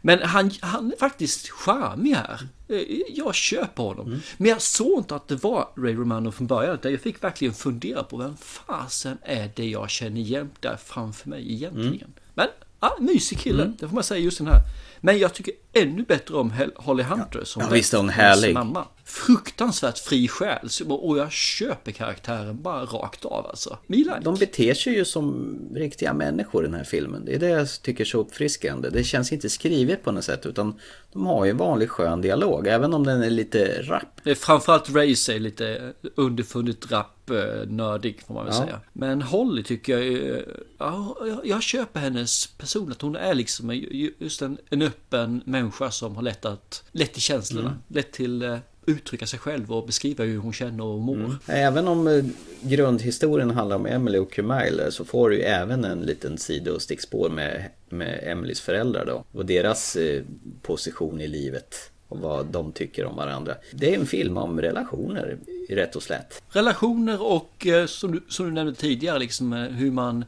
Men 0.00 0.22
han, 0.22 0.50
han 0.60 0.92
är 0.92 0.96
faktiskt 0.96 1.48
charmig 1.50 2.14
här. 2.14 2.40
Eh, 2.68 2.78
Jag 3.08 3.34
köper 3.34 3.82
honom. 3.82 4.06
Mm. 4.06 4.20
Men 4.36 4.50
jag 4.50 4.62
såg 4.62 4.98
inte 4.98 5.14
att 5.14 5.28
det 5.28 5.36
var 5.44 5.68
Ray 5.76 5.94
Romano 5.94 6.30
från 6.32 6.46
början. 6.46 6.78
Jag 6.82 7.00
fick 7.00 7.24
verkligen 7.24 7.54
fundera 7.54 8.02
på 8.02 8.16
vem 8.16 8.36
fasen 8.36 9.18
är 9.22 9.50
det 9.56 9.68
jag 9.68 9.90
känner 9.90 10.20
igen 10.20 10.50
där 10.60 10.76
framför 10.84 11.28
mig 11.28 11.52
egentligen. 11.52 11.92
Mm. 11.94 12.12
Men, 12.34 12.46
ja, 12.80 12.96
mysig 13.00 13.38
kille. 13.38 13.72
Det 13.78 13.88
får 13.88 13.94
man 13.94 14.04
säga 14.04 14.20
just 14.20 14.38
den 14.38 14.46
här. 14.46 14.60
Men 15.00 15.18
jag 15.18 15.34
tycker 15.34 15.54
ännu 15.72 16.02
bättre 16.02 16.34
om 16.34 16.52
Holly 16.76 17.02
Hunter 17.02 17.44
som 17.44 17.62
Ja, 17.62 17.68
visst 17.68 17.92
hon 17.92 18.08
härlig. 18.08 18.54
mamma. 18.54 18.84
Fruktansvärt 19.04 19.98
fri 19.98 20.28
själ. 20.28 20.68
Så- 20.70 20.94
Och 20.94 21.18
jag 21.18 21.32
köper 21.32 21.92
karaktären 21.92 22.62
bara 22.62 22.84
rakt 22.84 23.24
av 23.24 23.46
alltså. 23.46 23.78
Mila. 23.86 24.20
De 24.20 24.34
beter 24.34 24.74
sig 24.74 24.94
ju 24.94 25.04
som 25.04 25.56
riktiga 25.74 26.12
människor 26.14 26.64
i 26.64 26.66
den 26.66 26.74
här 26.76 26.84
filmen. 26.84 27.24
Det 27.24 27.34
är 27.34 27.38
det 27.38 27.48
jag 27.48 27.68
tycker 27.82 28.04
är 28.04 28.08
så 28.08 28.18
uppfriskande. 28.20 28.88
Det 28.90 29.04
känns 29.04 29.32
inte 29.32 29.50
skrivet 29.50 30.02
på 30.04 30.12
något 30.12 30.24
sätt 30.24 30.46
utan 30.46 30.74
de 31.12 31.26
har 31.26 31.44
ju 31.44 31.50
en 31.50 31.56
vanlig 31.56 31.90
skön 31.90 32.20
dialog. 32.20 32.66
Även 32.66 32.94
om 32.94 33.04
den 33.06 33.22
är 33.22 33.30
lite 33.30 33.82
rapp. 33.82 34.20
Framförallt 34.38 34.90
Race 34.90 35.34
är 35.34 35.38
lite 35.38 35.92
underfundigt 36.14 36.92
rapp 36.92 37.30
eh, 37.30 37.66
nördig 37.68 38.22
får 38.26 38.34
man 38.34 38.44
väl 38.44 38.54
Ja. 38.54 38.62
säga. 38.64 38.80
Men 38.92 39.22
Holly 39.22 39.62
tycker 39.62 39.98
jag, 39.98 40.42
ja, 40.78 41.16
jag, 41.44 41.62
köper 41.62 42.00
hennes 42.00 42.46
person. 42.46 42.92
Att 42.92 43.02
hon 43.02 43.16
är 43.16 43.34
liksom 43.34 43.72
just 44.18 44.42
en, 44.42 44.58
en 44.70 44.82
öppen 44.82 45.42
människa 45.44 45.90
som 45.90 46.16
har 46.16 46.22
lätt, 46.22 46.44
att, 46.44 46.84
lätt 46.92 47.12
till 47.12 47.22
känslorna. 47.22 47.68
Mm. 47.68 47.80
Lätt 47.88 48.12
till 48.12 48.42
eh, 48.42 48.58
uttrycka 48.86 49.26
sig 49.26 49.38
själv 49.38 49.72
och 49.72 49.86
beskriva 49.86 50.24
hur 50.24 50.38
hon 50.38 50.52
känner 50.52 50.84
och 50.84 51.00
mår. 51.00 51.36
Även 51.46 51.88
om 51.88 52.06
eh, 52.06 52.24
grundhistorien 52.62 53.50
handlar 53.50 53.76
om 53.76 53.86
Emily 53.86 54.18
och 54.18 54.32
Kumail 54.32 54.82
så 54.90 55.04
får 55.04 55.30
du 55.30 55.36
ju 55.36 55.42
även 55.42 55.84
en 55.84 56.00
liten 56.00 56.38
sidostickspår 56.38 57.28
med, 57.30 57.64
med 57.88 58.20
Emelies 58.22 58.60
föräldrar 58.60 59.06
då. 59.06 59.24
Och 59.32 59.46
deras 59.46 59.96
eh, 59.96 60.22
position 60.62 61.20
i 61.20 61.26
livet. 61.26 61.90
Och 62.08 62.20
vad 62.20 62.46
de 62.46 62.72
tycker 62.72 63.04
om 63.04 63.16
varandra. 63.16 63.54
Det 63.72 63.94
är 63.94 63.98
en 63.98 64.06
film 64.06 64.36
om 64.36 64.60
relationer, 64.60 65.38
rätt 65.68 65.96
och 65.96 66.02
slätt. 66.02 66.42
Relationer 66.48 67.22
och 67.22 67.66
eh, 67.66 67.86
som 67.86 68.12
du, 68.12 68.24
som 68.28 68.46
du 68.46 68.52
nämnde 68.52 68.74
tidigare, 68.74 69.18
liksom 69.18 69.52
eh, 69.52 69.62
hur 69.62 69.90
man 69.90 70.24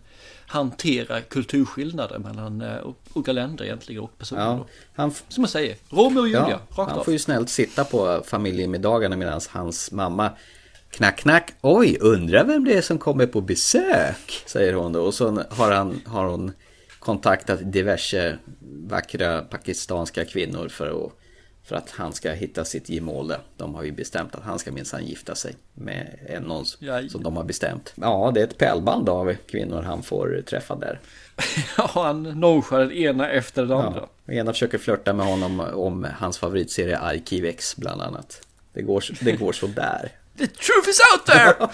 hanterar 0.57 1.21
kulturskillnader 1.21 2.19
mellan 2.19 2.61
eh, 2.61 2.87
olika 3.12 3.33
länder 3.33 3.64
egentligen 3.64 4.03
och 4.03 4.19
personer. 4.19 4.42
Ja, 4.42 4.66
han, 4.95 5.11
Som 5.29 5.42
jag 5.45 5.51
säger, 5.51 5.77
Romeo 5.90 6.21
och 6.21 6.29
Julia, 6.29 6.47
ja, 6.51 6.61
rakt 6.83 6.90
han 6.90 6.99
av. 6.99 7.05
får 7.05 7.12
ju 7.12 7.19
snällt 7.19 7.51
sitta 7.51 7.85
på 7.85 8.23
familjemiddagarna 8.27 9.16
medan 9.16 9.40
hans 9.51 9.92
mamma 9.92 10.31
Knack, 10.90 11.19
knack. 11.19 11.53
Oj, 11.61 11.99
undrar 12.01 12.45
vem 12.45 12.64
det 12.64 12.75
är 12.75 12.83
som 12.83 12.99
kommer 12.99 13.27
på 13.27 13.40
besök, 13.40 14.42
säger 14.47 14.73
hon 14.73 14.92
då. 14.92 15.01
Och 15.01 15.14
så 15.14 15.42
har, 15.51 15.73
han, 15.73 16.01
har 16.07 16.27
hon 16.27 16.53
kontaktat 16.99 17.73
diverse 17.73 18.38
vackra 18.88 19.42
pakistanska 19.42 20.25
kvinnor 20.25 20.69
för 20.69 21.07
att, 21.07 21.12
för 21.66 21.76
att 21.76 21.90
han 21.90 22.12
ska 22.12 22.31
hitta 22.33 22.64
sitt 22.64 22.88
gemål. 22.88 23.33
De 23.57 23.74
har 23.74 23.83
ju 23.83 23.92
bestämt 23.92 24.35
att 24.35 24.42
han 24.42 24.59
ska 24.59 24.72
minsann 24.72 25.05
gifta 25.07 25.35
sig 25.35 25.55
med 25.74 26.18
en 26.29 26.42
någon 26.42 26.64
Ja. 26.79 27.09
som 27.09 27.22
de 27.22 27.37
har 27.37 27.44
bestämt. 27.44 27.92
Ja, 27.94 28.31
det 28.35 28.40
är 28.40 28.44
ett 28.44 28.59
pärlband 28.59 29.09
av 29.09 29.35
kvinnor 29.46 29.83
han 29.83 30.02
får 30.02 30.42
träffa 30.46 30.76
där. 30.76 31.00
Ja, 31.79 31.90
han 31.94 32.22
nonchar 32.22 32.79
den 32.79 32.92
ena 32.92 33.31
efter 33.31 33.62
den 33.62 33.76
andra. 33.79 34.09
Ja. 34.26 34.33
Ena 34.33 34.52
försöker 34.52 34.79
flörta 34.79 35.12
med 35.12 35.26
honom 35.26 35.61
om 35.61 36.07
hans 36.18 36.38
favoritserie 36.38 36.98
Arkiv 36.98 37.44
X 37.44 37.76
bland 37.76 38.02
annat. 38.02 38.40
Det 38.72 38.83
går, 38.83 39.05
det 39.20 39.33
går 39.33 39.52
så 39.52 39.66
där. 39.66 40.12
The 40.38 40.46
truth 40.46 40.88
is 40.88 41.00
out 41.14 41.26
there! 41.26 41.68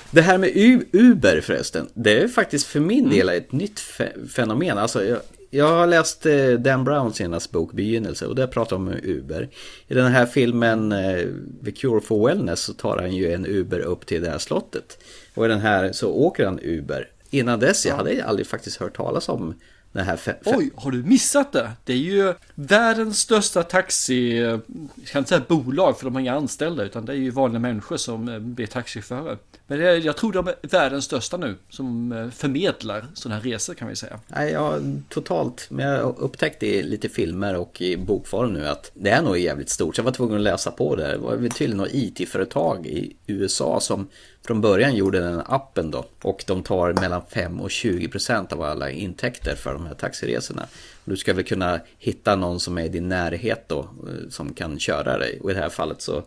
Det 0.10 0.22
här 0.22 0.38
med 0.38 0.50
Uber 0.92 1.40
förresten, 1.40 1.88
det 1.94 2.22
är 2.22 2.28
faktiskt 2.28 2.66
för 2.66 2.80
min 2.80 3.10
del 3.10 3.28
ett 3.28 3.52
nytt 3.52 3.78
fe- 3.80 4.28
fenomen. 4.28 4.78
Alltså, 4.78 5.04
jag, 5.04 5.18
jag 5.50 5.68
har 5.68 5.86
läst 5.86 6.26
eh, 6.26 6.50
Dan 6.50 6.84
Browns 6.84 7.16
senaste 7.16 7.52
bok 7.52 7.72
Begynnelse 7.72 8.26
och 8.26 8.34
där 8.34 8.46
pratar 8.46 8.76
de 8.76 8.88
om 8.88 8.94
Uber. 9.02 9.48
I 9.88 9.94
den 9.94 10.12
här 10.12 10.26
filmen 10.26 10.92
eh, 10.92 11.26
The 11.64 11.72
Cure 11.72 12.00
for 12.00 12.26
Wellness 12.26 12.60
så 12.60 12.72
tar 12.72 12.98
han 12.98 13.12
ju 13.12 13.32
en 13.32 13.46
Uber 13.46 13.80
upp 13.80 14.06
till 14.06 14.22
det 14.22 14.30
här 14.30 14.38
slottet. 14.38 14.98
Och 15.34 15.44
i 15.44 15.48
den 15.48 15.60
här 15.60 15.92
så 15.92 16.12
åker 16.12 16.44
han 16.44 16.60
Uber. 16.62 17.10
Innan 17.30 17.60
dess, 17.60 17.86
jag 17.86 17.96
hade 17.96 18.24
aldrig 18.24 18.46
faktiskt 18.46 18.76
hört 18.76 18.96
talas 18.96 19.28
om 19.28 19.54
den 19.92 20.04
här... 20.04 20.20
Oj, 20.44 20.70
har 20.74 20.90
du 20.90 21.02
missat 21.02 21.52
det? 21.52 21.70
Det 21.84 21.92
är 21.92 21.96
ju 21.96 22.34
världens 22.54 23.18
största 23.18 23.62
taxi... 23.62 24.38
Jag 24.38 24.60
kan 25.06 25.18
inte 25.18 25.28
säga 25.28 25.42
bolag 25.48 25.98
för 25.98 26.04
de 26.04 26.14
har 26.14 26.20
inga 26.20 26.34
anställda 26.34 26.84
utan 26.84 27.04
det 27.04 27.12
är 27.12 27.16
ju 27.16 27.30
vanliga 27.30 27.60
människor 27.60 27.96
som 27.96 28.28
eh, 28.28 28.38
blir 28.38 28.66
taxichaufförer. 28.66 29.38
Men 29.70 29.78
det 29.78 29.88
är, 29.88 29.96
jag 29.96 30.16
tror 30.16 30.32
de 30.32 30.48
är 30.48 30.54
världens 30.62 31.04
största 31.04 31.36
nu 31.36 31.56
som 31.68 32.12
eh, 32.12 32.30
förmedlar 32.30 33.06
sådana 33.14 33.40
här 33.40 33.50
resor 33.50 33.74
kan 33.74 33.88
vi 33.88 33.96
säga. 33.96 34.20
Nej, 34.26 34.52
ja, 34.52 34.78
totalt. 35.08 35.66
Men 35.70 35.86
jag 35.86 36.18
upptäckte 36.18 36.66
i 36.66 36.82
lite 36.82 37.08
filmer 37.08 37.56
och 37.56 37.80
i 37.80 37.96
bokform 37.96 38.52
nu 38.52 38.66
att 38.68 38.90
det 38.94 39.10
är 39.10 39.22
nog 39.22 39.38
jävligt 39.38 39.70
stort. 39.70 39.96
Så 39.96 40.00
jag 40.00 40.04
var 40.04 40.12
tvungen 40.12 40.36
att 40.36 40.42
läsa 40.42 40.70
på 40.70 40.96
det. 40.96 41.08
Det 41.10 41.16
var 41.16 41.36
tydligen 41.36 41.76
något 41.76 41.88
IT-företag 41.92 42.86
i 42.86 43.16
USA 43.26 43.80
som 43.80 44.08
från 44.46 44.60
början 44.60 44.96
gjorde 44.96 45.20
den 45.20 45.42
appen 45.46 45.90
då. 45.90 46.04
Och 46.22 46.44
de 46.46 46.62
tar 46.62 46.92
mellan 46.92 47.22
5 47.28 47.60
och 47.60 47.70
20 47.70 48.08
procent 48.08 48.52
av 48.52 48.62
alla 48.62 48.90
intäkter 48.90 49.54
för 49.54 49.72
de 49.72 49.86
här 49.86 49.94
taxiresorna. 49.94 50.66
Du 51.08 51.16
ska 51.16 51.34
väl 51.34 51.44
kunna 51.44 51.80
hitta 51.98 52.36
någon 52.36 52.60
som 52.60 52.78
är 52.78 52.82
i 52.84 52.88
din 52.88 53.08
närhet 53.08 53.64
då 53.68 53.78
eh, 53.78 54.28
som 54.30 54.54
kan 54.54 54.78
köra 54.78 55.18
dig. 55.18 55.40
Och 55.42 55.50
i 55.50 55.54
det 55.54 55.60
här 55.60 55.68
fallet 55.68 56.02
så 56.02 56.22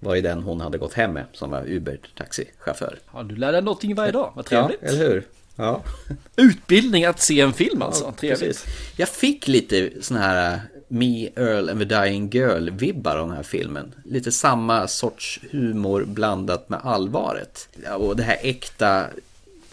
var 0.00 0.14
det 0.14 0.20
den 0.20 0.42
hon 0.42 0.60
hade 0.60 0.78
gått 0.78 0.94
hem 0.94 1.12
med 1.12 1.24
som 1.32 1.50
var 1.50 1.62
Uber-taxichaufför. 1.66 2.98
Ja, 3.12 3.22
du 3.22 3.36
lär 3.36 3.52
dig 3.52 3.62
någonting 3.62 3.94
varje 3.94 4.12
dag, 4.12 4.32
vad 4.36 4.44
trevligt. 4.44 4.78
Ja, 4.82 4.88
eller 4.88 4.98
hur? 5.08 5.22
Ja. 5.56 5.82
Utbildning 6.36 7.04
att 7.04 7.20
se 7.20 7.40
en 7.40 7.52
film 7.52 7.82
alltså, 7.82 8.04
Ja, 8.04 8.12
trevligt. 8.12 8.40
precis. 8.40 8.64
Jag 8.96 9.08
fick 9.08 9.48
lite 9.48 9.90
sån 10.00 10.16
här 10.16 10.54
uh, 10.54 10.58
Me, 10.88 11.28
Earl 11.36 11.68
and 11.68 11.78
the 11.78 11.84
Dying 11.84 12.30
Girl-vibbar 12.30 13.16
av 13.16 13.28
den 13.28 13.36
här 13.36 13.42
filmen. 13.42 13.94
Lite 14.04 14.32
samma 14.32 14.88
sorts 14.88 15.40
humor 15.50 16.04
blandat 16.04 16.68
med 16.68 16.80
allvaret. 16.82 17.68
Och 17.98 18.16
det 18.16 18.22
här 18.22 18.38
äkta, 18.42 19.06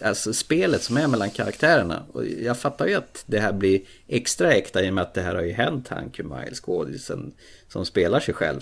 alltså 0.04 0.32
spelet 0.32 0.82
som 0.82 0.96
är 0.96 1.06
mellan 1.06 1.30
karaktärerna. 1.30 2.02
Och 2.12 2.26
jag 2.26 2.58
fattar 2.58 2.86
ju 2.86 2.94
att 2.94 3.24
det 3.26 3.40
här 3.40 3.52
blir 3.52 3.80
extra 4.08 4.52
äkta 4.52 4.82
i 4.82 4.90
och 4.90 4.94
med 4.94 5.02
att 5.02 5.14
det 5.14 5.22
här 5.22 5.34
har 5.34 5.42
ju 5.42 5.52
hänt 5.52 5.88
han 5.88 6.10
Miles, 6.16 6.60
skådisen 6.60 7.32
som 7.68 7.84
spelar 7.86 8.20
sig 8.20 8.34
själv 8.34 8.60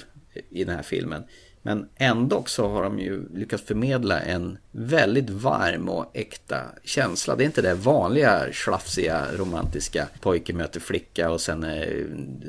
i 0.51 0.65
den 0.65 0.77
här 0.77 0.83
filmen. 0.83 1.23
Men 1.63 1.89
ändå 1.97 2.45
så 2.47 2.69
har 2.69 2.83
de 2.83 2.99
ju 2.99 3.29
lyckats 3.35 3.63
förmedla 3.63 4.21
en 4.21 4.59
väldigt 4.73 5.31
varm 5.31 5.89
och 5.89 6.11
äkta 6.15 6.63
känsla. 6.85 7.37
Det 7.37 7.45
är 7.45 7.47
inte 7.47 7.63
det 7.63 7.75
vanliga 7.75 8.53
slafsiga 8.53 9.27
romantiska 9.37 10.09
pojke 10.21 10.53
möter 10.53 10.81
flicka 10.81 11.31
och 11.31 11.41
sen 11.41 11.65
är 11.65 12.07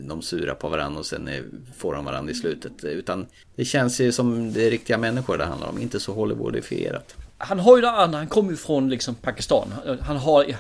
de 0.08 0.22
sura 0.22 0.56
på 0.56 0.70
varandra 0.70 1.00
och 1.00 1.06
sen 1.06 1.30
får 1.78 1.94
de 1.94 2.06
varandra 2.06 2.32
i 2.32 2.36
slutet. 2.36 2.84
Utan 2.84 3.26
det 3.56 3.66
känns 3.66 4.02
ju 4.02 4.12
som 4.12 4.54
det 4.54 4.68
är 4.68 4.72
riktiga 4.72 4.98
människor 4.98 5.38
det 5.38 5.46
handlar 5.46 5.70
om, 5.70 5.82
inte 5.82 6.00
så 6.00 6.14
Hollywoodifierat. 6.14 7.16
Han 7.44 7.60
har 7.60 7.76
ju 7.76 7.82
det 7.82 7.92
andra, 7.92 8.18
han 8.18 8.28
kommer 8.28 8.52
ju 8.52 8.58
från 8.58 8.90
liksom 8.90 9.16
Pakistan. 9.16 9.74
Han 10.02 10.18
har, 10.18 10.56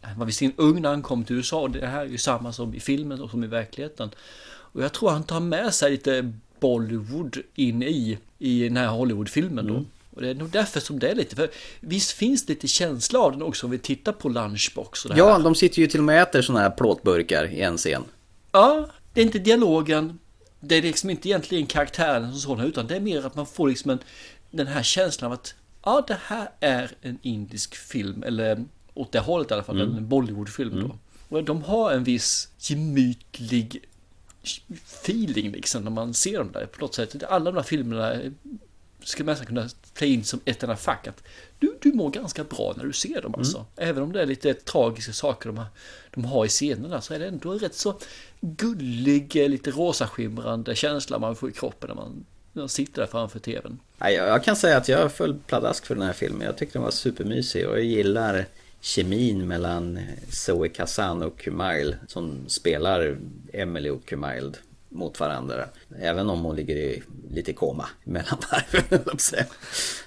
han 0.00 0.18
var 0.18 0.26
visserligen 0.26 0.54
ung 0.56 0.82
när 0.82 0.88
han 0.88 1.02
kom 1.02 1.24
till 1.24 1.36
USA 1.36 1.60
och 1.60 1.70
det 1.70 1.86
här 1.86 2.00
är 2.00 2.06
ju 2.06 2.18
samma 2.18 2.52
som 2.52 2.74
i 2.74 2.80
filmen 2.80 3.20
och 3.20 3.30
som 3.30 3.44
i 3.44 3.46
verkligheten. 3.46 4.10
Och 4.48 4.82
jag 4.82 4.92
tror 4.92 5.10
han 5.10 5.24
tar 5.24 5.40
med 5.40 5.74
sig 5.74 5.90
lite 5.90 6.32
Bollywood 6.60 7.36
in 7.54 7.82
i, 7.82 8.18
i 8.38 8.64
den 8.64 8.76
här 8.76 8.86
Hollywoodfilmen 8.86 9.66
då. 9.66 9.84
Och 10.16 10.22
det 10.22 10.28
är 10.28 10.34
nog 10.34 10.50
därför 10.50 10.80
som 10.80 10.98
det 10.98 11.08
är 11.08 11.14
lite, 11.14 11.36
för 11.36 11.50
visst 11.80 12.12
finns 12.12 12.46
det 12.46 12.52
lite 12.52 12.68
känsla 12.68 13.18
av 13.18 13.32
den 13.32 13.42
också 13.42 13.66
om 13.66 13.70
vi 13.70 13.78
tittar 13.78 14.12
på 14.12 14.28
Lunchbox 14.28 15.04
och 15.04 15.08
det 15.08 15.14
här. 15.14 15.30
Ja, 15.30 15.38
de 15.38 15.54
sitter 15.54 15.78
ju 15.78 15.86
till 15.86 16.00
och 16.00 16.04
med 16.04 16.22
och 16.22 16.28
äter 16.28 16.42
sådana 16.42 16.60
här 16.62 16.70
plåtburkar 16.70 17.52
i 17.52 17.60
en 17.60 17.76
scen. 17.76 18.02
Ja, 18.52 18.88
det 19.12 19.20
är 19.20 19.24
inte 19.24 19.38
dialogen. 19.38 20.18
Det 20.60 20.74
är 20.74 20.82
liksom 20.82 21.10
inte 21.10 21.28
egentligen 21.28 21.66
karaktären 21.66 22.32
som 22.32 22.40
sådan 22.40 22.66
utan 22.66 22.86
det 22.86 22.96
är 22.96 23.00
mer 23.00 23.26
att 23.26 23.34
man 23.34 23.46
får 23.46 23.68
liksom 23.68 23.90
en, 23.90 23.98
den 24.50 24.66
här 24.66 24.82
känslan 24.82 25.32
av 25.32 25.38
att 25.38 25.54
ja, 25.86 26.04
det 26.06 26.18
här 26.26 26.48
är 26.60 26.90
en 27.02 27.18
indisk 27.22 27.74
film 27.74 28.22
eller 28.22 28.64
åt 28.94 29.12
det 29.12 29.20
hållet 29.20 29.50
i 29.50 29.54
alla 29.54 29.62
fall, 29.62 29.80
en 29.80 30.08
Bollywoodfilm 30.08 30.80
då. 30.80 30.98
Och 31.36 31.44
de 31.44 31.62
har 31.62 31.92
en 31.92 32.04
viss 32.04 32.48
gemytlig 32.58 33.84
feeling 34.84 35.52
liksom 35.52 35.84
när 35.84 35.90
man 35.90 36.14
ser 36.14 36.38
dem 36.38 36.52
där 36.52 36.66
på 36.66 36.80
något 36.80 36.94
sätt. 36.94 37.22
Alla 37.22 37.44
de 37.44 37.54
där 37.54 37.62
filmerna 37.62 38.20
ska 39.04 39.24
man 39.24 39.32
nästan 39.32 39.46
kunna 39.46 39.68
ta 39.94 40.04
in 40.04 40.24
som 40.24 40.40
ett 40.44 40.62
enda 40.62 40.76
fack 40.76 41.06
att 41.06 41.22
du, 41.58 41.78
du 41.80 41.92
mår 41.92 42.10
ganska 42.10 42.44
bra 42.44 42.74
när 42.76 42.84
du 42.84 42.92
ser 42.92 43.22
dem 43.22 43.34
alltså. 43.34 43.66
Även 43.76 44.02
om 44.02 44.12
det 44.12 44.22
är 44.22 44.26
lite 44.26 44.54
tragiska 44.54 45.12
saker 45.12 45.48
de 45.48 45.58
har, 45.58 45.66
de 46.14 46.24
har 46.24 46.44
i 46.44 46.48
scenerna 46.48 47.00
så 47.00 47.14
är 47.14 47.18
det 47.18 47.26
ändå 47.26 47.52
en 47.52 47.58
rätt 47.58 47.74
så 47.74 47.98
gullig, 48.40 49.36
eh, 49.36 49.48
lite 49.48 49.70
rosaskimrande 49.70 50.74
känsla 50.74 51.18
man 51.18 51.36
får 51.36 51.48
i 51.48 51.52
kroppen 51.52 51.88
när 51.88 51.94
man, 51.94 52.24
man 52.56 52.68
sitter 52.68 53.02
där 53.02 53.08
framför 53.08 53.38
tvn. 53.38 53.78
Jag 53.98 54.12
jag 54.12 54.44
kan 54.44 54.56
säga 54.56 54.76
att 54.76 54.88
jag 54.88 55.12
föll 55.12 55.38
pladask 55.46 55.86
för 55.86 55.94
den 55.94 56.04
här 56.04 56.12
filmen. 56.12 56.46
Jag 56.46 56.56
tyckte 56.56 56.78
den 56.78 56.82
var 56.82 56.90
supermysig 56.90 57.68
och 57.68 57.76
jag 57.76 57.84
gillar 57.84 58.44
kemin 58.80 59.48
mellan 59.48 60.00
Zoe 60.30 60.68
Kazan 60.68 61.22
och 61.22 61.38
Kumail 61.38 61.96
som 62.06 62.48
spelar 62.48 63.18
Emily 63.52 63.90
och 63.90 64.04
Kumail 64.06 64.56
mot 64.88 65.20
varandra. 65.20 65.68
Även 66.00 66.30
om 66.30 66.40
hon 66.44 66.56
ligger 66.56 66.76
i 66.76 67.02
lite 67.30 67.52
koma 67.52 67.88
mellan 68.04 68.38
varven. 68.50 69.18
jag. 69.32 69.46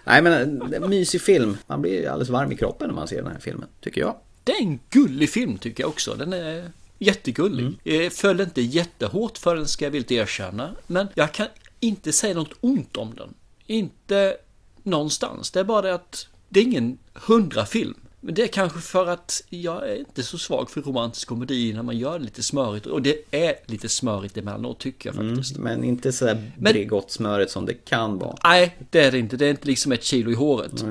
Nej 0.03 0.21
men 0.21 0.61
en 0.73 0.89
mysig 0.89 1.21
film. 1.21 1.57
Man 1.67 1.81
blir 1.81 2.09
alldeles 2.09 2.29
varm 2.29 2.51
i 2.51 2.55
kroppen 2.55 2.87
när 2.87 2.95
man 2.95 3.07
ser 3.07 3.21
den 3.21 3.31
här 3.31 3.39
filmen, 3.39 3.67
tycker 3.81 4.01
jag. 4.01 4.15
Det 4.43 4.51
är 4.51 4.61
en 4.61 4.79
gullig 4.89 5.29
film 5.29 5.57
tycker 5.57 5.83
jag 5.83 5.89
också. 5.89 6.15
Den 6.15 6.33
är 6.33 6.71
jättegullig. 6.97 7.73
Mm. 7.83 8.11
Föll 8.11 8.41
inte 8.41 8.61
jättehårt 8.61 9.37
för 9.37 9.55
den 9.55 9.67
ska 9.67 9.85
jag 9.85 9.91
villigt 9.91 10.11
erkänna. 10.11 10.75
Men 10.87 11.07
jag 11.15 11.31
kan 11.31 11.47
inte 11.79 12.13
säga 12.13 12.33
något 12.33 12.53
ont 12.61 12.97
om 12.97 13.15
den. 13.15 13.33
Inte 13.65 14.37
någonstans. 14.83 15.51
Det 15.51 15.59
är 15.59 15.63
bara 15.63 15.81
det 15.81 15.93
att 15.93 16.27
det 16.49 16.59
är 16.59 16.63
ingen 16.63 16.97
hundrafilm. 17.13 17.95
Men 18.21 18.33
det 18.33 18.43
är 18.43 18.47
kanske 18.47 18.79
för 18.79 19.07
att 19.07 19.43
jag 19.49 19.89
är 19.89 19.95
inte 19.95 20.23
så 20.23 20.37
svag 20.37 20.69
för 20.69 20.81
romantisk 20.81 21.27
komedi 21.27 21.73
när 21.73 21.83
man 21.83 21.97
gör 21.97 22.19
det 22.19 22.25
lite 22.25 22.43
smörigt. 22.43 22.85
Och 22.85 23.01
det 23.01 23.21
är 23.31 23.53
lite 23.65 23.89
smörigt 23.89 24.37
emellanåt 24.37 24.79
tycker 24.79 25.09
jag 25.09 25.15
faktiskt. 25.15 25.55
Mm, 25.57 25.63
men 25.63 25.83
inte 25.83 26.11
så 26.11 26.25
där 26.25 26.51
Men- 26.57 26.73
Bregott-smöret 26.73 27.51
som 27.51 27.65
det 27.65 27.73
kan 27.73 28.19
vara. 28.19 28.37
Nej, 28.43 28.77
det 28.89 28.99
är 28.99 29.11
det 29.11 29.19
inte. 29.19 29.37
Det 29.37 29.45
är 29.45 29.49
inte 29.49 29.67
liksom 29.67 29.91
ett 29.91 30.03
kilo 30.03 30.31
i 30.31 30.35
håret. 30.35 30.85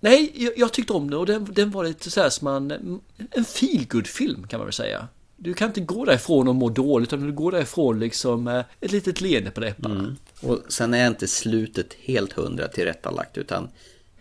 Nej, 0.00 0.32
jag, 0.34 0.52
jag 0.56 0.72
tyckte 0.72 0.92
om 0.92 1.10
den 1.10 1.18
och 1.18 1.26
den, 1.26 1.48
den 1.52 1.70
var 1.70 1.84
lite 1.84 2.10
så 2.10 2.20
här 2.20 2.30
som 2.30 2.44
man, 2.44 3.00
en 3.30 3.44
feel 3.44 4.04
film 4.04 4.46
kan 4.46 4.58
man 4.60 4.66
väl 4.66 4.72
säga. 4.72 5.08
Du 5.42 5.54
kan 5.54 5.68
inte 5.68 5.80
gå 5.80 6.04
därifrån 6.04 6.48
och 6.48 6.54
må 6.54 6.68
dåligt 6.68 7.08
utan 7.12 7.26
du 7.26 7.32
går 7.32 7.52
därifrån 7.52 8.00
liksom 8.00 8.44
med 8.44 8.64
ett 8.80 8.92
litet 8.92 9.20
leende 9.20 9.50
på 9.50 9.60
läpparna. 9.60 10.16
Och 10.42 10.58
sen 10.68 10.94
är 10.94 11.06
inte 11.06 11.28
slutet 11.28 11.94
helt 11.94 12.32
hundra 12.32 12.68
tillrättalagt 12.68 13.38
utan 13.38 13.68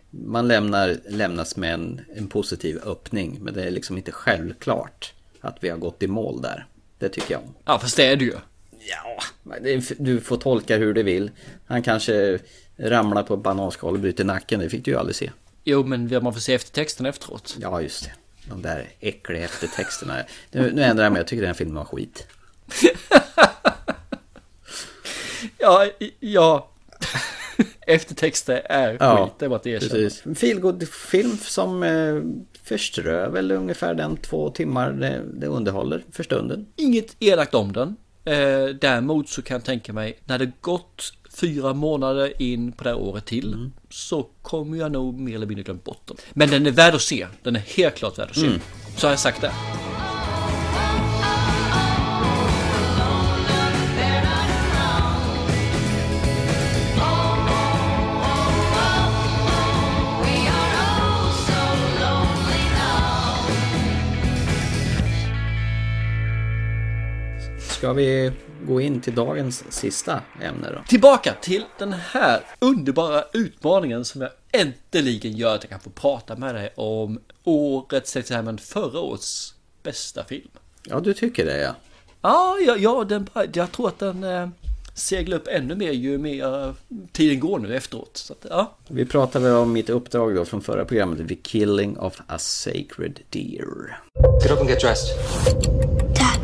man 0.09 0.47
lämnar, 0.47 0.97
lämnas 1.09 1.55
med 1.55 1.73
en, 1.73 2.01
en 2.15 2.27
positiv 2.27 2.79
öppning. 2.85 3.37
Men 3.41 3.53
det 3.53 3.63
är 3.63 3.71
liksom 3.71 3.97
inte 3.97 4.11
självklart 4.11 5.13
att 5.41 5.57
vi 5.61 5.69
har 5.69 5.77
gått 5.77 6.03
i 6.03 6.07
mål 6.07 6.41
där. 6.41 6.65
Det 6.99 7.09
tycker 7.09 7.33
jag 7.33 7.41
om. 7.41 7.53
Ja, 7.65 7.79
fast 7.79 7.97
det 7.97 8.05
är 8.05 8.15
det 8.15 8.25
ju. 8.25 8.33
Ja, 8.79 9.23
du 9.97 10.19
får 10.19 10.37
tolka 10.37 10.77
hur 10.77 10.93
du 10.93 11.03
vill. 11.03 11.31
Han 11.65 11.83
kanske 11.83 12.39
ramlar 12.77 13.23
på 13.23 13.33
ett 13.33 13.43
bananskal 13.43 13.93
och 13.93 13.99
bryter 13.99 14.23
nacken. 14.23 14.59
Det 14.59 14.69
fick 14.69 14.85
du 14.85 14.91
ju 14.91 14.97
aldrig 14.97 15.15
se. 15.15 15.31
Jo, 15.63 15.83
men 15.83 16.23
man 16.23 16.33
får 16.33 16.39
se 16.39 16.53
eftertexten 16.53 17.05
efteråt. 17.05 17.57
Ja, 17.59 17.81
just 17.81 18.03
det. 18.03 18.11
De 18.49 18.61
där 18.61 18.87
äckliga 18.99 19.43
eftertexterna. 19.43 20.15
Nu, 20.51 20.71
nu 20.73 20.83
ändrar 20.83 21.03
jag 21.03 21.13
mig. 21.13 21.19
Jag 21.19 21.27
tycker 21.27 21.41
den 21.41 21.47
här 21.49 21.53
filmen 21.53 21.75
var 21.75 21.85
skit. 21.85 22.27
Ja, 25.57 25.85
ja. 26.19 26.69
Eftertexter 27.87 28.61
är 28.65 28.97
Ja, 28.99 29.25
skit, 29.25 29.33
det 29.39 29.45
är 29.45 29.49
bara 29.49 29.55
att 29.55 29.67
erkänna. 29.67 29.91
Precis. 29.91 30.25
En 30.25 30.35
feelgood-film 30.35 31.37
som 31.37 31.83
eh, 31.83 32.21
förströ 32.63 33.29
väl 33.29 33.51
ungefär 33.51 33.93
den 33.93 34.17
två 34.17 34.49
timmar 34.49 34.91
det, 34.91 35.21
det 35.33 35.47
underhåller 35.47 36.03
för 36.11 36.23
stunden. 36.23 36.65
Inget 36.75 37.15
elakt 37.19 37.53
om 37.53 37.73
den. 37.73 37.95
Eh, 38.25 38.65
däremot 38.81 39.29
så 39.29 39.41
kan 39.41 39.55
jag 39.55 39.63
tänka 39.63 39.93
mig, 39.93 40.19
när 40.25 40.37
det 40.39 40.51
gått 40.61 41.13
fyra 41.33 41.73
månader 41.73 42.41
in 42.41 42.71
på 42.71 42.83
det 42.83 42.89
här 42.89 42.97
året 42.97 43.25
till, 43.25 43.53
Mm. 43.53 43.71
så 43.89 44.23
kommer 44.41 44.77
jag 44.77 44.91
nog 44.91 45.19
mer 45.19 45.35
eller 45.35 45.45
mindre 45.47 45.63
glömt 45.63 45.83
bort 45.83 46.01
den. 46.05 46.17
Men 46.33 46.49
den 46.49 46.65
är 46.65 46.71
värd 46.71 46.95
att 46.95 47.01
se. 47.01 47.27
Den 47.43 47.55
är 47.55 47.59
helt 47.59 47.95
klart 47.95 48.19
värd 48.19 48.29
att 48.29 48.35
se. 48.37 48.47
Mm. 48.47 48.59
Så 48.97 49.07
har 49.07 49.11
jag 49.11 49.19
sagt 49.19 49.41
det. 49.41 49.51
Ska 67.59 67.93
vi 67.93 68.31
gå 68.69 68.81
in 68.81 69.01
till 69.01 69.15
dagens 69.15 69.63
sista 69.69 70.21
ämne 70.41 70.71
då? 70.71 70.83
Tillbaka 70.87 71.33
till 71.41 71.65
den 71.77 71.93
här 71.93 72.41
underbara 72.59 73.23
utmaningen 73.33 74.05
som 74.05 74.21
jag 74.21 74.31
äntligen 74.51 75.37
gör 75.37 75.55
att 75.55 75.63
jag 75.63 75.69
kan 75.69 75.79
få 75.79 75.89
prata 75.89 76.35
med 76.35 76.55
dig 76.55 76.73
om 76.75 77.19
årets, 77.43 78.17
men 78.29 78.57
förra 78.57 78.99
årets 78.99 79.53
bästa 79.83 80.23
film. 80.23 80.49
Ja, 80.83 80.99
du 80.99 81.13
tycker 81.13 81.45
det 81.45 81.57
ja. 81.57 81.75
Ja, 82.21 82.57
ja, 82.67 82.75
ja 82.77 83.03
den, 83.03 83.27
jag 83.53 83.71
tror 83.71 83.87
att 83.87 83.99
den 83.99 84.23
eh, 84.23 84.49
seglar 84.93 85.37
upp 85.37 85.47
ännu 85.47 85.75
mer 85.75 85.91
ju 85.91 86.17
mer 86.17 86.73
tiden 87.11 87.39
går 87.39 87.59
nu 87.59 87.75
efteråt. 87.75 88.17
Så 88.17 88.33
att, 88.33 88.45
ja. 88.49 88.75
Vi 88.87 89.05
pratade 89.05 89.53
om 89.53 89.73
mitt 89.73 89.89
uppdrag 89.89 90.35
då 90.35 90.45
från 90.45 90.61
förra 90.61 90.85
programmet, 90.85 91.27
The 91.27 91.35
Killing 91.35 91.97
of 91.97 92.21
a 92.27 92.37
Sacred 92.37 93.19
Deer. 93.29 93.99
Get 94.43 94.51
up 94.51 94.59
and 94.59 94.69
get 94.69 94.81
dressed. 94.81 95.17
Dad, 96.15 96.39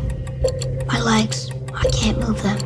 my 0.92 1.00
legs, 1.16 1.55
I 1.78 1.84
can't 1.90 2.18
move 2.18 2.42
them. 2.42 2.58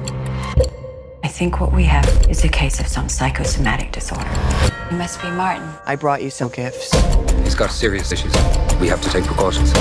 I 1.24 1.28
think 1.28 1.60
what 1.60 1.72
we 1.72 1.82
have 1.82 2.06
is 2.30 2.44
a 2.44 2.48
case 2.48 2.78
of 2.78 2.86
some 2.86 3.08
psychosomatic 3.08 3.90
disorder. 3.90 4.30
It 4.88 4.94
must 4.94 5.20
be 5.20 5.28
Martin. 5.30 5.68
I 5.84 5.96
brought 5.96 6.22
you 6.22 6.30
some 6.30 6.48
gifts. 6.48 6.94
He's 7.42 7.56
got 7.56 7.72
serious 7.72 8.12
issues. 8.12 8.32
We 8.80 8.86
have 8.86 9.00
to 9.02 9.10
take 9.10 9.24
precautions. 9.24 9.72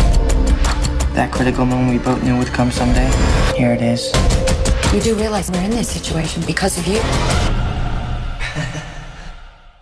That 1.14 1.30
critical 1.32 1.66
moment 1.68 1.92
we 1.92 2.04
both 2.04 2.24
knew 2.24 2.40
would 2.40 2.48
come 2.48 2.72
someday. 2.72 3.12
Here 3.56 3.72
it 3.72 3.84
is. 3.84 4.12
You 4.92 5.00
do 5.00 5.14
realize 5.14 5.52
we're 5.52 5.62
in 5.62 5.72
this 5.72 5.90
situation 5.90 6.42
because 6.48 6.80
of 6.80 6.88
you. 6.88 7.00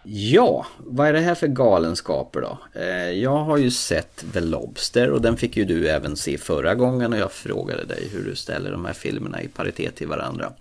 Ja, 0.09 0.65
vad 0.77 1.07
är 1.07 1.13
det 1.13 1.19
här 1.19 1.35
för 1.35 1.47
galenskaper 1.47 2.41
då? 2.41 2.57
Eh, 2.73 3.11
jag 3.11 3.37
har 3.43 3.57
ju 3.57 3.71
sett 3.71 4.25
The 4.33 4.39
Lobster 4.39 5.09
och 5.09 5.21
den 5.21 5.37
fick 5.37 5.57
ju 5.57 5.65
du 5.65 5.87
även 5.87 6.17
se 6.17 6.37
förra 6.37 6.75
gången 6.75 7.13
och 7.13 7.19
jag 7.19 7.31
frågade 7.31 7.85
dig 7.85 8.09
hur 8.11 8.23
du 8.23 8.35
ställer 8.35 8.71
de 8.71 8.85
här 8.85 8.93
filmerna 8.93 9.41
i 9.41 9.47
paritet 9.47 9.95
till 9.95 10.07
varandra. 10.07 10.53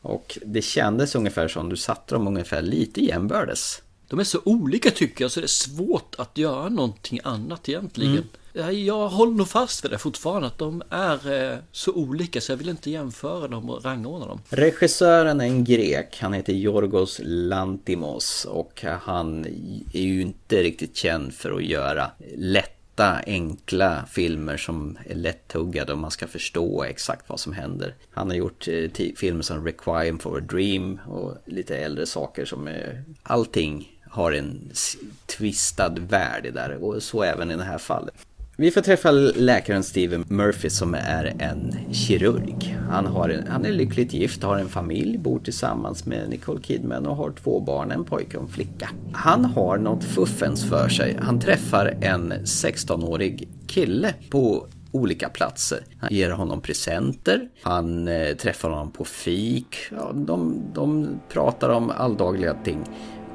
Och 0.00 0.38
det 0.44 0.62
kändes 0.62 1.14
ungefär 1.14 1.48
som 1.48 1.68
du 1.68 1.76
satte 1.76 2.14
dem 2.14 2.26
ungefär 2.26 2.62
lite 2.62 3.04
jämbördes. 3.04 3.82
De 4.08 4.18
är 4.18 4.24
så 4.24 4.40
olika 4.44 4.90
tycker 4.90 5.24
jag 5.24 5.30
så 5.30 5.40
det 5.40 5.46
är 5.46 5.48
svårt 5.48 6.14
att 6.18 6.38
göra 6.38 6.68
någonting 6.68 7.20
annat 7.24 7.68
egentligen. 7.68 8.14
Ja, 8.14 8.38
jag 8.52 9.08
håller 9.08 9.32
nog 9.32 9.48
fast 9.48 9.84
vid 9.84 9.90
det 9.90 9.98
fortfarande 9.98 10.46
att 10.46 10.58
de 10.58 10.82
är 10.90 11.52
eh, 11.52 11.58
så 11.72 11.92
olika 11.92 12.40
så 12.40 12.52
jag 12.52 12.56
vill 12.56 12.68
inte 12.68 12.90
jämföra 12.90 13.48
dem 13.48 13.70
och 13.70 13.84
rangordna 13.84 14.26
dem. 14.26 14.40
Regissören 14.48 15.40
är 15.40 15.44
en 15.44 15.64
grek, 15.64 16.18
han 16.20 16.32
heter 16.32 16.52
Yorgos 16.52 17.20
Lantimos 17.24 18.44
och 18.50 18.84
han 19.02 19.44
är 19.92 20.00
ju 20.00 20.22
inte 20.22 20.62
riktigt 20.62 20.96
känd 20.96 21.34
för 21.34 21.56
att 21.56 21.64
göra 21.64 22.10
lätta, 22.36 23.20
enkla 23.26 24.04
filmer 24.10 24.56
som 24.56 24.98
är 25.06 25.14
lättuggade 25.14 25.92
och 25.92 25.98
man 25.98 26.10
ska 26.10 26.26
förstå 26.26 26.84
exakt 26.84 27.28
vad 27.28 27.40
som 27.40 27.52
händer. 27.52 27.94
Han 28.10 28.28
har 28.28 28.36
gjort 28.36 28.68
eh, 28.68 28.90
filmer 29.16 29.42
som 29.42 29.64
Requiem 29.64 30.18
for 30.18 30.38
a 30.38 30.40
Dream 30.40 31.00
och 31.08 31.36
lite 31.46 31.76
äldre 31.76 32.06
saker 32.06 32.44
som 32.44 32.68
är, 32.68 33.04
allting 33.22 33.96
har 34.10 34.32
en 34.32 34.70
tvistad 34.72 35.06
twistad 35.26 35.88
värld 35.88 36.46
i 36.46 36.50
där 36.50 36.84
och 36.84 37.02
så 37.02 37.22
även 37.22 37.50
i 37.50 37.56
det 37.56 37.64
här 37.64 37.78
fallet. 37.78 38.14
Vi 38.60 38.70
får 38.70 38.80
träffa 38.80 39.10
läkaren 39.10 39.82
Steven 39.82 40.24
Murphy 40.28 40.70
som 40.70 40.94
är 40.94 41.34
en 41.38 41.74
kirurg. 41.92 42.78
Han, 42.90 43.06
har 43.06 43.28
en, 43.28 43.46
han 43.46 43.64
är 43.64 43.72
lyckligt 43.72 44.12
gift, 44.12 44.42
har 44.42 44.58
en 44.58 44.68
familj, 44.68 45.18
bor 45.18 45.38
tillsammans 45.38 46.06
med 46.06 46.28
Nicole 46.28 46.60
Kidman 46.62 47.06
och 47.06 47.16
har 47.16 47.30
två 47.30 47.60
barn, 47.60 47.90
en 47.90 48.04
pojke 48.04 48.36
och 48.36 48.42
en 48.42 48.48
flicka. 48.48 48.90
Han 49.12 49.44
har 49.44 49.78
något 49.78 50.04
fuffens 50.04 50.68
för 50.68 50.88
sig. 50.88 51.16
Han 51.20 51.40
träffar 51.40 51.94
en 52.00 52.32
16-årig 52.32 53.48
kille 53.66 54.14
på 54.30 54.66
olika 54.92 55.28
platser. 55.28 55.84
Han 55.98 56.08
ger 56.12 56.30
honom 56.30 56.60
presenter, 56.60 57.48
han 57.62 58.08
eh, 58.08 58.36
träffar 58.36 58.70
honom 58.70 58.92
på 58.92 59.04
fik, 59.04 59.76
ja, 59.90 60.12
de, 60.14 60.62
de 60.74 61.08
pratar 61.28 61.68
om 61.68 61.90
alldagliga 61.90 62.54
ting. 62.64 62.84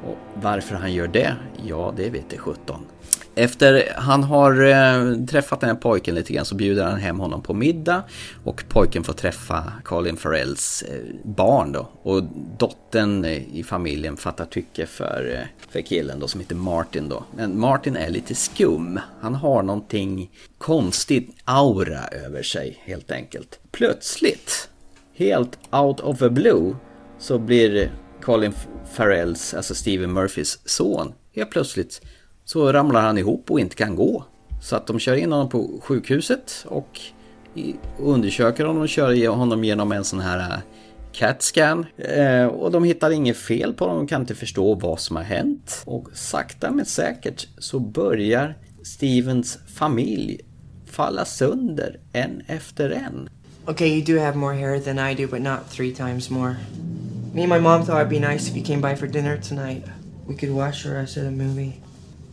Och 0.04 0.16
varför 0.42 0.74
han 0.74 0.92
gör 0.92 1.08
det? 1.08 1.36
Ja, 1.66 1.94
det 1.96 2.10
vet 2.10 2.30
det 2.30 2.38
17. 2.38 2.80
Efter 3.38 3.92
han 3.96 4.22
har 4.22 4.64
eh, 4.64 5.26
träffat 5.26 5.60
den 5.60 5.70
här 5.70 5.76
pojken 5.76 6.14
lite 6.14 6.32
grann 6.32 6.44
så 6.44 6.54
bjuder 6.54 6.84
han 6.84 7.00
hem 7.00 7.20
honom 7.20 7.42
på 7.42 7.54
middag 7.54 8.02
och 8.44 8.64
pojken 8.68 9.04
får 9.04 9.12
träffa 9.12 9.72
Colin 9.84 10.16
Farrells 10.16 10.82
eh, 10.82 11.14
barn 11.24 11.72
då. 11.72 11.88
Och 12.02 12.22
dottern 12.58 13.24
eh, 13.24 13.56
i 13.56 13.64
familjen 13.64 14.16
fattar 14.16 14.44
tycke 14.44 14.86
för, 14.86 15.38
eh, 15.40 15.70
för 15.70 15.80
killen 15.80 16.20
då 16.20 16.28
som 16.28 16.40
heter 16.40 16.54
Martin 16.54 17.08
då. 17.08 17.24
Men 17.36 17.60
Martin 17.60 17.96
är 17.96 18.10
lite 18.10 18.34
skum. 18.34 19.00
Han 19.20 19.34
har 19.34 19.62
någonting 19.62 20.30
konstigt 20.58 21.36
aura 21.44 22.06
över 22.08 22.42
sig 22.42 22.82
helt 22.84 23.10
enkelt. 23.10 23.58
Plötsligt, 23.70 24.68
helt 25.14 25.58
out 25.70 26.00
of 26.00 26.18
the 26.18 26.30
blue, 26.30 26.76
så 27.18 27.38
blir 27.38 27.90
Colin 28.22 28.52
Farrells, 28.92 29.54
alltså 29.54 29.74
Steven 29.74 30.12
Murphys 30.12 30.58
son, 30.64 31.12
helt 31.34 31.50
plötsligt 31.50 32.00
så 32.46 32.72
ramlar 32.72 33.02
han 33.02 33.18
ihop 33.18 33.50
och 33.50 33.60
inte 33.60 33.76
kan 33.76 33.96
gå. 33.96 34.24
Så 34.60 34.76
att 34.76 34.86
de 34.86 34.98
kör 34.98 35.14
in 35.14 35.32
honom 35.32 35.48
på 35.48 35.80
sjukhuset 35.82 36.64
och 36.68 37.00
undersöker 37.98 38.64
honom 38.64 38.82
och 38.82 38.88
kör 38.88 39.28
honom 39.28 39.64
genom 39.64 39.92
en 39.92 40.04
sån 40.04 40.20
här 40.20 40.38
äh, 40.38 40.58
CAT-scan. 41.12 41.86
Eh, 41.96 42.46
och 42.46 42.70
de 42.70 42.84
hittar 42.84 43.10
inget 43.10 43.36
fel 43.36 43.72
på 43.72 43.84
honom, 43.84 43.98
de 43.98 44.08
kan 44.08 44.20
inte 44.20 44.34
förstå 44.34 44.74
vad 44.74 45.00
som 45.00 45.16
har 45.16 45.22
hänt. 45.22 45.82
Och 45.84 46.08
sakta 46.14 46.70
men 46.70 46.84
säkert 46.84 47.48
så 47.58 47.78
börjar 47.78 48.54
Stevens 48.82 49.58
familj 49.74 50.40
falla 50.86 51.24
sönder 51.24 51.98
en 52.12 52.42
efter 52.46 52.90
en. 52.90 53.28
Okay, 53.66 53.88
you 53.88 54.04
do 54.04 54.24
have 54.24 54.36
more 54.36 54.54
hair 54.54 54.80
than 54.80 54.98
I 55.10 55.14
do, 55.14 55.26
but 55.26 55.40
not 55.42 55.70
three 55.70 55.94
times 55.94 56.30
more. 56.30 56.56
Me 57.34 57.42
and 57.42 57.52
my 57.52 57.58
mom 57.58 57.84
thought 57.84 58.00
it'd 58.00 58.20
be 58.20 58.32
nice 58.32 58.50
if 58.50 58.56
you 58.56 58.64
came 58.64 58.90
by 58.90 58.96
for 58.96 59.06
dinner 59.06 59.40
tonight. 59.48 59.84
We 60.28 60.34
could 60.34 60.52
watch 60.52 60.82
the 60.84 60.90
rest 60.90 61.16
of 61.16 61.24
the 61.24 61.30
movie. 61.30 61.85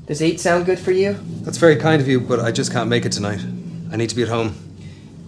Does 0.06 0.22
eight 0.22 0.40
sound 0.40 0.66
good 0.66 0.80
for 0.80 0.92
you? 0.92 1.18
That's 1.42 1.58
very 1.58 1.78
kind 1.78 2.02
of 2.02 2.08
you, 2.08 2.20
but 2.20 2.40
I 2.40 2.52
just 2.52 2.74
can't 2.74 2.90
make 2.90 3.06
it 3.06 3.14
tonight. 3.14 3.40
I 3.92 3.96
need 3.96 4.10
to 4.10 4.16
be 4.16 4.24
at 4.24 4.28
home. 4.28 4.56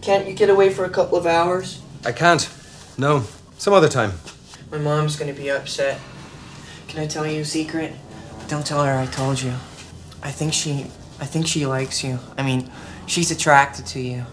Can't 0.01 0.27
you 0.27 0.33
get 0.33 0.49
away 0.49 0.69
for 0.69 0.83
a 0.83 0.89
couple 0.89 1.17
of 1.17 1.25
hours? 1.25 1.81
I 2.05 2.11
can't. 2.11 2.49
No. 2.97 3.23
Some 3.57 3.73
other 3.73 3.87
time. 3.87 4.13
My 4.71 4.77
mom's 4.77 5.15
gonna 5.15 5.33
be 5.33 5.49
upset. 5.49 5.99
Can 6.89 6.99
I 6.99 7.07
tell 7.07 7.25
you 7.25 7.41
a 7.41 7.45
secret? 7.45 7.93
Don't 8.47 8.65
tell 8.65 8.83
her 8.83 8.97
I 8.97 9.05
told 9.05 9.41
you. 9.41 9.53
I 10.21 10.31
think 10.31 10.53
she 10.53 10.87
I 11.19 11.25
think 11.25 11.47
she 11.47 11.65
likes 11.65 12.03
you. 12.03 12.19
I 12.37 12.43
mean, 12.43 12.69
she's 13.07 13.31
attracted 13.31 13.85
to 13.87 13.99
you. 14.01 14.25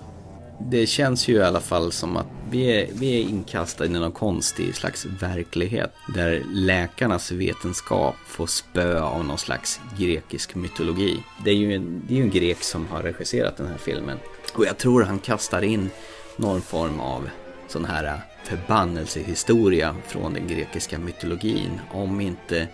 Det 0.70 0.86
känns 0.86 1.28
ju 1.28 1.34
i 1.34 1.42
alla 1.42 1.60
fall 1.60 1.92
som 1.92 2.16
att 2.16 2.26
vi 2.50 2.80
är, 2.80 2.88
vi 2.92 3.20
är 3.20 3.20
inkastade 3.20 3.90
i 3.90 3.92
någon 3.92 4.12
konstig 4.12 4.74
slags 4.74 5.06
verklighet. 5.06 5.92
Där 6.14 6.42
läkarnas 6.52 7.32
vetenskap 7.32 8.14
får 8.26 8.46
spö 8.46 9.00
av 9.00 9.24
någon 9.24 9.38
slags 9.38 9.80
grekisk 9.98 10.54
mytologi. 10.54 11.22
Det 11.44 11.50
är 11.50 11.54
ju 11.54 11.74
en, 11.74 12.02
det 12.08 12.14
är 12.14 12.16
ju 12.16 12.22
en 12.22 12.30
grek 12.30 12.62
som 12.62 12.86
har 12.86 13.02
regisserat 13.02 13.56
den 13.56 13.66
här 13.66 13.78
filmen. 13.78 14.18
Och 14.54 14.64
jag 14.64 14.78
tror 14.78 15.02
han 15.02 15.18
kastar 15.18 15.62
in 15.62 15.90
någon 16.36 16.62
form 16.62 17.00
av 17.00 17.28
sån 17.68 17.84
här 17.84 18.20
förbannelsehistoria 18.44 19.96
från 20.06 20.34
den 20.34 20.46
grekiska 20.48 20.98
mytologin. 20.98 21.80
Om 21.92 22.20
inte 22.20 22.68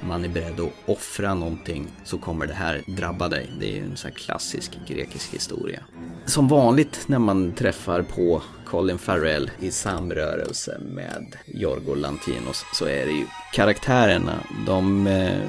man 0.00 0.24
är 0.24 0.28
beredd 0.28 0.60
att 0.60 0.72
offra 0.86 1.34
någonting 1.34 1.88
så 2.04 2.18
kommer 2.18 2.46
det 2.46 2.54
här 2.54 2.82
drabba 2.86 3.28
dig. 3.28 3.50
Det 3.60 3.66
är 3.66 3.76
ju 3.76 3.84
en 3.84 3.96
sån 3.96 4.10
här 4.10 4.18
klassisk 4.18 4.78
grekisk 4.88 5.34
historia. 5.34 5.80
Som 6.26 6.48
vanligt 6.48 7.04
när 7.06 7.18
man 7.18 7.52
träffar 7.52 8.02
på 8.02 8.42
Colin 8.66 8.98
Farrell 8.98 9.50
i 9.60 9.70
samrörelse 9.70 10.78
med 10.80 11.36
Jorgo 11.46 11.94
Lantinos 11.94 12.64
så 12.74 12.84
är 12.84 13.06
det 13.06 13.12
ju 13.12 13.26
karaktärerna, 13.52 14.34
de, 14.66 15.06
eh, 15.06 15.40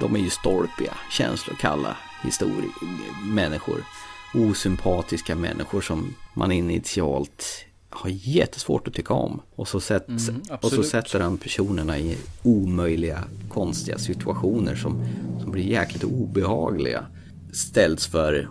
de 0.00 0.14
är 0.14 0.20
ju 0.20 0.30
stolpiga, 0.30 0.94
känslokalla 1.10 1.96
historier, 2.22 2.70
människor. 3.24 3.84
Osympatiska 4.34 5.36
människor 5.36 5.80
som 5.80 6.14
man 6.34 6.52
initialt 6.52 7.64
har 7.90 8.10
jättesvårt 8.10 8.88
att 8.88 8.94
tycka 8.94 9.14
om. 9.14 9.40
Och 9.54 9.68
så, 9.68 9.80
sätt, 9.80 10.08
mm, 10.08 10.42
och 10.60 10.70
så 10.70 10.82
sätter 10.82 11.20
han 11.20 11.38
personerna 11.38 11.98
i 11.98 12.18
omöjliga, 12.42 13.24
konstiga 13.48 13.98
situationer 13.98 14.74
som, 14.74 15.04
som 15.42 15.50
blir 15.50 15.64
jäkligt 15.64 16.04
obehagliga. 16.04 17.06
Ställs 17.52 18.06
för 18.06 18.48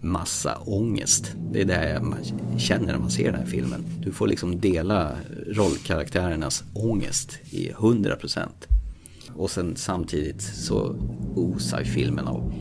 massa 0.00 0.58
ångest. 0.58 1.32
Det 1.52 1.60
är 1.60 1.64
det 1.64 2.00
man 2.02 2.18
känner 2.58 2.92
när 2.92 2.98
man 2.98 3.10
ser 3.10 3.32
den 3.32 3.40
här 3.40 3.46
filmen. 3.46 3.84
Du 4.00 4.12
får 4.12 4.26
liksom 4.26 4.60
dela 4.60 5.12
rollkaraktärernas 5.46 6.64
ångest 6.74 7.38
i 7.50 7.70
100%. 7.70 8.48
Och 9.34 9.50
sen 9.50 9.76
samtidigt 9.76 10.42
så 10.42 10.96
osar 11.34 11.84
filmen 11.84 12.26
av 12.26 12.52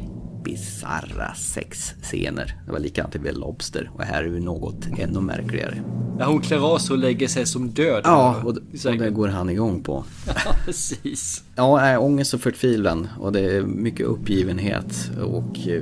bisarra 0.46 1.34
sexscener. 1.36 2.62
Det 2.66 2.72
var 2.72 2.80
likadant 2.80 3.16
i 3.16 3.20
Bill 3.20 3.40
Lobster 3.40 3.92
och 3.94 4.04
här 4.04 4.24
är 4.24 4.30
det 4.30 4.40
något 4.40 4.88
ännu 4.98 5.22
märkligare. 5.22 5.84
När 6.18 6.26
hon 6.26 6.42
klär 6.42 6.74
av 6.74 6.78
sig 6.78 6.94
och 6.94 7.00
lägger 7.00 7.28
sig 7.28 7.46
som 7.46 7.70
död. 7.70 8.02
Ja, 8.04 8.42
och, 8.44 8.50
och 8.50 8.98
det 8.98 9.10
går 9.10 9.28
han 9.28 9.50
igång 9.50 9.84
på. 9.84 10.04
Ja, 10.46 10.56
precis. 10.66 11.44
Ja, 11.56 12.00
ångest 12.00 12.34
och 12.34 12.42
förtvivlan 12.42 13.08
och 13.20 13.32
det 13.32 13.56
är 13.58 13.62
mycket 13.62 14.06
uppgivenhet 14.06 15.12
och 15.22 15.68
eh, 15.68 15.82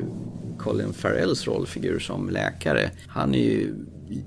Colin 0.64 0.93
Farrells 0.93 1.47
rollfigur 1.47 1.99
som 1.99 2.30
läkare, 2.30 2.89
han 3.07 3.36
är 3.36 3.39
ju, 3.39 3.76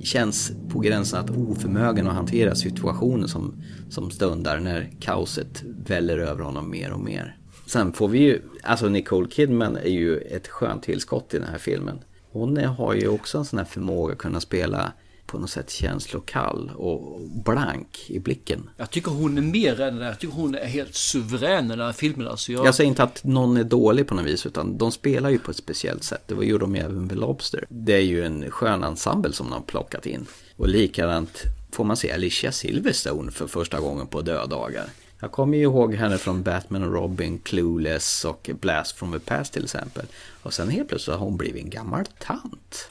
känns 0.00 0.52
på 0.68 0.78
gränsen 0.78 1.20
att 1.20 1.30
oförmögen 1.30 2.08
att 2.08 2.14
hantera 2.14 2.54
situationen 2.54 3.28
som, 3.28 3.62
som 3.90 4.10
stundar 4.10 4.60
när 4.60 4.90
kaoset 5.00 5.64
väller 5.86 6.18
över 6.18 6.44
honom 6.44 6.70
mer 6.70 6.92
och 6.92 7.00
mer. 7.00 7.36
Sen 7.66 7.92
får 7.92 8.08
vi 8.08 8.18
ju, 8.18 8.42
alltså 8.62 8.88
Nicole 8.88 9.30
Kidman 9.30 9.76
är 9.76 9.90
ju 9.90 10.18
ett 10.18 10.48
skönt 10.48 10.82
tillskott 10.82 11.34
i 11.34 11.38
den 11.38 11.48
här 11.48 11.58
filmen. 11.58 11.98
Hon 12.32 12.56
har 12.56 12.94
ju 12.94 13.08
också 13.08 13.38
en 13.38 13.44
sån 13.44 13.58
här 13.58 13.66
förmåga 13.66 14.12
att 14.12 14.18
kunna 14.18 14.40
spela 14.40 14.92
på 15.26 15.38
något 15.38 15.50
sätt 15.50 15.70
känslokall 15.70 16.70
och 16.76 17.20
blank 17.44 18.04
i 18.08 18.18
blicken. 18.18 18.70
Jag 18.76 18.90
tycker 18.90 19.10
hon 19.10 19.38
är 19.38 19.42
mer 19.42 19.80
än 19.80 19.96
det. 19.96 20.06
Jag 20.06 20.18
tycker 20.18 20.34
hon 20.34 20.54
är 20.54 20.64
helt 20.64 20.94
suverän 20.94 21.64
i 21.64 21.68
den 21.68 21.80
här 21.80 21.92
filmen. 21.92 22.28
Alltså 22.28 22.52
jag... 22.52 22.66
jag 22.66 22.74
säger 22.74 22.88
inte 22.88 23.02
att 23.02 23.24
någon 23.24 23.56
är 23.56 23.64
dålig 23.64 24.06
på 24.06 24.14
något 24.14 24.24
vis, 24.24 24.46
utan 24.46 24.78
de 24.78 24.92
spelar 24.92 25.30
ju 25.30 25.38
på 25.38 25.50
ett 25.50 25.56
speciellt 25.56 26.04
sätt. 26.04 26.22
Det 26.26 26.34
var 26.34 26.42
ju 26.42 26.58
de 26.58 26.74
även 26.74 27.06
med 27.06 27.16
Lobster. 27.16 27.64
Det 27.68 27.94
är 27.94 28.00
ju 28.00 28.24
en 28.24 28.50
skön 28.50 28.84
ensemble 28.84 29.32
som 29.32 29.46
de 29.46 29.52
har 29.52 29.60
plockat 29.60 30.06
in. 30.06 30.26
Och 30.56 30.68
likadant 30.68 31.42
får 31.70 31.84
man 31.84 31.96
se 31.96 32.12
Alicia 32.12 32.52
Silverstone 32.52 33.30
för 33.30 33.46
första 33.46 33.80
gången 33.80 34.06
på 34.06 34.22
dödagar. 34.22 34.84
Jag 35.20 35.32
kommer 35.32 35.56
ju 35.56 35.62
ihåg 35.62 35.94
henne 35.94 36.18
från 36.18 36.42
Batman 36.42 36.82
och 36.82 36.92
Robin, 36.92 37.38
Clueless 37.38 38.24
och 38.24 38.50
Blast 38.60 38.96
from 38.96 39.12
the 39.12 39.18
Past 39.18 39.52
till 39.52 39.64
exempel. 39.64 40.06
Och 40.42 40.54
sen 40.54 40.68
helt 40.68 40.88
plötsligt 40.88 41.16
har 41.16 41.24
hon 41.24 41.36
blivit 41.36 41.64
en 41.64 41.70
gammal 41.70 42.06
tant. 42.18 42.88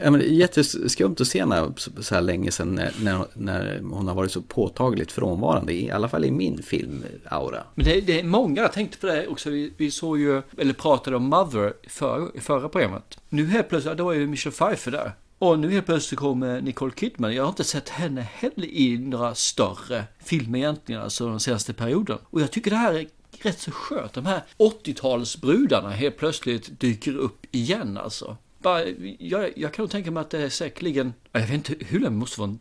Ja, 0.00 0.10
men 0.10 0.20
det 0.20 0.26
är 0.26 0.34
jätteskumt 0.34 1.16
att 1.20 1.26
se 1.26 1.40
henne 1.40 1.72
så 2.00 2.14
här 2.14 2.22
länge 2.22 2.50
sedan 2.50 2.74
när, 2.74 2.92
när, 3.00 3.26
när, 3.34 3.80
hon 3.80 4.08
har 4.08 4.14
varit 4.14 4.32
så 4.32 4.42
påtagligt 4.42 5.12
frånvarande, 5.12 5.72
i 5.72 5.90
alla 5.90 6.08
fall 6.08 6.24
i 6.24 6.30
min 6.30 6.62
filmaura. 6.62 7.64
Men 7.74 7.84
det, 7.84 8.00
det 8.00 8.20
är 8.20 8.24
många, 8.24 8.62
jag 8.62 8.72
tänkte 8.72 8.98
på 8.98 9.06
det 9.06 9.26
också, 9.26 9.50
vi, 9.50 9.72
vi 9.76 9.90
såg 9.90 10.18
ju, 10.18 10.42
eller 10.58 10.72
pratade 10.72 11.16
om 11.16 11.24
Mother 11.24 11.74
i 11.82 11.88
för, 11.88 12.40
förra 12.40 12.68
programmet. 12.68 13.18
Nu 13.28 13.46
helt 13.46 13.68
plötsligt, 13.68 13.96
då 13.96 14.10
är 14.10 14.14
ju 14.14 14.26
Michelle 14.26 14.56
Pfeiffer 14.56 14.90
där. 14.90 15.12
Och 15.42 15.58
nu 15.58 15.70
helt 15.70 15.86
plötsligt 15.86 16.20
kommer 16.20 16.60
Nicole 16.60 16.92
Kidman. 16.96 17.34
Jag 17.34 17.42
har 17.42 17.48
inte 17.48 17.64
sett 17.64 17.88
henne 17.88 18.20
heller 18.20 18.66
i 18.66 18.98
några 18.98 19.34
större 19.34 20.04
filmer 20.18 20.58
egentligen, 20.58 21.02
alltså 21.02 21.28
den 21.28 21.40
senaste 21.40 21.72
perioden. 21.72 22.18
Och 22.24 22.40
jag 22.40 22.50
tycker 22.50 22.70
det 22.70 22.76
här 22.76 22.94
är 22.94 23.06
rätt 23.38 23.60
så 23.60 23.70
skönt. 23.70 24.12
De 24.12 24.26
här 24.26 24.42
80-talsbrudarna 24.58 25.90
helt 25.90 26.16
plötsligt 26.16 26.80
dyker 26.80 27.16
upp 27.16 27.46
igen 27.50 27.96
alltså. 27.96 28.36
Bara, 28.58 28.84
jag, 29.18 29.50
jag 29.56 29.74
kan 29.74 29.82
nog 29.82 29.90
tänka 29.90 30.10
mig 30.10 30.20
att 30.20 30.30
det 30.30 30.42
är 30.42 30.48
säkerligen, 30.48 31.14
jag 31.32 31.40
vet 31.40 31.50
inte 31.50 31.74
hur 31.84 32.00
länge, 32.00 32.16
måste 32.16 32.40
vara 32.40 32.56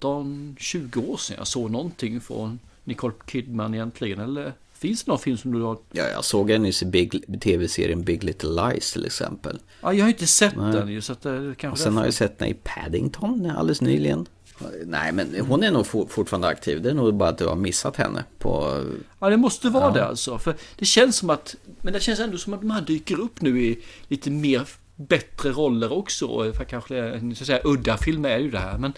15-20 0.00 1.08
år 1.08 1.16
sedan 1.16 1.36
jag 1.38 1.46
såg 1.46 1.70
någonting 1.70 2.20
från 2.20 2.58
Nicole 2.84 3.14
Kidman 3.26 3.74
egentligen. 3.74 4.20
Eller 4.20 4.52
Finns 4.86 5.04
det 5.04 5.10
någon 5.10 5.18
film 5.18 5.36
som 5.36 5.52
du 5.52 5.62
har? 5.62 5.78
Ja, 5.92 6.04
jag 6.04 6.24
såg 6.24 6.50
en 6.50 6.62
nyss 6.62 6.82
i 6.82 7.38
tv-serien 7.40 8.02
Big 8.02 8.24
Little 8.24 8.50
Lies 8.50 8.92
till 8.92 9.06
exempel. 9.06 9.58
Ja, 9.82 9.92
jag 9.92 10.04
har 10.04 10.08
inte 10.08 10.26
sett 10.26 10.56
Nej. 10.56 10.72
den 10.72 10.88
ju 10.88 11.00
så 11.00 11.12
att 11.12 11.22
det 11.22 11.54
kanske 11.58 11.68
Och 11.68 11.78
sen 11.78 11.96
har 11.96 12.04
jag 12.04 12.14
sett 12.14 12.38
den 12.38 12.48
i 12.48 12.54
Paddington 12.54 13.50
alldeles 13.50 13.80
nyligen. 13.80 14.26
Nej, 14.84 15.12
men 15.12 15.46
hon 15.48 15.62
är 15.62 15.70
nog 15.70 15.86
fortfarande 15.86 16.48
aktiv. 16.48 16.82
Det 16.82 16.90
är 16.90 16.94
nog 16.94 17.14
bara 17.14 17.28
att 17.28 17.38
du 17.38 17.46
har 17.46 17.56
missat 17.56 17.96
henne 17.96 18.24
på... 18.38 18.84
Ja, 19.18 19.30
det 19.30 19.36
måste 19.36 19.68
vara 19.68 19.84
ja. 19.84 19.90
det 19.90 20.04
alltså. 20.04 20.38
För 20.38 20.54
det 20.76 20.84
känns 20.84 21.16
som 21.16 21.30
att... 21.30 21.56
Men 21.80 21.92
det 21.92 22.00
känns 22.00 22.20
ändå 22.20 22.38
som 22.38 22.54
att 22.54 22.60
de 22.60 22.70
här 22.70 22.80
dyker 22.80 23.20
upp 23.20 23.40
nu 23.40 23.62
i 23.62 23.84
lite 24.08 24.30
mer 24.30 24.68
bättre 24.96 25.50
roller 25.50 25.92
också. 25.92 26.52
För 26.52 26.64
kanske 26.64 26.98
en 26.98 27.34
så 27.34 27.42
att 27.42 27.46
säga, 27.46 27.60
udda 27.64 27.96
film 27.96 28.24
är 28.24 28.38
ju 28.38 28.50
det 28.50 28.58
här. 28.58 28.78
Men 28.78 28.92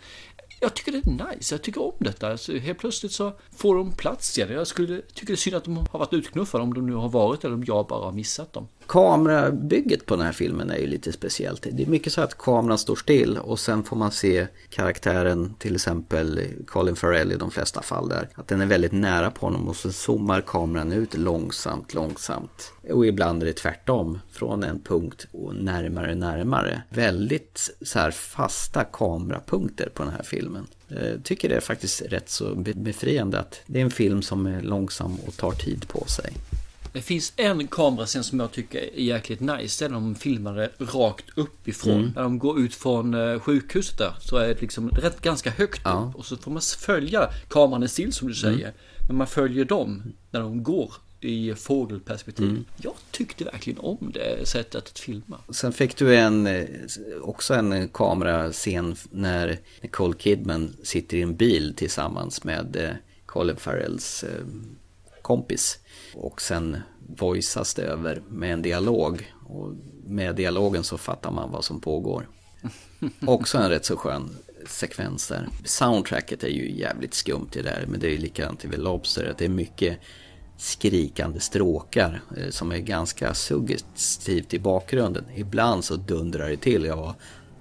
jag 0.61 0.75
tycker 0.75 0.93
det 0.93 0.99
är 0.99 1.35
nice, 1.35 1.55
jag 1.55 1.63
tycker 1.63 1.83
om 1.83 1.95
detta. 1.99 2.31
Alltså, 2.31 2.59
helt 2.59 2.79
plötsligt 2.79 3.13
så 3.13 3.33
får 3.57 3.77
de 3.77 3.93
plats 3.93 4.39
igen. 4.39 4.53
Jag 4.53 4.67
skulle, 4.67 5.01
tycker 5.01 5.27
det 5.27 5.33
är 5.33 5.37
synd 5.37 5.57
att 5.57 5.65
de 5.65 5.77
har 5.77 5.99
varit 5.99 6.13
utknuffade 6.13 6.65
om 6.65 6.75
de 6.75 6.87
nu 6.87 6.95
har 6.95 7.09
varit 7.09 7.45
eller 7.45 7.55
om 7.55 7.65
jag 7.67 7.87
bara 7.87 8.05
har 8.05 8.13
missat 8.13 8.53
dem 8.53 8.69
kamerabygget 8.89 10.07
på 10.07 10.16
den 10.16 10.24
här 10.24 10.32
filmen 10.32 10.70
är 10.70 10.78
ju 10.78 10.86
lite 10.86 11.12
speciellt. 11.12 11.66
Det 11.72 11.82
är 11.82 11.86
mycket 11.86 12.12
så 12.12 12.20
att 12.20 12.39
kameran 12.39 12.78
står 12.78 12.97
still 12.97 13.39
och 13.39 13.61
sen 13.61 13.84
får 13.84 13.97
man 13.97 14.12
se 14.12 14.47
karaktären, 14.70 15.55
till 15.59 15.74
exempel 15.74 16.41
Colin 16.66 16.97
Farrell 16.97 17.32
i 17.32 17.36
de 17.36 17.51
flesta 17.51 17.82
fall 17.82 18.09
där, 18.09 18.28
att 18.34 18.49
den 18.49 18.61
är 18.61 18.66
väldigt 18.66 18.93
nära 18.93 19.30
på 19.30 19.47
honom 19.47 19.68
och 19.68 19.76
så 19.76 19.93
zoomar 19.93 20.41
kameran 20.41 20.93
ut 20.93 21.16
långsamt, 21.16 21.95
långsamt. 21.95 22.72
Och 22.91 23.07
ibland 23.07 23.43
är 23.43 23.47
det 23.47 23.53
tvärtom, 23.53 24.18
från 24.30 24.62
en 24.62 24.80
punkt 24.80 25.26
och 25.32 25.55
närmare, 25.55 26.14
närmare. 26.14 26.82
Väldigt 26.89 27.70
så 27.82 27.99
här 27.99 28.11
fasta 28.11 28.84
kamerapunkter 28.84 29.89
på 29.95 30.03
den 30.03 30.12
här 30.12 30.22
filmen. 30.22 30.66
Jag 30.89 31.24
tycker 31.24 31.49
det 31.49 31.57
är 31.57 31.61
faktiskt 31.61 32.03
rätt 32.03 32.30
så 32.30 32.55
befriande 32.74 33.39
att 33.41 33.61
det 33.66 33.80
är 33.80 33.84
en 33.84 33.91
film 33.91 34.22
som 34.22 34.47
är 34.47 34.61
långsam 34.61 35.16
och 35.26 35.36
tar 35.36 35.53
tid 35.53 35.89
på 35.89 36.05
sig. 36.07 36.32
Det 36.93 37.03
finns 37.03 37.32
en 37.36 37.66
kamerascen 37.66 38.24
som 38.24 38.41
jag 38.41 38.53
tycker 38.53 38.78
är 38.78 39.01
jäkligt 39.01 39.41
nice. 39.41 39.84
Där 39.84 39.95
de 39.95 40.14
filmar 40.14 40.55
det 40.55 40.70
rakt 40.78 41.24
uppifrån. 41.34 42.01
Mm. 42.01 42.12
När 42.14 42.22
de 42.22 42.39
går 42.39 42.61
ut 42.61 42.74
från 42.74 43.14
eh, 43.14 43.41
sjukhuset 43.41 43.99
där. 43.99 44.14
Så 44.20 44.36
är 44.36 44.49
det 44.49 44.61
liksom 44.61 44.91
rätt 44.91 45.20
ganska 45.20 45.51
högt 45.51 45.80
ja. 45.84 46.09
upp. 46.09 46.18
Och 46.18 46.26
så 46.26 46.36
får 46.36 46.51
man 46.51 46.62
följa 46.62 47.30
kameran 47.49 47.82
är 47.82 47.86
still 47.86 48.12
som 48.12 48.28
du 48.28 48.34
mm. 48.34 48.55
säger. 48.55 48.68
Mm. 48.68 48.80
Men 49.09 49.16
man 49.16 49.26
följer 49.26 49.64
dem 49.64 50.03
när 50.30 50.41
de 50.41 50.62
går 50.62 50.93
i 51.20 51.55
fågelperspektiv. 51.55 52.49
Mm. 52.49 52.64
Jag 52.76 52.95
tyckte 53.11 53.45
verkligen 53.45 53.78
om 53.78 54.12
det 54.14 54.49
sättet 54.49 54.74
att 54.74 54.99
filma. 54.99 55.39
Sen 55.51 55.72
fick 55.72 55.97
du 55.97 56.16
en, 56.16 56.47
eh, 56.47 56.64
också 57.22 57.55
en 57.55 57.89
kamerascen 57.89 58.97
när 59.11 59.59
Nicole 59.82 60.14
Kidman 60.18 60.76
sitter 60.82 61.16
i 61.16 61.22
en 61.22 61.36
bil 61.36 61.74
tillsammans 61.76 62.45
med 62.45 62.76
eh, 62.76 62.91
Colin 63.26 63.57
Farrells 63.57 64.24
kompis. 65.22 65.78
Och 66.19 66.43
sen 66.43 66.77
voiceas 67.07 67.75
det 67.75 67.83
över 67.83 68.23
med 68.29 68.53
en 68.53 68.62
dialog. 68.62 69.33
Och 69.47 69.75
med 70.07 70.35
dialogen 70.35 70.85
så 70.85 70.99
fattar 70.99 71.31
man 71.31 71.51
vad 71.53 71.64
som 71.64 71.81
pågår. 71.81 72.29
Också 73.27 73.59
en 73.59 73.71
rätt 73.71 73.85
så 73.85 73.97
skön 73.97 74.37
sekvens 74.66 75.29
där. 75.29 75.49
Soundtracket 75.64 76.45
är 76.45 76.49
ju 76.49 76.71
jävligt 76.71 77.14
skumt 77.14 77.49
i 77.53 77.62
det 77.62 77.71
där, 77.71 77.85
men 77.89 78.01
det 78.01 78.14
är 78.14 78.19
likadant 78.19 78.64
i 78.64 78.69
Lobster. 78.69 79.31
Att 79.31 79.39
det 79.39 79.45
är 79.45 79.49
mycket 79.49 79.99
skrikande 80.57 81.41
stråkar 81.41 82.21
eh, 82.37 82.51
som 82.51 82.73
är 82.73 82.79
ganska 82.79 83.35
suggestivt 83.35 84.55
i 84.55 84.59
bakgrunden. 84.59 85.25
Ibland 85.35 85.85
så 85.85 85.97
dundrar 85.97 86.49
det 86.49 86.57
till. 86.57 86.85
Jag 86.85 86.97
var 86.97 87.14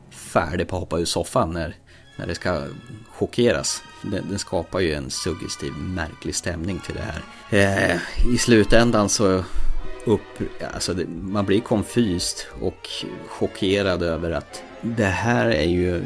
färdig 0.10 0.68
på 0.68 0.76
att 0.76 0.80
hoppa 0.80 1.00
ur 1.00 1.06
soffan 1.06 1.54
när 1.54 1.76
när 2.18 2.28
det 2.28 2.36
ska 2.36 2.64
chockeras. 3.10 3.84
Den, 4.02 4.30
den 4.30 4.40
skapar 4.40 4.80
ju 4.80 4.94
en 4.94 5.10
suggestiv, 5.10 5.74
märklig 5.74 6.36
stämning 6.36 6.80
till 6.80 6.96
det 6.96 7.02
här. 7.02 7.24
Eh, 7.50 8.34
I 8.34 8.38
slutändan 8.38 9.10
så 9.10 9.44
upp, 10.06 10.62
alltså 10.74 10.94
det, 10.94 11.08
man 11.08 11.46
blir 11.46 11.60
konfyst 11.60 12.48
och 12.62 12.90
chockerad 13.28 14.04
över 14.04 14.32
att 14.32 14.64
det 14.82 15.06
här 15.06 15.46
är 15.46 15.68
ju, 15.68 16.04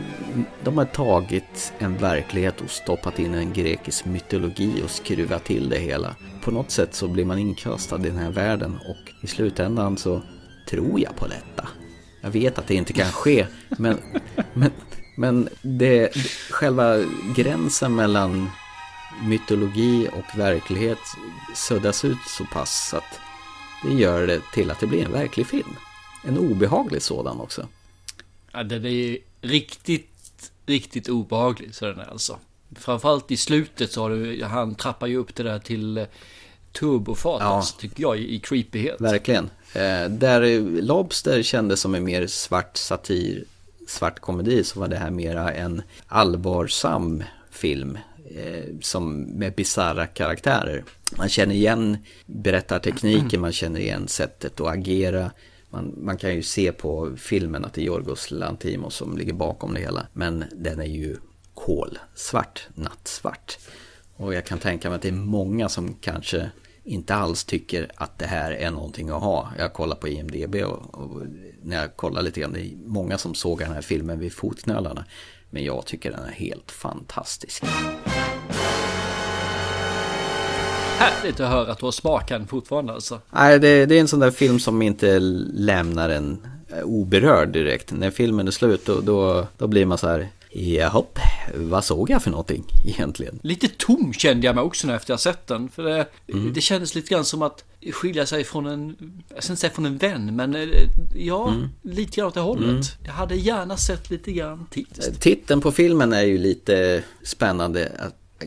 de 0.63 0.77
har 0.77 0.85
tagit 0.85 1.73
en 1.79 1.97
verklighet 1.97 2.61
och 2.61 2.69
stoppat 2.69 3.19
in 3.19 3.33
en 3.33 3.53
grekisk 3.53 4.05
mytologi 4.05 4.81
och 4.85 4.89
skruvat 4.89 5.43
till 5.43 5.69
det 5.69 5.79
hela. 5.79 6.15
På 6.43 6.51
något 6.51 6.71
sätt 6.71 6.95
så 6.95 7.07
blir 7.07 7.25
man 7.25 7.39
inkastad 7.39 7.99
i 7.99 8.09
den 8.09 8.17
här 8.17 8.31
världen 8.31 8.79
och 8.89 9.23
i 9.23 9.27
slutändan 9.27 9.97
så 9.97 10.21
tror 10.69 10.99
jag 10.99 11.15
på 11.15 11.27
detta. 11.27 11.67
Jag 12.21 12.29
vet 12.29 12.57
att 12.57 12.67
det 12.67 12.75
inte 12.75 12.93
kan 12.93 13.11
ske, 13.11 13.47
men, 13.69 13.97
men, 14.53 14.71
men 15.21 15.49
det, 15.61 16.15
själva 16.49 16.97
gränsen 17.35 17.95
mellan 17.95 18.49
mytologi 19.23 20.09
och 20.13 20.39
verklighet 20.39 20.97
suddas 21.55 22.05
ut 22.05 22.17
så 22.27 22.45
pass 22.45 22.93
att 22.93 23.19
det 23.83 23.93
gör 23.93 24.27
det 24.27 24.41
till 24.53 24.71
att 24.71 24.79
det 24.79 24.87
blir 24.87 25.05
en 25.05 25.11
verklig 25.11 25.47
film. 25.47 25.75
En 26.23 26.37
obehaglig 26.37 27.01
sådan 27.01 27.41
också. 27.41 27.67
Ja, 28.51 28.63
den 28.63 28.85
är 28.85 29.17
riktigt, 29.41 30.51
riktigt 30.65 31.09
obehaglig 31.09 31.75
så 31.75 31.85
den 31.85 31.99
är 31.99 32.11
alltså. 32.11 32.39
Framförallt 32.75 33.31
i 33.31 33.37
slutet 33.37 33.91
så 33.91 34.01
har 34.01 34.09
du, 34.09 34.43
han 34.43 34.75
trappar 34.75 35.07
ju 35.07 35.17
upp 35.17 35.35
det 35.35 35.43
där 35.43 35.59
till 35.59 35.97
eh, 35.97 36.05
turbofart, 36.71 37.41
ja. 37.41 37.45
alltså, 37.45 37.77
tycker 37.79 38.01
jag, 38.01 38.19
i 38.19 38.39
creepyhet. 38.39 39.01
Verkligen. 39.01 39.49
Eh, 39.73 40.09
där 40.09 40.59
Lobster 40.81 41.43
kändes 41.43 41.81
som 41.81 41.95
en 41.95 42.03
mer 42.03 42.27
svart 42.27 42.77
satir, 42.77 43.43
svart 43.91 44.19
komedi, 44.19 44.63
så 44.63 44.79
var 44.79 44.87
det 44.87 44.95
här 44.95 45.11
mera 45.11 45.53
en 45.53 45.81
allvarsam 46.07 47.23
film 47.51 47.97
eh, 48.35 48.75
som 48.81 49.21
med 49.21 49.53
bizarra 49.53 50.07
karaktärer. 50.07 50.83
Man 51.17 51.29
känner 51.29 51.55
igen 51.55 51.97
berättartekniken, 52.25 53.41
man 53.41 53.51
känner 53.51 53.79
igen 53.79 54.07
sättet 54.07 54.61
att 54.61 54.67
agera. 54.67 55.31
Man, 55.69 55.93
man, 55.97 56.17
kan 56.17 56.35
ju 56.35 56.43
se 56.43 56.71
på 56.71 57.15
filmen 57.17 57.65
att 57.65 57.73
det 57.73 57.81
är 57.81 57.85
Jorgos 57.85 58.31
Lantimos 58.31 58.95
som 58.95 59.17
ligger 59.17 59.33
bakom 59.33 59.73
det 59.73 59.79
hela. 59.79 60.07
Men 60.13 60.43
den 60.51 60.79
är 60.79 60.85
ju 60.85 61.17
kolsvart, 61.53 62.67
nattsvart. 62.75 63.57
Och 64.15 64.33
jag 64.33 64.45
kan 64.45 64.59
tänka 64.59 64.89
mig 64.89 64.95
att 64.95 65.01
det 65.01 65.07
är 65.07 65.11
många 65.11 65.69
som 65.69 65.93
kanske 65.93 66.51
inte 66.83 67.15
alls 67.15 67.43
tycker 67.43 67.91
att 67.95 68.19
det 68.19 68.25
här 68.25 68.51
är 68.51 68.71
någonting 68.71 69.09
att 69.09 69.21
ha. 69.21 69.51
Jag 69.57 69.73
kollar 69.73 69.95
på 69.95 70.07
IMDB 70.07 70.55
och, 70.55 70.97
och 70.97 71.21
när 71.63 71.81
jag 71.81 71.97
kollar 71.97 72.21
lite 72.21 72.39
grann, 72.39 72.53
det 72.53 72.59
är 72.59 72.71
många 72.85 73.17
som 73.17 73.35
såg 73.35 73.59
den 73.59 73.71
här 73.71 73.81
filmen 73.81 74.19
vid 74.19 74.33
fotknölarna. 74.33 75.05
Men 75.49 75.63
jag 75.63 75.85
tycker 75.85 76.11
den 76.11 76.23
är 76.23 76.31
helt 76.31 76.71
fantastisk. 76.71 77.63
Härligt 80.97 81.39
att 81.39 81.49
höra 81.49 81.71
att 81.71 81.79
du 81.79 81.85
har 81.85 81.91
smaken 81.91 82.47
fortfarande 82.47 82.93
alltså. 82.93 83.21
Nej, 83.29 83.59
det, 83.59 83.85
det, 83.85 83.95
är 83.95 83.99
en 83.99 84.07
sån 84.07 84.19
där 84.19 84.31
film 84.31 84.59
som 84.59 84.81
inte 84.81 85.19
lämnar 85.19 86.09
en 86.09 86.47
eh, 86.67 86.83
oberörd 86.83 87.49
direkt. 87.49 87.91
När 87.91 88.11
filmen 88.11 88.47
är 88.47 88.51
slut 88.51 88.85
då, 88.85 89.01
då, 89.01 89.47
då 89.57 89.67
blir 89.67 89.85
man 89.85 89.97
så 89.97 90.07
här 90.07 90.29
Jahopp, 90.53 91.19
vad 91.55 91.85
såg 91.85 92.09
jag 92.09 92.23
för 92.23 92.31
någonting 92.31 92.63
egentligen? 92.85 93.39
Lite 93.43 93.67
tom 93.67 94.13
kände 94.13 94.47
jag 94.47 94.55
mig 94.55 94.63
också 94.63 94.87
när 94.87 94.95
efter 94.95 95.13
jag 95.13 95.19
sett 95.19 95.47
den. 95.47 95.69
För 95.69 95.83
det, 95.83 96.07
mm. 96.27 96.53
det 96.53 96.61
kändes 96.61 96.95
lite 96.95 97.09
grann 97.09 97.25
som 97.25 97.41
att 97.41 97.63
skilja 97.93 98.25
sig 98.25 98.43
från 98.43 98.65
en, 98.65 98.95
jag 99.33 99.43
ska 99.43 99.53
inte 99.53 99.61
säga 99.61 99.73
från 99.73 99.85
en 99.85 99.97
vän, 99.97 100.35
men 100.35 100.55
eh, 100.55 100.69
ja, 101.15 101.49
mm. 101.49 101.69
lite 101.81 102.15
grann 102.15 102.27
åt 102.27 102.33
det 102.33 102.39
hållet. 102.39 102.69
Mm. 102.69 102.81
Jag 103.03 103.13
hade 103.13 103.35
gärna 103.35 103.77
sett 103.77 104.09
lite 104.09 104.31
grann 104.31 104.67
till. 104.69 104.85
Titeln 105.19 105.61
på 105.61 105.71
filmen 105.71 106.13
är 106.13 106.23
ju 106.23 106.37
lite 106.37 107.03
spännande. 107.23 107.91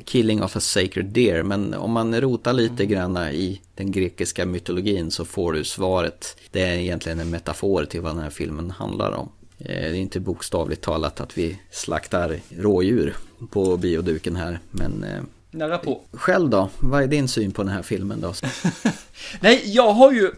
Killing 0.04 0.42
of 0.42 0.56
a 0.56 0.60
Sacred 0.60 1.06
Deer. 1.06 1.42
Men 1.42 1.74
om 1.74 1.92
man 1.92 2.20
rotar 2.20 2.52
lite 2.52 2.82
mm. 2.82 2.88
granna 2.88 3.32
i 3.32 3.60
den 3.74 3.92
grekiska 3.92 4.46
mytologin 4.46 5.10
så 5.10 5.24
får 5.24 5.52
du 5.52 5.64
svaret. 5.64 6.36
Det 6.50 6.62
är 6.62 6.74
egentligen 6.74 7.20
en 7.20 7.30
metafor 7.30 7.84
till 7.84 8.00
vad 8.00 8.14
den 8.14 8.22
här 8.22 8.30
filmen 8.30 8.70
handlar 8.70 9.12
om. 9.12 9.28
Eh, 9.58 9.66
det 9.66 9.74
är 9.74 9.94
inte 9.94 10.20
bokstavligt 10.20 10.82
talat 10.82 11.20
att 11.20 11.38
vi 11.38 11.58
slaktar 11.70 12.40
rådjur 12.58 13.16
på 13.50 13.76
bioduken 13.76 14.36
här. 14.36 14.58
Men 14.70 15.04
eh, 15.04 15.22
Nära 15.50 15.78
på. 15.78 16.00
Själv 16.12 16.50
då? 16.50 16.70
Vad 16.78 17.02
är 17.02 17.06
din 17.06 17.28
syn 17.28 17.52
på 17.52 17.62
den 17.62 17.72
här 17.72 17.82
filmen 17.82 18.20
då? 18.20 18.34
Nej, 19.40 19.62
jag 19.64 19.92
har 19.92 20.12
ju 20.12 20.32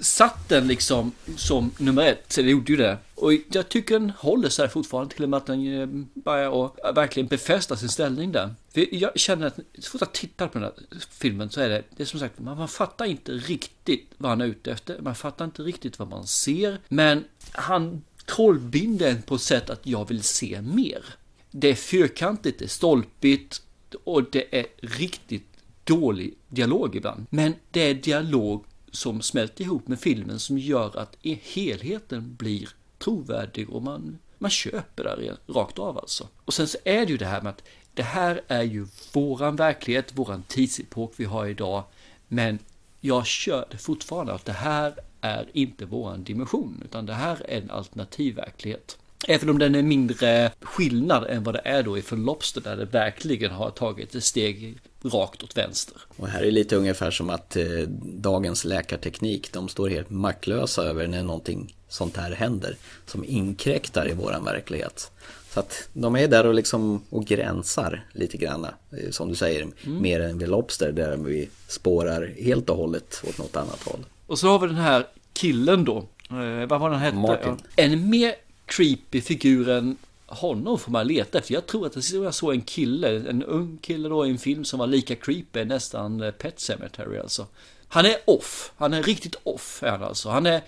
satt 0.00 0.48
den 0.48 0.68
liksom 0.68 1.12
som 1.36 1.70
nummer 1.78 2.06
ett. 2.06 2.32
Så 2.32 2.42
det 2.42 2.50
gjorde 2.50 2.72
ju 2.72 2.76
det. 2.76 2.98
Och 3.14 3.32
jag 3.52 3.68
tycker 3.68 3.98
den 3.98 4.10
håller 4.10 4.48
sig 4.48 4.68
fortfarande 4.68 5.14
till 5.14 5.22
och 5.22 5.30
med 5.30 5.36
att 5.36 5.46
den 5.46 5.80
eh, 5.80 5.88
börjar 6.14 6.66
att 6.66 6.96
verkligen 6.96 7.26
befästa 7.26 7.76
sin 7.76 7.88
ställning 7.88 8.32
där. 8.32 8.54
För 8.74 8.94
jag 8.94 9.18
känner 9.18 9.46
att 9.46 9.58
så 9.78 9.90
fort 9.90 10.00
jag 10.00 10.12
tittar 10.12 10.48
på 10.48 10.58
den 10.58 10.62
här 10.62 10.72
filmen 11.10 11.50
så 11.50 11.60
är 11.60 11.68
det, 11.68 11.82
det 11.96 12.02
är 12.02 12.06
som 12.06 12.20
sagt, 12.20 12.38
man, 12.38 12.58
man 12.58 12.68
fattar 12.68 13.04
inte 13.04 13.32
riktigt 13.32 14.10
vad 14.16 14.30
han 14.30 14.40
är 14.40 14.46
ute 14.46 14.72
efter. 14.72 14.98
Man 15.00 15.14
fattar 15.14 15.44
inte 15.44 15.62
riktigt 15.62 15.98
vad 15.98 16.08
man 16.08 16.26
ser. 16.26 16.78
Men 16.88 17.24
han 17.52 18.02
trollbinden 18.26 19.22
på 19.22 19.34
ett 19.34 19.40
sätt 19.40 19.70
att 19.70 19.86
jag 19.86 20.08
vill 20.08 20.22
se 20.22 20.62
mer. 20.62 21.04
Det 21.50 21.70
är 21.70 21.74
fyrkantigt, 21.74 22.58
det 22.58 22.64
är 22.64 22.68
stolpigt 22.68 23.62
och 24.04 24.30
det 24.30 24.58
är 24.58 24.66
riktigt 24.76 25.46
dålig 25.84 26.34
dialog 26.48 26.96
ibland. 26.96 27.26
Men 27.30 27.54
det 27.70 27.80
är 27.80 27.94
dialog 27.94 28.64
som 28.90 29.22
smälter 29.22 29.64
ihop 29.64 29.88
med 29.88 30.00
filmen 30.00 30.38
som 30.38 30.58
gör 30.58 30.98
att 30.98 31.16
helheten 31.42 32.36
blir 32.38 32.68
trovärdig 32.98 33.70
och 33.70 33.82
man, 33.82 34.18
man 34.38 34.50
köper 34.50 35.04
det 35.04 35.52
rakt 35.52 35.78
av 35.78 35.98
alltså. 35.98 36.28
Och 36.44 36.54
sen 36.54 36.68
så 36.68 36.78
är 36.84 37.06
det 37.06 37.12
ju 37.12 37.18
det 37.18 37.26
här 37.26 37.42
med 37.42 37.50
att 37.50 37.62
det 37.94 38.02
här 38.02 38.40
är 38.48 38.62
ju 38.62 38.86
våran 39.12 39.56
verklighet, 39.56 40.12
våran 40.14 40.42
tidsepok 40.42 41.12
vi 41.16 41.24
har 41.24 41.46
idag. 41.46 41.84
Men 42.28 42.58
jag 43.00 43.26
kör 43.26 43.66
det 43.70 43.78
fortfarande 43.78 44.32
att 44.32 44.44
det 44.44 44.52
här 44.52 44.94
är 45.22 45.48
inte 45.52 45.84
våran 45.84 46.24
dimension, 46.24 46.82
utan 46.84 47.06
det 47.06 47.14
här 47.14 47.42
är 47.48 47.60
en 47.60 47.70
alternativ 47.70 48.34
verklighet. 48.34 48.98
Även 49.28 49.50
om 49.50 49.58
den 49.58 49.74
är 49.74 49.82
mindre 49.82 50.52
skillnad 50.60 51.24
än 51.24 51.44
vad 51.44 51.54
det 51.54 51.62
är 51.64 51.82
då 51.82 51.98
i 51.98 52.02
Lobster 52.10 52.60
där 52.60 52.76
det 52.76 52.84
verkligen 52.84 53.50
har 53.50 53.70
tagit 53.70 54.14
ett 54.14 54.24
steg 54.24 54.78
rakt 55.02 55.42
åt 55.42 55.56
vänster. 55.56 55.96
Och 56.16 56.28
här 56.28 56.42
är 56.42 56.50
lite 56.50 56.76
ungefär 56.76 57.10
som 57.10 57.30
att 57.30 57.56
eh, 57.56 57.64
dagens 58.02 58.64
läkarteknik, 58.64 59.52
de 59.52 59.68
står 59.68 59.88
helt 59.88 60.10
maktlösa 60.10 60.82
över 60.82 61.06
när 61.06 61.22
någonting 61.22 61.74
sånt 61.88 62.16
här 62.16 62.30
händer 62.30 62.76
som 63.06 63.24
inkräktar 63.24 64.10
i 64.10 64.12
våran 64.12 64.44
verklighet. 64.44 65.10
Så 65.54 65.60
att 65.60 65.88
de 65.92 66.16
är 66.16 66.28
där 66.28 66.46
och 66.46 66.54
liksom 66.54 67.02
och 67.10 67.24
gränsar 67.24 68.06
lite 68.12 68.36
grann, 68.36 68.64
eh, 68.64 69.10
som 69.10 69.28
du 69.28 69.34
säger, 69.34 69.62
mm. 69.62 70.02
mer 70.02 70.20
än 70.20 70.38
vid 70.38 70.48
Lobster 70.48 70.92
där 70.92 71.16
vi 71.16 71.48
spårar 71.68 72.34
helt 72.38 72.70
och 72.70 72.76
hållet 72.76 73.22
åt 73.28 73.38
något 73.38 73.56
annat 73.56 73.82
håll. 73.82 74.04
Och 74.26 74.38
så 74.38 74.48
har 74.48 74.58
vi 74.58 74.66
den 74.66 74.76
här 74.76 75.06
killen 75.32 75.84
då, 75.84 75.96
eh, 76.30 76.66
vad 76.68 76.80
var 76.80 76.90
den 76.90 76.98
hette? 76.98 77.16
Martin. 77.16 77.56
En 77.76 78.10
mer 78.10 78.34
creepy 78.66 79.20
figur 79.20 79.68
än 79.68 79.96
honom 80.26 80.78
får 80.78 80.92
man 80.92 81.06
leta 81.06 81.38
efter. 81.38 81.54
Jag 81.54 81.66
tror 81.66 81.86
att 81.86 82.12
jag 82.12 82.34
såg 82.34 82.52
en 82.52 82.62
kille, 82.62 83.30
en 83.30 83.42
ung 83.42 83.78
kille 83.82 84.08
då 84.08 84.26
i 84.26 84.30
en 84.30 84.38
film 84.38 84.64
som 84.64 84.78
var 84.78 84.86
lika 84.86 85.14
creepy, 85.14 85.64
nästan 85.64 86.22
eh, 86.22 86.30
Pet 86.30 86.60
Cemetery 86.60 87.18
alltså. 87.18 87.46
Han 87.88 88.06
är 88.06 88.16
off, 88.24 88.72
han 88.76 88.94
är 88.94 89.02
riktigt 89.02 89.36
off 89.42 89.82
är 89.82 89.90
han 89.90 90.02
alltså. 90.02 90.28
Han 90.28 90.46
är, 90.46 90.62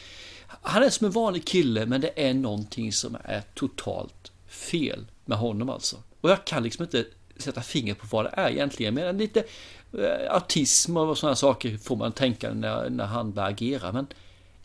han 0.47 0.83
är 0.83 0.91
som 0.91 1.05
en 1.05 1.13
vanlig 1.13 1.45
kille 1.45 1.87
men 1.87 2.01
det 2.01 2.29
är 2.29 2.35
någonting 2.35 2.93
som 2.93 3.17
är 3.25 3.43
totalt 3.55 4.31
fel 4.55 5.07
med 5.25 5.39
honom 5.39 5.71
alltså. 5.71 5.97
Och 6.21 6.31
jag 6.31 6.45
kan 6.45 6.63
liksom 6.63 6.83
inte 6.83 7.05
sätta 7.37 7.61
fingret 7.61 7.99
på 7.99 8.07
vad 8.11 8.25
det 8.25 8.31
är 8.33 8.51
egentligen. 8.51 8.95
Men 8.95 9.19
lite 9.19 9.45
eh, 9.93 10.35
autism 10.35 10.97
och 10.97 11.19
sådana 11.19 11.37
saker 11.37 11.77
får 11.77 11.97
man 11.97 12.13
tänka 12.13 12.53
när, 12.53 12.91
när 12.91 13.05
han 13.05 13.33
börjar 13.33 13.49
agera. 13.49 13.93
Men 13.93 14.07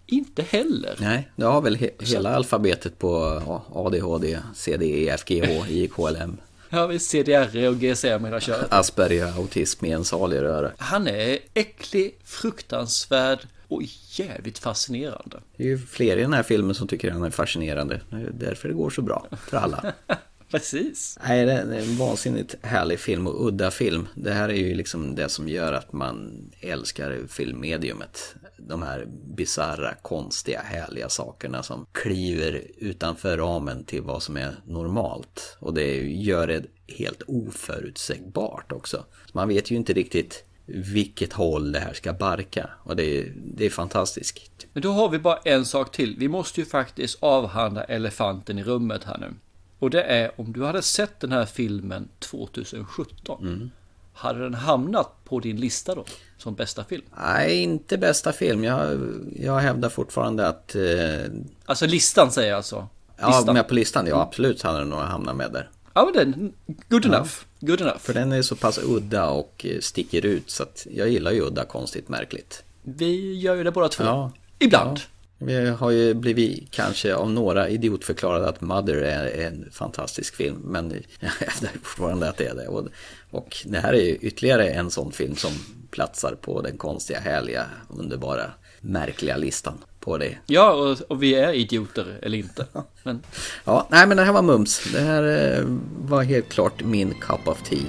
inte 0.05 0.43
heller. 0.43 0.95
Nej, 0.99 1.29
du 1.35 1.45
har 1.45 1.61
väl 1.61 1.75
he 1.75 1.89
hela 1.99 2.35
alfabetet 2.35 2.99
på 2.99 3.41
ADHD, 3.73 4.39
CDE, 4.55 5.17
FGH, 5.17 5.71
IKLM. 5.71 6.37
Ja, 6.69 6.87
visst, 6.87 7.09
CDR 7.09 7.67
och 7.67 7.75
GSM 7.75 8.25
hela 8.25 8.39
köret. 8.39 8.73
Asperger, 8.73 9.37
autism 9.37 9.85
i 9.85 9.91
en 9.91 10.05
salig 10.05 10.41
röra. 10.41 10.71
Han 10.77 11.07
är 11.07 11.39
äcklig, 11.53 12.17
fruktansvärd 12.23 13.39
och 13.69 13.81
jävligt 14.09 14.59
fascinerande. 14.59 15.41
Det 15.57 15.63
är 15.63 15.67
ju 15.67 15.77
fler 15.77 16.17
i 16.17 16.21
den 16.21 16.33
här 16.33 16.43
filmen 16.43 16.75
som 16.75 16.87
tycker 16.87 17.11
han 17.11 17.23
är 17.23 17.29
fascinerande. 17.29 18.01
Det 18.09 18.15
är 18.15 18.31
därför 18.33 18.67
det 18.67 18.73
går 18.73 18.89
så 18.89 19.01
bra 19.01 19.27
för 19.47 19.57
alla. 19.57 19.93
Precis. 20.51 21.19
Nej, 21.27 21.45
det 21.45 21.51
är 21.51 21.71
en 21.71 21.97
vansinnigt 21.97 22.55
härlig 22.61 22.99
film 22.99 23.27
och 23.27 23.47
udda 23.47 23.71
film. 23.71 24.07
Det 24.15 24.33
här 24.33 24.49
är 24.49 24.53
ju 24.53 24.73
liksom 24.75 25.15
det 25.15 25.29
som 25.29 25.49
gör 25.49 25.73
att 25.73 25.93
man 25.93 26.49
älskar 26.59 27.27
filmmediumet. 27.27 28.35
De 28.57 28.81
här 28.81 29.07
bizarra, 29.35 29.93
konstiga, 30.01 30.61
härliga 30.61 31.09
sakerna 31.09 31.63
som 31.63 31.85
kliver 31.91 32.61
utanför 32.77 33.37
ramen 33.37 33.83
till 33.83 34.01
vad 34.01 34.23
som 34.23 34.37
är 34.37 34.55
normalt. 34.65 35.57
Och 35.59 35.73
det 35.73 35.95
gör 36.01 36.47
det 36.47 36.63
helt 36.87 37.21
oförutsägbart 37.27 38.71
också. 38.71 39.05
Man 39.33 39.47
vet 39.47 39.71
ju 39.71 39.75
inte 39.75 39.93
riktigt 39.93 40.43
vilket 40.73 41.33
håll 41.33 41.71
det 41.71 41.79
här 41.79 41.93
ska 41.93 42.13
barka. 42.13 42.69
Och 42.83 42.95
det 42.95 43.03
är, 43.19 43.33
det 43.35 43.65
är 43.65 43.69
fantastiskt. 43.69 44.39
Men 44.73 44.83
då 44.83 44.91
har 44.91 45.09
vi 45.09 45.19
bara 45.19 45.37
en 45.37 45.65
sak 45.65 45.91
till. 45.91 46.15
Vi 46.19 46.27
måste 46.27 46.59
ju 46.61 46.65
faktiskt 46.65 47.17
avhandla 47.23 47.83
elefanten 47.83 48.59
i 48.59 48.63
rummet 48.63 49.03
här 49.03 49.17
nu. 49.17 49.33
Och 49.79 49.89
det 49.89 50.03
är 50.03 50.31
om 50.41 50.53
du 50.53 50.63
hade 50.65 50.81
sett 50.81 51.19
den 51.19 51.31
här 51.31 51.45
filmen 51.45 52.07
2017. 52.19 53.47
Mm. 53.47 53.69
Hade 54.13 54.39
den 54.39 54.53
hamnat 54.53 55.11
på 55.25 55.39
din 55.39 55.59
lista 55.59 55.95
då? 55.95 56.05
Som 56.37 56.55
bästa 56.55 56.83
film? 56.83 57.03
Nej, 57.17 57.63
inte 57.63 57.97
bästa 57.97 58.31
film. 58.33 58.63
Jag, 58.63 58.99
jag 59.35 59.59
hävdar 59.59 59.89
fortfarande 59.89 60.47
att... 60.47 60.75
Eh, 60.75 61.31
Alltså 61.65 61.85
listan 61.85 62.31
säger 62.31 62.49
jag 62.49 62.57
alltså? 62.57 62.87
ja, 63.17 63.27
Listan. 63.27 63.53
med 63.53 63.67
på 63.67 63.73
listan. 63.73 64.07
Ja, 64.07 64.21
absolut 64.21 64.61
hade 64.61 64.79
den 64.79 64.89
nog 64.89 64.99
hamnat 64.99 65.35
med 65.35 65.51
där. 65.51 65.69
Ja 65.99 66.05
men 66.05 66.13
den, 66.13 66.53
good 66.89 67.05
enough. 67.05 67.31
Good 67.59 67.81
enough. 67.81 67.97
För 67.97 68.13
den 68.13 68.31
är 68.31 68.41
så 68.41 68.55
pass 68.55 68.79
udda 68.83 69.29
och 69.29 69.65
eh, 69.65 69.79
sticker 69.79 70.25
ut 70.25 70.49
så 70.49 70.63
att 70.63 70.87
jag 70.91 71.09
gillar 71.09 71.31
ju 71.31 71.41
udda, 71.41 71.65
konstigt, 71.65 72.09
märkligt. 72.09 72.63
Vi 72.81 73.39
gör 73.39 73.55
ju 73.55 73.63
det 73.63 73.71
båda 73.71 73.89
två. 73.89 74.03
Ja. 74.03 74.31
Ibland. 74.59 74.99
Vi 75.37 75.69
har 75.69 75.91
ju 75.91 76.13
blivit 76.13 76.71
kanske 76.71 77.15
av 77.15 77.31
några 77.31 77.69
idiotförklarade 77.69 78.49
att 78.49 78.61
Mother 78.61 78.95
är 78.95 79.47
en 79.47 79.69
fantastisk 79.71 80.35
film. 80.35 80.57
Men 80.63 80.89
jag 81.19 81.29
hävdar 81.29 81.69
fortfarande 81.83 82.29
att 82.29 82.37
det 82.37 82.45
är 82.45 82.55
det. 82.55 82.67
Och, 82.67 82.87
och 83.31 83.57
det 83.65 83.79
här 83.79 83.93
är 83.93 84.01
ju 84.01 84.15
ytterligare 84.15 84.69
en 84.69 84.91
sån 84.91 85.11
film 85.11 85.35
som 85.35 85.51
platsar 85.91 86.35
på 86.41 86.61
den 86.61 86.77
konstiga, 86.77 87.19
härliga, 87.19 87.65
underbara, 87.89 88.51
märkliga 88.81 89.37
listan 89.37 89.77
på 89.99 90.17
det. 90.17 90.37
Ja, 90.45 90.71
och, 90.71 90.97
och 91.07 91.23
vi 91.23 91.35
är 91.35 91.53
idioter 91.53 92.19
eller 92.21 92.37
inte. 92.37 92.65
Men 93.03 93.21
Ja, 93.63 93.87
nej 93.89 94.07
men 94.07 94.17
det 94.17 94.23
här 94.23 94.33
var 94.33 94.41
mums. 94.41 94.81
Det 94.93 94.99
här 95.01 95.57
eh, 95.57 95.65
var 96.01 96.23
helt 96.23 96.49
klart 96.49 96.83
min 96.83 97.13
cup 97.13 97.47
of 97.47 97.61
tea. 97.63 97.79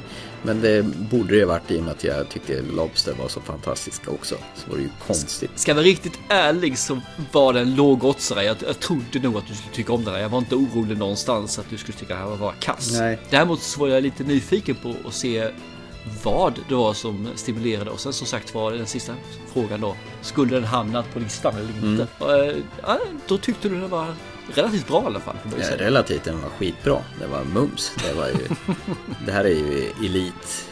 Men 0.43 0.61
det 0.61 0.83
borde 0.83 1.39
det 1.39 1.45
varit 1.45 1.71
i 1.71 1.79
och 1.79 1.83
med 1.83 1.93
att 1.93 2.05
jag 2.05 2.29
tyckte 2.29 2.63
Lobster 2.63 3.15
var 3.15 3.29
så 3.29 3.41
fantastiska 3.41 4.11
också. 4.11 4.35
Så 4.55 4.71
var 4.71 4.77
det 4.77 4.83
ju 4.83 4.89
konstigt. 5.07 5.51
ska 5.55 5.71
jag 5.71 5.77
vara 5.77 5.85
riktigt 5.85 6.19
ärlig 6.29 6.79
så 6.79 7.01
var 7.33 7.53
det 7.53 7.61
en 7.61 7.75
lågoddsare. 7.75 8.45
Jag, 8.45 8.57
jag 8.67 8.81
trodde 8.81 9.19
nog 9.23 9.37
att 9.37 9.47
du 9.49 9.55
skulle 9.55 9.75
tycka 9.75 9.93
om 9.93 10.05
den 10.05 10.15
här. 10.15 10.21
Jag 10.21 10.29
var 10.29 10.39
inte 10.39 10.55
orolig 10.55 10.99
någonstans 10.99 11.59
att 11.59 11.71
du 11.71 11.77
skulle 11.79 11.99
tycka 11.99 12.15
att 12.15 12.25
det 12.25 12.31
här 12.31 12.37
var 12.37 12.53
kass. 12.61 12.99
Nej. 12.99 13.19
Däremot 13.31 13.63
så 13.63 13.81
var 13.81 13.89
jag 13.89 14.03
lite 14.03 14.25
nyfiken 14.25 14.77
på 14.83 14.95
att 15.09 15.15
se 15.15 15.51
vad 16.23 16.61
det 16.69 16.75
var 16.75 16.95
som 16.95 17.29
stimulerade 17.35 17.91
och 17.91 18.01
sen 18.01 18.13
som 18.13 18.27
sagt 18.27 18.55
var 18.55 18.73
den 18.73 18.87
sista 18.87 19.15
frågan 19.53 19.81
då. 19.81 19.97
Skulle 20.21 20.55
den 20.55 20.65
hamnat 20.65 21.13
på 21.13 21.19
listan 21.19 21.55
eller 21.57 21.69
inte? 21.69 21.87
Mm. 21.87 22.07
Och, 22.19 22.33
eh, 22.33 22.57
ja, 22.83 22.99
då 23.27 23.39
tyckte 23.39 23.69
du 23.69 23.81
den 23.81 23.91
var 23.91 24.15
relativt 24.55 24.89
bra 24.89 25.03
i 25.03 25.07
alla 25.07 25.21
fall. 25.21 25.37
Ja, 25.59 25.77
relativt, 25.79 26.25
den 26.25 26.43
var 26.43 26.49
skitbra. 26.51 26.99
Det 27.21 27.27
var 27.27 27.45
mums. 27.45 27.93
Det, 28.09 28.13
var 28.13 28.27
ju, 28.27 28.49
det 29.27 29.33
här 29.33 29.45
är 29.45 29.49
ju 29.49 29.93
elit. 30.05 30.67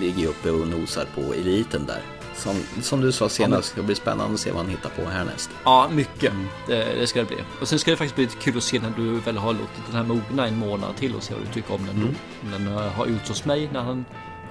Ligger 0.00 0.20
ju 0.20 0.26
uppe 0.26 0.50
och 0.50 0.68
nosar 0.68 1.06
på 1.14 1.34
eliten 1.34 1.86
där. 1.86 2.02
Som, 2.36 2.62
som 2.82 3.00
du 3.00 3.12
sa 3.12 3.28
senast, 3.28 3.76
det 3.76 3.82
blir 3.82 3.96
spännande 3.96 4.34
att 4.34 4.40
se 4.40 4.50
vad 4.50 4.60
han 4.60 4.70
hittar 4.70 4.90
på 4.90 5.10
härnäst. 5.10 5.50
Ja, 5.64 5.88
mycket. 5.92 6.32
Det, 6.66 6.94
det 7.00 7.06
ska 7.06 7.20
det 7.20 7.26
bli. 7.26 7.36
Och 7.60 7.68
sen 7.68 7.78
ska 7.78 7.90
det 7.90 7.96
faktiskt 7.96 8.16
bli 8.16 8.24
lite 8.24 8.36
kul 8.36 8.56
att 8.56 8.62
se 8.62 8.80
när 8.80 8.92
du 8.96 9.20
väl 9.20 9.36
har 9.36 9.52
låtit 9.52 9.86
den 9.86 9.96
här 9.96 10.02
mogna 10.02 10.46
en 10.46 10.58
månad 10.58 10.96
till 10.96 11.14
och 11.14 11.22
se 11.22 11.34
vad 11.34 11.42
du 11.42 11.52
tycker 11.52 11.74
om 11.74 11.86
den 11.86 12.00
då. 12.00 12.06
Om 12.42 12.64
den 12.64 12.74
eh, 12.74 12.92
har 12.92 13.06
gjort 13.06 13.28
hos 13.28 13.44
mig 13.44 13.70
när 13.72 13.80
han 13.80 14.04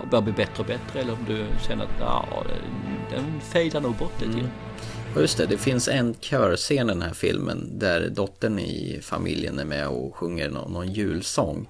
börjar 0.10 0.22
bli 0.22 0.34
bättre 0.34 0.60
och 0.60 0.66
bättre 0.66 1.00
eller 1.00 1.14
om 1.14 1.26
du 1.28 1.46
känner 1.68 1.84
att 1.84 2.00
ja, 2.00 2.44
den, 3.12 3.42
fejdar 3.42 3.82
nog 3.82 3.96
bort 3.96 4.22
lite 4.22 4.40
grann. 4.40 4.50
Och 5.16 5.22
just 5.22 5.38
det, 5.38 5.46
det 5.46 5.58
finns 5.58 5.88
en 5.88 6.16
körscen 6.20 6.90
i 6.90 6.94
den 6.94 7.02
här 7.02 7.14
filmen 7.14 7.80
där 7.80 8.10
dottern 8.10 8.60
i 8.60 9.00
familjen 9.02 9.60
är 9.60 9.66
med 9.66 9.88
och 9.88 10.16
sjunger 10.16 10.50
någon, 10.50 10.72
någon 10.72 10.94
julsång. 10.94 11.68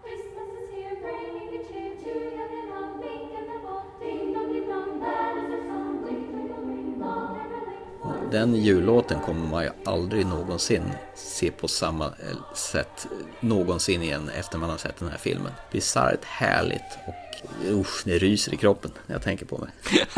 Den 8.32 8.56
jullåten 8.56 9.20
kommer 9.20 9.48
man 9.48 9.64
ju 9.64 9.70
aldrig 9.86 10.26
någonsin 10.26 10.84
se 11.16 11.52
på 11.52 11.68
samma 11.68 12.06
eh, 12.06 12.56
sätt 12.56 13.08
någonsin 13.40 14.02
igen 14.02 14.30
efter 14.30 14.58
man 14.58 14.70
har 14.70 14.78
sett 14.78 14.98
den 15.00 15.10
här 15.10 15.18
filmen. 15.18 15.52
Bisarrt 15.72 16.24
härligt 16.24 16.98
och 17.08 17.33
usch, 17.66 18.02
det 18.06 18.18
ryser 18.18 18.54
i 18.54 18.58
kroppen 18.58 18.92
när 19.08 19.16
jag 19.16 19.24
tänker 19.24 19.46
på 19.46 19.58
mig. 19.58 19.70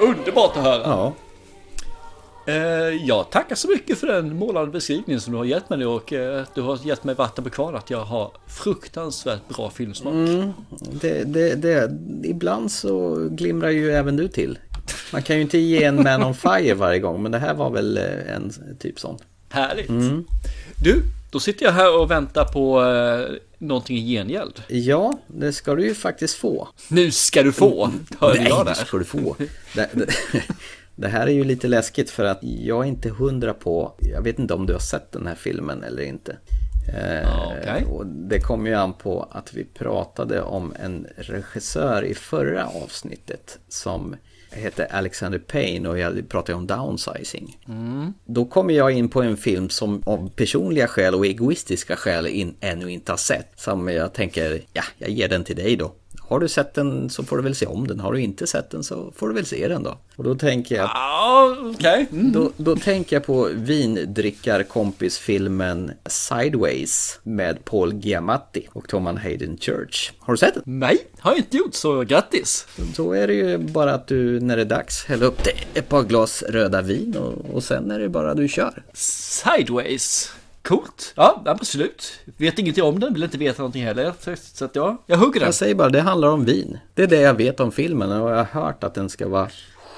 Underbart 0.00 0.56
att 0.56 0.62
höra! 0.62 0.82
Ja, 0.82 1.14
Eh, 2.46 3.06
jag 3.06 3.30
tackar 3.30 3.56
så 3.56 3.68
mycket 3.68 3.98
för 3.98 4.06
den 4.06 4.36
målande 4.36 4.70
beskrivningen 4.70 5.20
som 5.20 5.32
du 5.32 5.38
har 5.38 5.44
gett 5.44 5.70
mig 5.70 5.86
och 5.86 6.12
eh, 6.12 6.44
du 6.54 6.62
har 6.62 6.86
gett 6.86 7.04
mig 7.04 7.14
vatten 7.14 7.44
på 7.44 7.50
kvarn 7.50 7.76
att 7.76 7.90
jag 7.90 8.04
har 8.04 8.32
fruktansvärt 8.46 9.48
bra 9.48 9.70
filmsmak. 9.70 10.14
Mm, 10.14 10.52
det, 11.00 11.24
det, 11.24 11.54
det, 11.54 11.90
ibland 12.24 12.72
så 12.72 13.14
glimrar 13.30 13.70
ju 13.70 13.92
även 13.92 14.16
du 14.16 14.28
till. 14.28 14.58
Man 15.12 15.22
kan 15.22 15.36
ju 15.36 15.42
inte 15.42 15.58
ge 15.58 15.84
en 15.84 16.02
Man 16.02 16.24
on 16.24 16.34
Fire 16.34 16.74
varje 16.74 16.98
gång, 16.98 17.22
men 17.22 17.32
det 17.32 17.38
här 17.38 17.54
var 17.54 17.70
väl 17.70 17.96
eh, 17.96 18.34
en 18.34 18.52
typ 18.78 19.00
sån. 19.00 19.18
Härligt! 19.48 19.88
Mm. 19.88 20.24
Du, 20.82 21.02
då 21.32 21.40
sitter 21.40 21.66
jag 21.66 21.72
här 21.72 22.00
och 22.00 22.10
väntar 22.10 22.44
på 22.44 22.82
eh, 22.84 23.36
någonting 23.58 23.96
i 23.96 24.14
gengäld. 24.14 24.62
Ja, 24.68 25.18
det 25.26 25.52
ska 25.52 25.74
du 25.74 25.84
ju 25.84 25.94
faktiskt 25.94 26.36
få. 26.36 26.68
Nu 26.88 27.10
ska 27.10 27.42
du 27.42 27.52
få! 27.52 27.90
Hörde 28.18 28.38
Nej, 28.38 28.48
jag 28.48 28.66
där? 28.66 28.74
ska 28.74 28.98
du 28.98 29.04
få. 29.04 29.36
Det, 29.74 29.90
det, 29.92 30.06
det 30.94 31.08
här 31.08 31.26
är 31.26 31.30
ju 31.30 31.44
lite 31.44 31.68
läskigt 31.68 32.10
för 32.10 32.24
att 32.24 32.38
jag 32.42 32.84
är 32.84 32.88
inte 32.88 33.10
hundra 33.10 33.54
på, 33.54 33.94
jag 33.98 34.22
vet 34.22 34.38
inte 34.38 34.54
om 34.54 34.66
du 34.66 34.72
har 34.72 34.80
sett 34.80 35.12
den 35.12 35.26
här 35.26 35.34
filmen 35.34 35.82
eller 35.82 36.02
inte. 36.02 36.36
Eh, 36.88 37.46
Okej. 37.46 37.84
och 37.84 38.06
det 38.06 38.40
kommer 38.40 38.70
ju 38.70 38.76
an 38.76 38.92
på 38.92 39.28
att 39.30 39.54
vi 39.54 39.64
pratade 39.64 40.42
om 40.42 40.74
en 40.82 41.06
regissör 41.16 42.02
i 42.04 42.14
förra 42.14 42.66
avsnittet 42.66 43.58
som 43.68 44.16
heter 44.52 44.86
Alexander 44.90 45.38
Payne 45.38 45.88
och 45.88 45.98
jag 45.98 46.28
pratade 46.28 46.56
om 46.56 46.66
downsizing. 46.66 47.58
Mm. 47.68 48.12
Då 48.24 48.44
kommer 48.44 48.74
jag 48.74 48.90
in 48.90 49.08
på 49.08 49.22
en 49.22 49.36
film 49.36 49.68
som 49.68 50.02
av 50.06 50.30
personliga 50.36 50.88
skäl 50.88 51.14
och 51.14 51.26
egoistiska 51.26 51.96
skäl 51.96 52.26
in, 52.26 52.54
ännu 52.60 52.90
inte 52.90 53.12
har 53.12 53.16
sett. 53.16 53.52
Som 53.56 53.88
jag 53.88 54.12
tänker, 54.12 54.62
ja, 54.72 54.82
jag 54.98 55.10
ger 55.10 55.28
den 55.28 55.44
till 55.44 55.56
dig 55.56 55.76
då. 55.76 55.92
Har 56.32 56.40
du 56.40 56.48
sett 56.48 56.74
den 56.74 57.10
så 57.10 57.24
får 57.24 57.36
du 57.36 57.42
väl 57.42 57.54
se 57.54 57.66
om 57.66 57.86
den. 57.86 58.00
Har 58.00 58.12
du 58.12 58.20
inte 58.20 58.46
sett 58.46 58.70
den 58.70 58.84
så 58.84 59.12
får 59.16 59.28
du 59.28 59.34
väl 59.34 59.46
se 59.46 59.68
den 59.68 59.82
då. 59.82 59.98
Och 60.16 60.24
då 60.24 60.34
tänker 60.34 60.74
jag... 60.74 60.84
Ja, 60.84 61.56
okej. 61.74 62.06
Mm. 62.12 62.32
Då, 62.32 62.50
då 62.56 62.76
tänker 62.76 63.16
jag 63.16 63.24
på 63.24 63.48
vindrickarkompisfilmen 63.54 65.92
Sideways 66.06 67.20
med 67.22 67.64
Paul 67.64 67.94
Giamatti 67.94 68.68
och 68.72 68.88
Thomas 68.88 69.18
Hayden 69.18 69.58
Church. 69.58 70.10
Har 70.18 70.32
du 70.32 70.38
sett 70.38 70.54
den? 70.54 70.62
Nej, 70.66 70.98
har 71.18 71.30
jag 71.30 71.38
inte 71.38 71.56
gjort 71.56 71.74
så 71.74 72.02
grattis! 72.02 72.66
Då 72.96 73.12
är 73.12 73.26
det 73.26 73.34
ju 73.34 73.58
bara 73.58 73.94
att 73.94 74.06
du 74.06 74.40
när 74.40 74.56
det 74.56 74.62
är 74.62 74.66
dags 74.66 75.04
häller 75.04 75.26
upp 75.26 75.44
det 75.44 75.54
ett 75.78 75.88
par 75.88 76.02
glas 76.02 76.42
röda 76.42 76.82
vin 76.82 77.16
och, 77.16 77.54
och 77.54 77.64
sen 77.64 77.90
är 77.90 77.98
det 77.98 78.08
bara 78.08 78.34
du 78.34 78.48
kör. 78.48 78.82
Sideways. 78.92 80.32
Coolt. 80.62 81.12
Ja, 81.16 81.42
absolut. 81.46 82.12
Vet 82.36 82.58
ingenting 82.58 82.84
om 82.84 83.00
den, 83.00 83.12
vill 83.14 83.22
inte 83.22 83.38
veta 83.38 83.62
någonting 83.62 83.84
heller. 83.84 84.12
Så- 84.54 84.64
att 84.64 84.76
ja, 84.76 85.02
jag 85.06 85.16
hugger 85.16 85.40
den. 85.40 85.46
Jag 85.46 85.54
säger 85.54 85.74
bara, 85.74 85.88
det 85.88 86.00
handlar 86.00 86.28
om 86.28 86.44
vin. 86.44 86.78
Det 86.94 87.02
är 87.02 87.06
det 87.06 87.20
jag 87.20 87.34
vet 87.34 87.60
om 87.60 87.72
filmen 87.72 88.12
och 88.12 88.30
jag 88.30 88.36
har 88.36 88.62
hört 88.62 88.84
att 88.84 88.94
den 88.94 89.08
ska 89.08 89.28
vara 89.28 89.48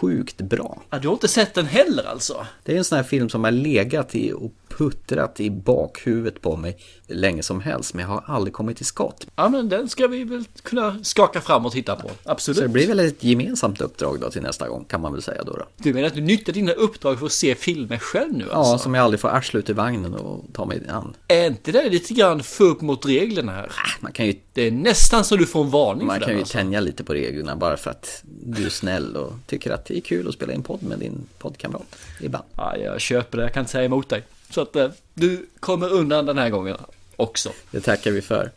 sjukt 0.00 0.36
bra. 0.40 0.82
Ja, 0.90 0.98
du 0.98 1.08
har 1.08 1.12
inte 1.14 1.28
sett 1.28 1.54
den 1.54 1.66
heller 1.66 2.04
alltså? 2.04 2.46
Det 2.62 2.72
är 2.72 2.78
en 2.78 2.84
sån 2.84 2.96
här 2.96 3.02
film 3.02 3.28
som 3.28 3.44
har 3.44 3.50
legat 3.50 4.14
i 4.14 4.32
puttrat 4.78 5.40
i 5.40 5.50
bakhuvudet 5.50 6.40
på 6.40 6.56
mig 6.56 6.78
länge 7.06 7.42
som 7.42 7.60
helst, 7.60 7.94
men 7.94 8.02
jag 8.04 8.08
har 8.12 8.24
aldrig 8.26 8.54
kommit 8.54 8.76
till 8.76 8.86
skott. 8.86 9.26
Ja, 9.36 9.48
men 9.48 9.68
den 9.68 9.88
ska 9.88 10.06
vi 10.06 10.24
väl 10.24 10.44
kunna 10.62 10.98
skaka 11.04 11.40
fram 11.40 11.66
och 11.66 11.72
titta 11.72 11.96
på. 11.96 12.10
Absolut. 12.24 12.56
Så 12.56 12.62
det 12.62 12.68
blir 12.68 12.86
väl 12.88 13.00
ett 13.00 13.24
gemensamt 13.24 13.80
uppdrag 13.80 14.20
då 14.20 14.30
till 14.30 14.42
nästa 14.42 14.68
gång, 14.68 14.84
kan 14.84 15.00
man 15.00 15.12
väl 15.12 15.22
säga 15.22 15.42
då. 15.44 15.52
då. 15.52 15.64
Du 15.76 15.94
menar 15.94 16.06
att 16.06 16.14
du 16.14 16.20
nyttjar 16.20 16.52
dina 16.52 16.72
uppdrag 16.72 17.18
för 17.18 17.26
att 17.26 17.32
se 17.32 17.54
filmer 17.54 17.98
själv 17.98 18.32
nu 18.32 18.44
Ja, 18.50 18.54
alltså? 18.56 18.78
som 18.78 18.94
jag 18.94 19.04
aldrig 19.04 19.20
får 19.20 19.28
arsla 19.28 19.58
ut 19.60 19.70
i 19.70 19.72
vagnen 19.72 20.14
och 20.14 20.44
ta 20.52 20.64
mig 20.64 20.82
an. 20.88 21.16
Är 21.28 21.46
inte 21.46 21.72
det 21.72 21.90
lite 21.90 22.14
grann 22.14 22.42
för 22.42 22.64
upp 22.64 22.80
mot 22.80 23.06
reglerna 23.06 23.52
här? 23.52 23.72
Man 24.00 24.12
kan 24.12 24.26
ju, 24.26 24.34
Det 24.52 24.62
är 24.66 24.70
nästan 24.70 25.24
så 25.24 25.36
du 25.36 25.46
får 25.46 25.64
en 25.64 25.70
varning 25.70 26.06
man 26.06 26.14
för 26.16 26.20
kan 26.20 26.28
den 26.28 26.36
ju 26.36 26.42
alltså. 26.42 26.58
tänja 26.58 26.80
lite 26.80 27.04
på 27.04 27.14
reglerna 27.14 27.56
bara 27.56 27.76
för 27.76 27.90
att 27.90 28.22
du 28.24 28.66
är 28.66 28.70
snäll 28.70 29.16
och 29.16 29.32
tycker 29.46 29.70
att 29.70 29.84
det 29.86 29.96
är 29.96 30.00
kul 30.00 30.28
att 30.28 30.34
spela 30.34 30.52
in 30.52 30.62
podd 30.62 30.82
med 30.82 30.98
din 30.98 31.26
poddkamrat 31.38 31.96
ibland. 32.20 32.44
Ja, 32.56 32.76
jag 32.76 33.00
köper 33.00 33.38
det, 33.38 33.44
jag 33.44 33.52
kan 33.54 33.60
inte 33.60 33.72
säga 33.72 33.84
emot 33.84 34.08
dig. 34.08 34.22
Så 34.50 34.60
att 34.60 34.76
eh, 34.76 34.88
du 35.14 35.46
kommer 35.60 35.92
undan 35.92 36.26
den 36.26 36.38
här 36.38 36.50
gången 36.50 36.76
också. 37.16 37.50
Det 37.70 37.80
tackar 37.80 38.10
vi 38.10 38.22
för. 38.22 38.50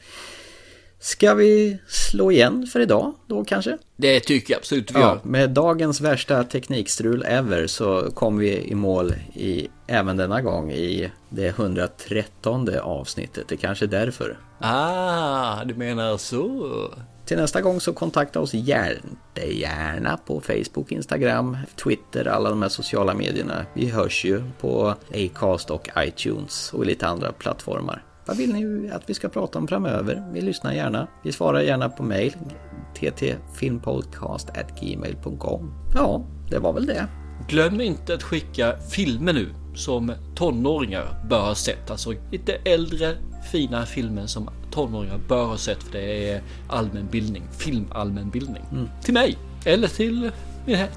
Ska 0.99 1.33
vi 1.33 1.77
slå 1.87 2.31
igen 2.31 2.67
för 2.73 2.79
idag 2.79 3.13
då 3.27 3.43
kanske? 3.43 3.77
Det 3.95 4.19
tycker 4.19 4.53
jag 4.53 4.59
absolut 4.59 4.91
vi 4.91 4.99
gör. 4.99 5.07
Ja, 5.07 5.19
med 5.23 5.49
dagens 5.49 6.01
värsta 6.01 6.43
teknikstrul 6.43 7.23
ever 7.27 7.67
så 7.67 8.11
kom 8.11 8.37
vi 8.37 8.57
i 8.57 8.75
mål 8.75 9.13
i, 9.33 9.67
även 9.87 10.17
denna 10.17 10.41
gång 10.41 10.71
i 10.71 11.11
det 11.29 11.47
113 11.47 12.69
avsnittet. 12.81 13.47
Det 13.47 13.57
kanske 13.57 13.85
är 13.85 13.89
därför. 13.89 14.37
Ah, 14.59 15.63
du 15.63 15.73
menar 15.75 16.17
så. 16.17 16.69
Till 17.27 17.37
nästa 17.37 17.61
gång 17.61 17.81
så 17.81 17.93
kontakta 17.93 18.39
oss 18.39 18.53
gärna 18.53 20.17
på 20.17 20.41
Facebook, 20.41 20.91
Instagram, 20.91 21.57
Twitter, 21.83 22.27
alla 22.27 22.49
de 22.49 22.61
här 22.61 22.69
sociala 22.69 23.13
medierna. 23.13 23.65
Vi 23.73 23.89
hörs 23.89 24.25
ju 24.25 24.43
på 24.59 24.95
Acast 25.13 25.69
och 25.69 25.89
iTunes 25.97 26.73
och 26.73 26.85
lite 26.85 27.07
andra 27.07 27.31
plattformar. 27.31 28.03
Vad 28.25 28.37
vill 28.37 28.53
ni 28.53 28.91
att 28.91 29.09
vi 29.09 29.13
ska 29.13 29.29
prata 29.29 29.59
om 29.59 29.67
framöver? 29.67 30.29
Vi 30.33 30.41
lyssnar 30.41 30.73
gärna. 30.73 31.07
Vi 31.23 31.31
svarar 31.31 31.61
gärna 31.61 31.89
på 31.89 32.03
mail 32.03 32.33
ttfilmpodcast.gmail.com 32.95 35.73
Ja, 35.95 36.25
det 36.49 36.59
var 36.59 36.73
väl 36.73 36.85
det. 36.85 37.07
Glöm 37.47 37.81
inte 37.81 38.13
att 38.13 38.23
skicka 38.23 38.77
filmer 38.77 39.33
nu 39.33 39.49
som 39.75 40.13
tonåringar 40.35 41.23
bör 41.29 41.41
ha 41.41 41.55
sett. 41.55 41.91
Alltså 41.91 42.13
lite 42.31 42.53
äldre 42.53 43.15
fina 43.51 43.85
filmer 43.85 44.25
som 44.25 44.49
tonåringar 44.77 45.19
bör 45.27 45.45
ha 45.45 45.57
sett 45.57 45.83
för 45.83 45.91
det 45.91 46.29
är 46.31 46.41
allmänbildning, 46.67 47.43
filmallmänbildning. 47.57 48.63
Mm. 48.71 48.89
Till 49.03 49.13
mig 49.13 49.37
eller 49.65 49.87
till 49.87 50.31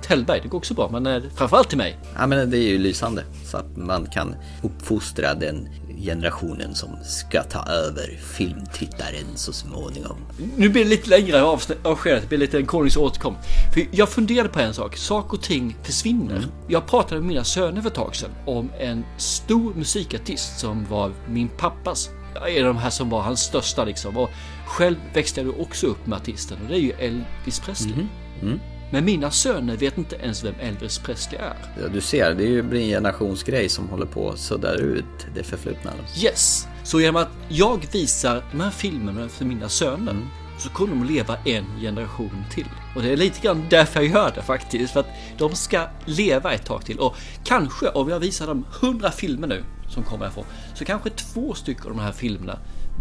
Hellberg, 0.09 0.41
det 0.43 0.49
går 0.49 0.59
också 0.59 0.75
bra, 0.75 0.89
men 0.93 1.07
eh, 1.07 1.23
framförallt 1.35 1.69
till 1.69 1.79
mig. 1.79 1.99
Ja 2.19 2.27
men 2.27 2.51
det 2.51 2.59
är 2.59 2.69
ju 2.69 2.79
lysande. 2.79 3.25
Så 3.45 3.57
att 3.57 3.77
man 3.77 4.07
kan 4.07 4.35
uppfostra 4.63 5.35
den 5.35 5.69
generationen 6.05 6.75
som 6.75 6.89
ska 7.03 7.43
ta 7.43 7.67
över 7.67 8.19
filmtittaren 8.37 9.27
så 9.35 9.53
småningom. 9.53 10.17
Nu 10.57 10.69
blir 10.69 10.85
det 10.85 10.91
lite 10.91 11.11
längre 11.11 11.43
avsnitt- 11.43 11.87
avskedet, 11.87 12.23
det 12.23 12.29
blir 12.29 12.39
lite 12.39 12.59
en 12.59 12.67
konungs 12.67 12.97
återkom. 12.97 13.35
För 13.75 13.87
jag 13.91 14.09
funderade 14.09 14.49
på 14.49 14.61
en 14.61 14.75
sak, 14.75 14.97
saker 14.97 15.33
och 15.37 15.43
ting 15.43 15.77
försvinner. 15.83 16.45
Jag 16.69 16.87
pratade 16.87 17.21
med 17.21 17.29
mina 17.29 17.45
söner 17.45 17.81
för 17.83 17.89
ett 17.89 17.95
tag 17.95 18.17
sedan 18.17 18.31
om 18.47 18.71
en 18.79 19.05
stor 19.17 19.75
musikartist 19.75 20.59
som 20.59 20.87
var 20.91 21.13
min 21.29 21.49
pappas, 21.49 22.11
av 22.37 22.65
de 22.65 22.77
här 22.77 22.91
som 22.91 23.11
var 23.11 23.21
hans 23.21 23.41
största 23.41 23.85
liksom. 23.85 24.17
Och 24.17 24.31
själv 24.67 24.97
växte 25.15 25.41
jag 25.41 25.61
också 25.61 25.87
upp 25.87 26.07
med 26.07 26.17
artisten 26.17 26.59
och 26.63 26.69
det 26.69 26.75
är 26.75 26.81
ju 26.81 26.93
Elvis 26.93 27.61
Presley. 27.61 27.95
Mm. 28.43 28.61
Men 28.93 29.05
mina 29.05 29.31
söner 29.31 29.77
vet 29.77 29.99
inte 29.99 30.17
ens 30.17 30.45
vem 30.45 30.55
Elvis 30.61 30.99
Presley 30.99 31.41
är. 31.41 31.57
Ja, 31.83 31.89
du 31.89 32.01
ser, 32.01 32.35
det 32.35 32.45
är 32.45 32.49
ju 32.49 32.63
blir 32.63 32.81
en 32.81 32.89
generationsgrej 32.89 33.69
som 33.69 33.89
håller 33.89 34.07
på 34.07 34.31
att 34.31 34.39
sudda 34.39 34.75
ut 34.75 35.27
det 35.35 35.43
förflutna. 35.43 35.93
Yes! 36.23 36.69
Så 36.83 37.01
genom 37.01 37.23
att 37.23 37.31
jag 37.49 37.87
visar 37.93 38.45
de 38.53 38.61
här 38.61 38.71
filmerna 38.71 39.29
för 39.29 39.45
mina 39.45 39.69
söner 39.69 40.17
så 40.61 40.71
kommer 40.71 40.95
de 40.95 41.03
att 41.03 41.11
leva 41.11 41.37
en 41.45 41.65
generation 41.81 42.45
till. 42.51 42.67
Och 42.97 43.03
det 43.03 43.13
är 43.13 43.17
lite 43.17 43.41
grann 43.41 43.67
därför 43.71 44.01
jag 44.01 44.11
gör 44.11 44.33
det 44.35 44.43
faktiskt. 44.43 44.93
För 44.93 45.01
att 45.01 45.09
de 45.39 45.55
ska 45.55 45.87
leva 46.05 46.53
ett 46.53 46.65
tag 46.65 46.85
till. 46.85 46.99
Och 46.99 47.17
kanske 47.45 47.89
om 47.89 48.09
jag 48.09 48.21
visar 48.21 48.47
dem 48.47 48.65
100 48.83 49.11
filmer 49.11 49.47
nu 49.47 49.65
som 49.89 50.03
kommer 50.03 50.25
härifrån. 50.25 50.45
Så 50.75 50.85
kanske 50.85 51.11
två 51.11 51.55
stycken 51.55 51.83
av 51.83 51.91
de 51.91 51.99
här 51.99 52.13
filmerna 52.13 52.59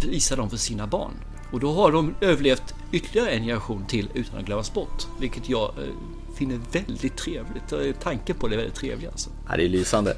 visar 0.10 0.38
de 0.38 0.50
för 0.50 0.58
sina 0.58 0.88
barn. 0.88 1.12
Och 1.52 1.60
då 1.60 1.74
har 1.74 1.92
de 1.92 2.16
överlevt 2.22 2.74
ytterligare 2.92 3.30
en 3.30 3.44
generation 3.44 3.86
till 3.88 4.10
utan 4.14 4.40
att 4.40 4.46
glömmas 4.46 4.74
bort. 4.74 5.08
Vilket 5.20 5.50
jag 5.50 5.70
eh, 5.70 6.36
finner 6.36 6.60
väldigt 6.72 7.18
trevligt. 7.18 7.72
Eh, 7.72 8.02
tanken 8.04 8.36
på 8.36 8.48
det 8.48 8.56
är 8.56 8.58
väldigt 8.58 8.76
trevlig 8.76 9.08
alltså. 9.08 9.30
Ja, 9.50 9.58
det 9.58 9.64
är 9.64 9.70
lysande. 9.70 10.18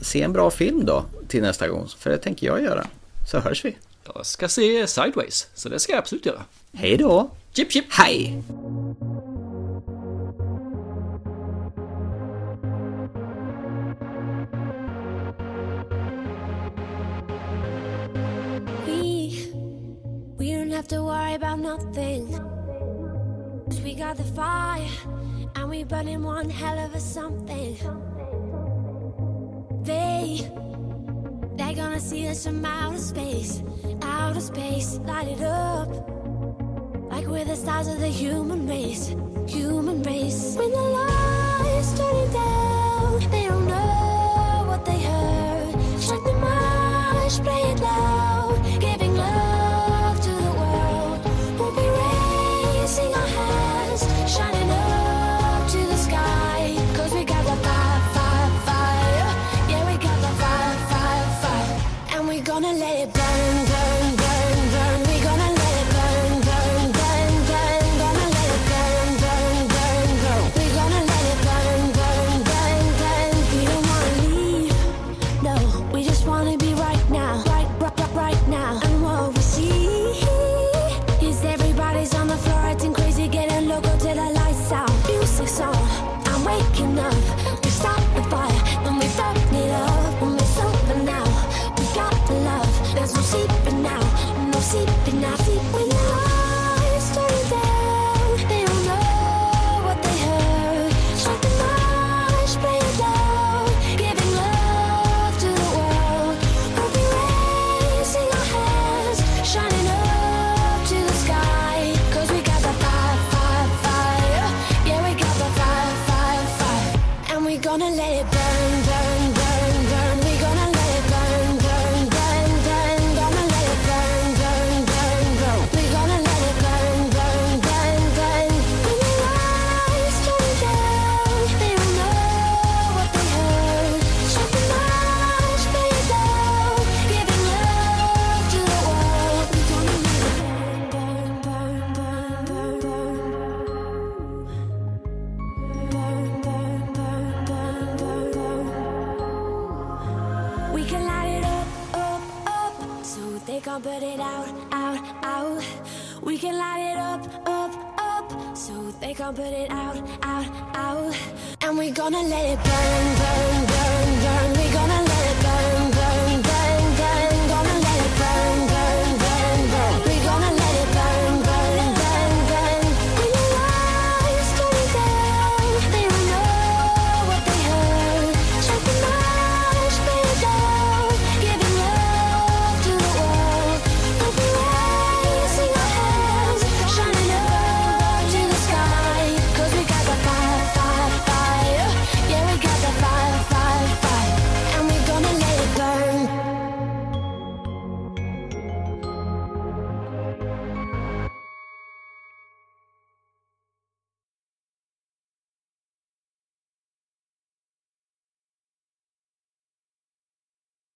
Se 0.00 0.22
en 0.22 0.32
bra 0.32 0.50
film 0.50 0.84
då 0.84 1.04
till 1.28 1.42
nästa 1.42 1.68
gång, 1.68 1.88
för 1.98 2.10
det 2.10 2.18
tänker 2.18 2.46
jag 2.46 2.62
göra. 2.62 2.86
Så 3.30 3.38
hörs 3.38 3.64
vi. 3.64 3.76
Jag 4.14 4.26
ska 4.26 4.48
se 4.48 4.86
Sideways, 4.86 5.48
så 5.54 5.68
det 5.68 5.78
ska 5.80 5.92
jag 5.92 5.98
absolut 5.98 6.26
göra. 6.26 6.44
Hej 6.72 6.96
då! 6.96 7.30
Chip 7.52 7.72
chip! 7.72 7.84
Hej! 7.90 8.42
We, 18.86 19.52
we 20.38 20.50
don't 20.52 20.70
have 20.70 20.88
to 20.88 21.02
worry 21.02 21.34
about 21.34 21.58
nothing. 21.60 22.26
'Cause 23.66 23.80
we 23.82 23.94
got 23.94 24.16
the 24.16 24.24
fire, 24.24 24.88
and 25.54 25.70
we 25.70 25.84
burning 25.84 26.22
one 26.22 26.50
hell 26.50 26.78
of 26.78 26.94
a 26.94 27.00
something. 27.00 27.76
They, 29.84 30.50
they're 31.74 31.84
gonna 31.84 32.00
see 32.00 32.26
us 32.26 32.44
from 32.44 32.64
outer 32.64 32.98
space, 32.98 33.62
outer 34.02 34.40
space, 34.40 34.98
light 35.06 35.28
it 35.28 35.40
up. 35.40 35.88
Like 37.10 37.26
we're 37.28 37.44
the 37.44 37.54
stars 37.54 37.86
of 37.86 38.00
the 38.00 38.08
human 38.08 38.66
race, 38.66 39.14
human 39.46 40.02
race. 40.02 40.56
When 40.56 40.70
the 40.72 40.76
lights 40.76 41.96
turning 41.96 42.32
down, 42.32 42.49